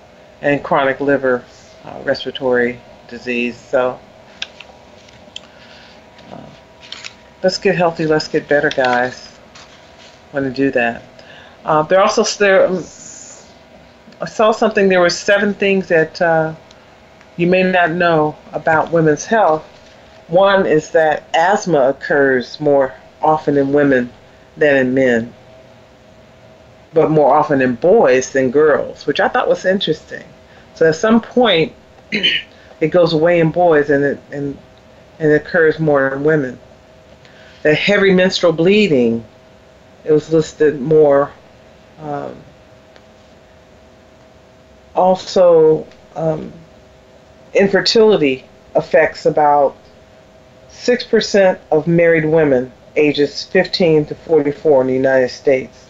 and 0.41 0.63
chronic 0.63 0.99
liver 0.99 1.43
uh, 1.86 1.99
respiratory 2.03 2.80
disease. 3.07 3.57
So 3.57 3.99
uh, 6.32 6.38
let's 7.43 7.57
get 7.57 7.75
healthy. 7.75 8.05
Let's 8.05 8.27
get 8.27 8.47
better, 8.47 8.69
guys. 8.69 9.38
Want 10.33 10.45
to 10.45 10.51
do 10.51 10.71
that? 10.71 11.03
Uh, 11.63 11.83
there 11.83 12.01
also 12.01 12.23
there. 12.23 12.67
Um, 12.67 12.83
I 14.19 14.25
saw 14.25 14.51
something. 14.51 14.89
There 14.89 15.01
were 15.01 15.09
seven 15.09 15.53
things 15.53 15.88
that 15.89 16.21
uh, 16.21 16.55
you 17.35 17.47
may 17.47 17.63
not 17.63 17.91
know 17.91 18.35
about 18.53 18.91
women's 18.91 19.25
health. 19.25 19.63
One 20.27 20.65
is 20.65 20.91
that 20.91 21.29
asthma 21.33 21.89
occurs 21.89 22.59
more 22.59 22.93
often 23.21 23.57
in 23.57 23.71
women 23.71 24.11
than 24.57 24.75
in 24.75 24.93
men, 24.93 25.33
but 26.93 27.09
more 27.09 27.35
often 27.35 27.61
in 27.61 27.75
boys 27.75 28.31
than 28.31 28.51
girls, 28.51 29.05
which 29.05 29.19
I 29.19 29.27
thought 29.29 29.47
was 29.47 29.65
interesting. 29.65 30.25
So 30.73 30.89
at 30.89 30.95
some 30.95 31.21
point, 31.21 31.73
it 32.11 32.89
goes 32.89 33.13
away 33.13 33.39
in 33.39 33.51
boys 33.51 33.89
and 33.89 34.03
it 34.03 34.19
and 34.31 34.57
and 35.19 35.31
it 35.31 35.41
occurs 35.41 35.79
more 35.79 36.13
in 36.13 36.23
women. 36.23 36.59
The 37.64 37.74
heavy 37.74 38.14
menstrual 38.14 38.53
bleeding, 38.53 39.26
it 40.05 40.12
was 40.12 40.32
listed 40.32 40.80
more. 40.80 41.32
Um, 41.99 42.36
also, 44.95 45.88
um, 46.16 46.51
infertility 47.53 48.45
affects 48.76 49.26
about 49.26 49.76
6% 50.70 51.60
of 51.72 51.88
married 51.88 52.26
women 52.26 52.72
ages 52.95 53.43
15 53.43 54.08
to 54.08 54.16
44 54.16 54.82
in 54.82 54.88
the 54.88 54.93
United 54.93 55.30
States. 55.30 55.86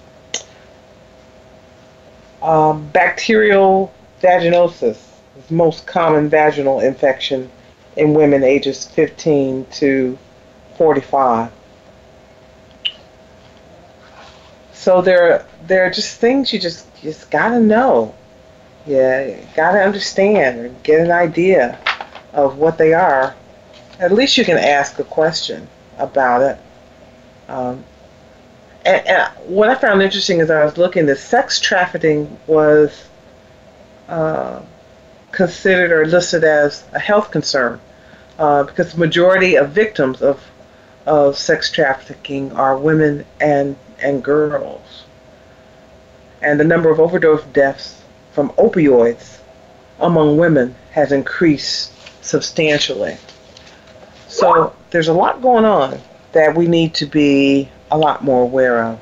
Um, 2.42 2.88
bacterial 2.90 3.94
vaginosis 4.22 4.98
is 5.38 5.52
most 5.52 5.88
common 5.88 6.30
vaginal 6.30 6.80
infection 6.80 7.50
in 7.96 8.14
women 8.14 8.44
ages 8.44 8.86
15 8.86 9.66
to 9.72 10.18
45. 10.78 11.52
So 14.78 15.02
there, 15.02 15.46
there 15.66 15.86
are 15.86 15.90
just 15.90 16.20
things 16.20 16.54
you 16.54 16.60
just 16.60 16.86
you 17.02 17.12
just 17.12 17.32
gotta 17.32 17.60
know. 17.60 18.14
Yeah, 18.86 19.38
gotta 19.56 19.80
understand 19.80 20.60
or 20.60 20.70
get 20.84 21.02
an 21.02 21.12
idea 21.12 21.80
of 22.32 22.58
what 22.58 22.78
they 22.78 22.94
are. 22.94 23.36
At 24.00 24.14
least 24.14 24.38
you 24.38 24.46
can 24.46 24.58
ask 24.58 25.00
a 25.00 25.04
question 25.04 25.68
about 25.98 26.44
it. 26.44 26.60
Um, 27.50 27.84
and, 28.86 29.06
and, 29.08 29.34
what 29.48 29.70
I 29.70 29.76
found 29.76 30.02
interesting 30.02 30.42
as 30.42 30.52
I 30.52 30.64
was 30.64 30.78
looking, 30.78 31.08
the 31.08 31.16
sex 31.16 31.60
trafficking 31.60 32.38
was 32.46 33.10
uh, 34.08 34.62
considered 35.32 35.92
or 35.92 36.06
listed 36.06 36.44
as 36.44 36.84
a 36.94 37.00
health 37.00 37.32
concern 37.32 37.82
uh, 38.38 38.64
because 38.64 38.94
the 38.94 39.00
majority 39.00 39.56
of 39.56 39.72
victims 39.72 40.22
of 40.22 40.42
of 41.08 41.38
sex 41.38 41.72
trafficking 41.72 42.52
are 42.52 42.78
women 42.78 43.26
and 43.42 43.76
and 44.02 44.24
girls, 44.24 45.04
and 46.42 46.60
the 46.60 46.64
number 46.64 46.90
of 46.90 47.00
overdose 47.00 47.44
deaths 47.46 48.02
from 48.32 48.50
opioids 48.52 49.40
among 50.00 50.38
women 50.38 50.76
has 50.92 51.12
increased 51.12 51.92
substantially. 52.24 53.18
So 54.28 54.76
there's 54.92 55.08
a 55.08 55.14
lot 55.14 55.42
going 55.42 55.66
on 55.66 56.00
that 56.34 56.56
we 56.56 56.68
need 56.68 56.94
to 56.96 57.06
be 57.06 57.70
a 57.90 57.98
lot 57.98 58.24
more 58.24 58.44
aware 58.44 58.84
of. 58.84 59.00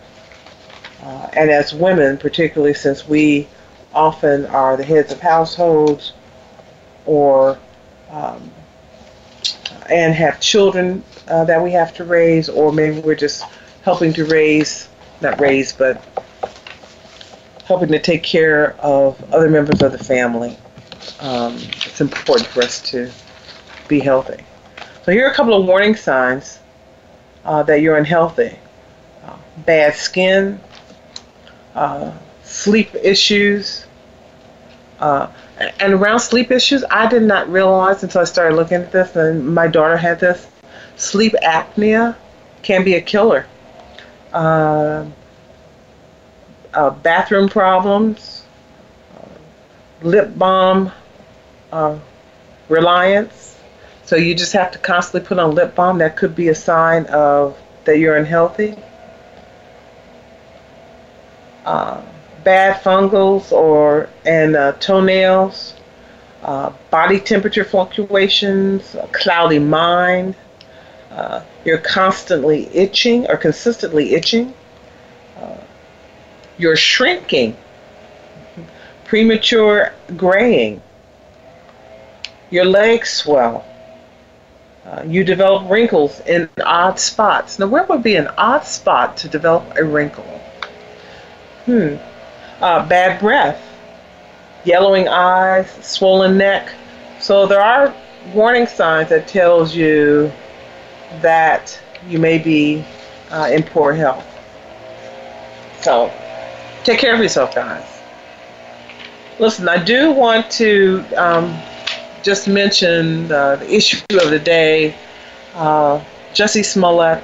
Uh, 1.03 1.29
and 1.33 1.49
as 1.49 1.73
women, 1.73 2.17
particularly 2.17 2.73
since 2.73 3.07
we 3.07 3.47
often 3.93 4.45
are 4.47 4.77
the 4.77 4.83
heads 4.83 5.11
of 5.11 5.19
households 5.19 6.13
or 7.05 7.57
um, 8.09 8.51
and 9.89 10.13
have 10.13 10.39
children 10.39 11.03
uh, 11.27 11.43
that 11.45 11.61
we 11.61 11.71
have 11.71 11.93
to 11.95 12.03
raise, 12.03 12.49
or 12.49 12.71
maybe 12.71 12.99
we're 12.99 13.15
just 13.15 13.43
helping 13.86 14.11
to 14.11 14.25
raise, 14.25 14.89
not 15.21 15.39
raise, 15.39 15.71
but 15.71 16.03
helping 17.65 17.88
to 17.89 17.99
take 17.99 18.23
care 18.23 18.75
of 18.79 19.23
other 19.31 19.47
members 19.47 19.81
of 19.83 19.91
the 19.91 20.03
family. 20.03 20.57
Um, 21.19 21.55
it's 21.55 22.01
important 22.01 22.49
for 22.49 22.63
us 22.63 22.81
to 22.89 23.11
be 23.88 23.99
healthy. 23.99 24.43
So 25.03 25.11
here 25.11 25.27
are 25.27 25.31
a 25.31 25.36
couple 25.36 25.53
of 25.53 25.67
warning 25.67 25.95
signs 25.95 26.59
uh, 27.45 27.61
that 27.63 27.81
you're 27.81 27.95
unhealthy. 27.95 28.57
Uh, 29.23 29.38
bad 29.67 29.93
skin, 29.93 30.59
uh, 31.75 32.11
sleep 32.43 32.89
issues, 32.95 33.86
uh, 34.99 35.31
and 35.79 35.93
around 35.93 36.21
sleep 36.21 36.49
issues, 36.49 36.83
I 36.89 37.07
did 37.07 37.21
not 37.21 37.47
realize 37.49 38.01
until 38.01 38.21
I 38.21 38.23
started 38.23 38.55
looking 38.55 38.77
at 38.77 38.91
this, 38.91 39.15
and 39.15 39.53
my 39.53 39.67
daughter 39.67 39.95
had 39.95 40.19
this. 40.19 40.47
Sleep 40.95 41.33
apnea 41.43 42.15
can 42.63 42.83
be 42.83 42.95
a 42.95 43.01
killer. 43.01 43.45
Uh, 44.36 45.05
uh, 46.73 46.89
bathroom 46.89 47.47
problems, 47.47 48.43
uh, 49.15 49.27
lip 50.05 50.38
balm 50.38 50.91
uh, 51.71 51.97
reliance. 52.67 53.57
So 54.03 54.17
you 54.17 54.36
just 54.36 54.51
have 54.51 54.71
to 54.71 54.77
constantly 54.79 55.25
put 55.25 55.39
on 55.39 55.55
lip 55.55 55.73
balm. 55.73 55.99
That 55.99 56.17
could 56.17 56.36
be 56.36 56.49
a 56.49 56.55
sign 56.55 57.05
of 57.05 57.57
that 57.86 57.97
you're 57.97 58.17
unhealthy. 58.17 58.75
Uh, 61.63 62.01
bad 62.43 62.83
fungals 62.83 63.53
or 63.53 64.09
and 64.25 64.57
toenails, 64.81 65.75
uh, 66.43 66.73
body 66.91 67.21
temperature 67.21 67.63
fluctuations, 67.63 68.95
a 68.95 69.07
cloudy 69.13 69.59
mind. 69.59 70.36
Uh, 71.09 71.41
you're 71.66 71.80
constantly 71.80 72.68
itching 72.74 73.28
or 73.28 73.38
consistently 73.38 74.13
itching. 74.13 74.53
Uh, 75.38 75.57
you're 76.57 76.76
shrinking, 76.76 77.57
premature 79.03 79.93
graying. 80.16 80.82
Your 82.51 82.66
legs 82.66 83.09
swell. 83.09 83.66
Uh, 84.86 85.03
you 85.05 85.24
develop 85.24 85.70
wrinkles 85.70 86.22
in 86.22 86.47
odd 86.63 86.99
spots. 86.99 87.57
Now, 87.57 87.68
where 87.68 87.86
would 87.86 88.03
be 88.03 88.16
an 88.16 88.28
odd 88.38 88.63
spot 88.66 89.18
to 89.18 89.28
develop 89.28 89.76
a 89.78 89.84
wrinkle? 89.84 90.24
Hmm 91.66 91.95
uh, 92.61 92.88
bad 92.88 93.20
breath, 93.20 93.61
yellowing 94.63 95.07
eyes, 95.07 95.70
swollen 95.86 96.38
neck. 96.38 96.74
So 97.20 97.47
there 97.47 97.61
are 97.61 97.93
warning 98.34 98.68
signs 98.68 99.09
that 99.09 99.28
tells 99.28 99.76
you 99.76 100.32
that 101.21 101.79
you 102.07 102.19
may 102.19 102.37
be 102.37 102.83
uh, 103.31 103.49
in 103.51 103.63
poor 103.63 103.93
health. 103.93 104.25
So 105.81 106.11
take 106.83 106.99
care 106.99 107.13
of 107.13 107.21
yourself, 107.21 107.53
guys. 107.53 107.83
Listen, 109.39 109.67
I 109.67 109.83
do 109.83 110.11
want 110.11 110.49
to 110.51 111.03
um, 111.17 111.57
just 112.23 112.47
mention 112.47 113.31
uh, 113.31 113.57
the 113.57 113.73
issue 113.73 114.01
of 114.21 114.29
the 114.29 114.39
day. 114.39 114.95
Uh, 115.55 116.01
Jussie 116.33 116.65
Smollett 116.65 117.23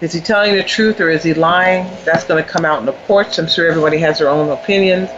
is 0.00 0.12
he 0.12 0.20
telling 0.20 0.54
the 0.54 0.62
truth 0.62 1.00
or 1.00 1.08
is 1.08 1.22
he 1.22 1.32
lying? 1.32 1.86
That's 2.04 2.24
going 2.24 2.42
to 2.42 2.48
come 2.48 2.64
out 2.64 2.80
in 2.80 2.86
the 2.86 2.92
courts. 2.92 3.38
I'm 3.38 3.46
sure 3.46 3.68
everybody 3.68 3.98
has 3.98 4.18
their 4.18 4.28
own 4.28 4.50
opinions. 4.50 5.10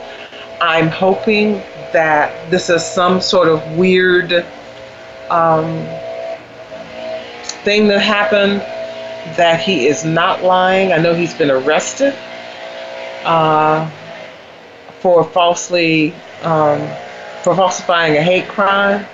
I'm 0.60 0.88
hoping 0.88 1.60
that 1.92 2.32
this 2.50 2.70
is 2.70 2.84
some 2.84 3.20
sort 3.20 3.48
of 3.48 3.76
weird 3.76 4.46
um, 5.28 5.86
thing 7.66 7.88
that 7.88 7.98
happened, 7.98 8.60
that 9.36 9.58
he 9.58 9.88
is 9.88 10.04
not 10.04 10.44
lying. 10.44 10.92
I 10.92 10.98
know 10.98 11.14
he's 11.14 11.34
been 11.34 11.50
arrested 11.50 12.14
uh, 13.24 13.90
for 15.00 15.24
falsely 15.24 16.14
um, 16.42 16.78
for 17.42 17.56
falsifying 17.56 18.16
a 18.16 18.22
hate 18.22 18.46
crime. 18.46 19.04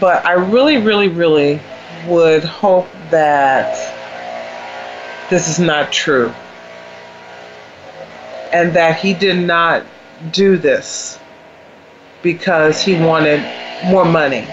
But 0.00 0.24
I 0.24 0.32
really, 0.32 0.78
really, 0.78 1.08
really 1.08 1.60
would 2.06 2.44
hope 2.44 2.88
that 3.10 3.74
this 5.28 5.48
is 5.48 5.58
not 5.58 5.92
true 5.92 6.32
and 8.54 8.72
that 8.72 8.98
he 8.98 9.12
did 9.12 9.46
not 9.46 9.84
do 10.32 10.56
this 10.56 11.18
because 12.22 12.80
he 12.80 12.94
wanted 12.94 13.42
more 13.84 14.06
money. 14.06 14.46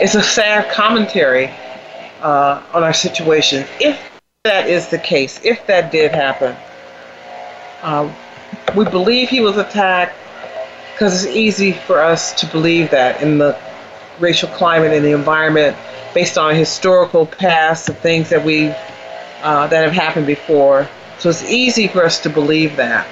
It's 0.00 0.14
a 0.16 0.22
sad 0.22 0.70
commentary 0.72 1.50
uh, 2.20 2.62
on 2.72 2.82
our 2.82 2.92
situation. 2.92 3.64
If 3.80 4.00
that 4.42 4.68
is 4.68 4.88
the 4.88 4.98
case, 4.98 5.40
if 5.44 5.66
that 5.68 5.92
did 5.92 6.10
happen, 6.10 6.56
uh, 7.82 8.12
we 8.76 8.84
believe 8.86 9.28
he 9.28 9.40
was 9.40 9.56
attacked 9.56 10.16
because 10.92 11.24
it's 11.24 11.34
easy 11.34 11.72
for 11.72 12.00
us 12.00 12.38
to 12.40 12.46
believe 12.46 12.90
that 12.90 13.22
in 13.22 13.38
the 13.38 13.58
racial 14.18 14.48
climate 14.50 14.92
and 14.92 15.04
the 15.04 15.12
environment 15.12 15.76
based 16.12 16.38
on 16.38 16.54
historical 16.54 17.26
past 17.26 17.88
and 17.88 17.98
things 17.98 18.28
that 18.30 18.44
we 18.44 18.68
uh, 19.42 19.66
that 19.68 19.84
have 19.84 19.92
happened 19.92 20.26
before. 20.26 20.88
So 21.18 21.28
it's 21.30 21.44
easy 21.44 21.86
for 21.86 22.04
us 22.04 22.20
to 22.22 22.30
believe 22.30 22.76
that. 22.76 23.06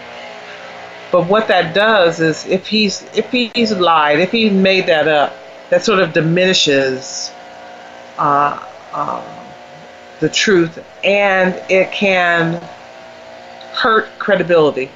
But 1.12 1.28
what 1.28 1.48
that 1.48 1.74
does 1.74 2.20
is, 2.20 2.46
if 2.46 2.66
he's 2.66 3.02
if 3.16 3.30
he's 3.30 3.72
lied, 3.72 4.18
if 4.18 4.32
he 4.32 4.50
made 4.50 4.86
that 4.86 5.06
up, 5.06 5.36
that 5.72 5.82
sort 5.82 6.00
of 6.00 6.12
diminishes 6.12 7.32
uh, 8.18 8.62
uh, 8.92 9.22
the 10.20 10.28
truth, 10.28 10.84
and 11.02 11.54
it 11.70 11.90
can 11.90 12.60
hurt 13.72 14.06
credibility 14.18 14.90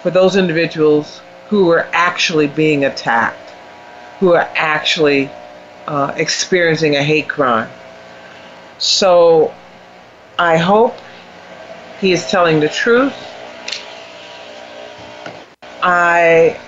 for 0.00 0.10
those 0.10 0.36
individuals 0.36 1.20
who 1.50 1.68
are 1.68 1.86
actually 1.92 2.46
being 2.46 2.86
attacked, 2.86 3.52
who 4.18 4.32
are 4.32 4.48
actually 4.54 5.28
uh, 5.86 6.14
experiencing 6.16 6.96
a 6.96 7.02
hate 7.02 7.28
crime. 7.28 7.68
So 8.78 9.52
I 10.38 10.56
hope 10.56 10.96
he 12.00 12.12
is 12.12 12.30
telling 12.30 12.60
the 12.60 12.68
truth. 12.70 13.14
I 15.82 16.58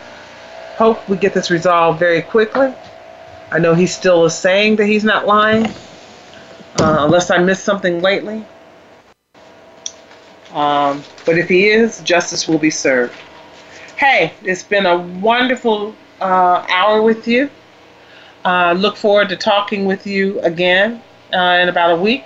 hope 0.77 1.09
we 1.09 1.17
get 1.17 1.33
this 1.33 1.51
resolved 1.51 1.99
very 1.99 2.21
quickly. 2.21 2.75
I 3.51 3.59
know 3.59 3.75
he 3.75 3.87
still 3.87 4.25
is 4.25 4.35
saying 4.35 4.77
that 4.77 4.87
he's 4.87 5.05
not 5.05 5.27
lying, 5.27 5.67
uh, 6.81 7.05
unless 7.05 7.31
I 7.31 7.39
missed 7.39 7.65
something 7.65 8.03
lately. 8.03 8.45
Um, 10.53 11.05
but 11.25 11.39
if 11.39 11.49
he 11.49 11.69
is, 11.69 12.01
justice 12.01 12.49
will 12.49 12.59
be 12.59 12.71
served. 12.71 13.15
Hey, 13.97 14.33
it's 14.43 14.63
been 14.63 14.87
a 14.87 14.99
wonderful 14.99 15.95
uh, 16.21 16.67
hour 16.69 17.03
with 17.03 17.29
you. 17.29 17.49
Uh, 18.45 18.73
look 18.73 18.97
forward 18.97 19.29
to 19.29 19.37
talking 19.37 19.85
with 19.85 20.07
you 20.07 20.41
again 20.41 21.03
uh, 21.33 21.59
in 21.61 21.69
about 21.69 21.93
a 21.93 21.97
week. 21.97 22.25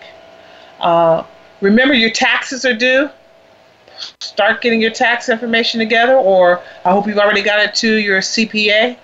Uh, 0.79 1.25
remember, 1.61 1.95
your 1.95 2.11
taxes 2.11 2.65
are 2.65 2.75
due. 2.75 3.11
Start 4.21 4.63
getting 4.63 4.81
your 4.81 4.91
tax 4.91 5.29
information 5.29 5.81
together, 5.81 6.15
or 6.15 6.63
I 6.85 6.91
hope 6.91 7.07
you've 7.07 7.19
already 7.19 7.43
got 7.43 7.61
it 7.61 7.75
to 7.77 7.97
your 7.97 8.21
CPA 8.21 8.97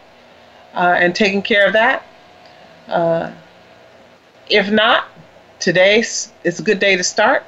uh, 0.77 0.97
and 0.99 1.15
taking 1.15 1.43
care 1.43 1.67
of 1.67 1.73
that. 1.73 2.05
Uh, 2.87 3.33
if 4.49 4.71
not, 4.71 5.09
today 5.59 5.99
is 5.99 6.61
a 6.61 6.63
good 6.63 6.79
day 6.79 6.97
to 6.97 7.03
start. 7.03 7.45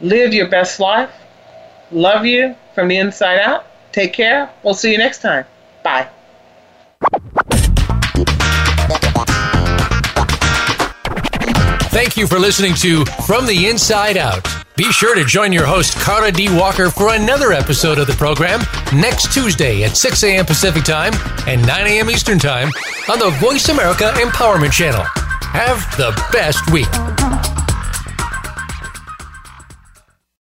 Live 0.00 0.34
your 0.34 0.48
best 0.48 0.80
life. 0.80 1.12
Love 1.90 2.26
you 2.26 2.54
from 2.74 2.88
the 2.88 2.96
inside 2.96 3.38
out. 3.38 3.66
Take 3.92 4.12
care. 4.12 4.50
We'll 4.62 4.74
see 4.74 4.92
you 4.92 4.98
next 4.98 5.22
time. 5.22 5.44
Bye. 5.82 6.08
Thank 11.90 12.16
you 12.16 12.26
for 12.26 12.38
listening 12.38 12.74
to 12.76 13.04
From 13.26 13.46
the 13.46 13.68
Inside 13.68 14.16
Out. 14.16 14.46
Be 14.80 14.90
sure 14.92 15.14
to 15.14 15.26
join 15.26 15.52
your 15.52 15.66
host, 15.66 15.94
Carla 15.96 16.32
D. 16.32 16.48
Walker, 16.48 16.88
for 16.88 17.12
another 17.14 17.52
episode 17.52 17.98
of 17.98 18.06
the 18.06 18.14
program 18.14 18.60
next 18.94 19.30
Tuesday 19.30 19.84
at 19.84 19.94
6 19.94 20.24
a.m. 20.24 20.46
Pacific 20.46 20.84
Time 20.84 21.12
and 21.46 21.60
9 21.66 21.86
a.m. 21.86 22.08
Eastern 22.08 22.38
Time 22.38 22.70
on 23.10 23.18
the 23.18 23.28
Voice 23.40 23.68
America 23.68 24.10
Empowerment 24.14 24.72
Channel. 24.72 25.04
Have 25.52 25.84
the 25.98 26.18
best 26.32 26.70
week. 26.72 26.88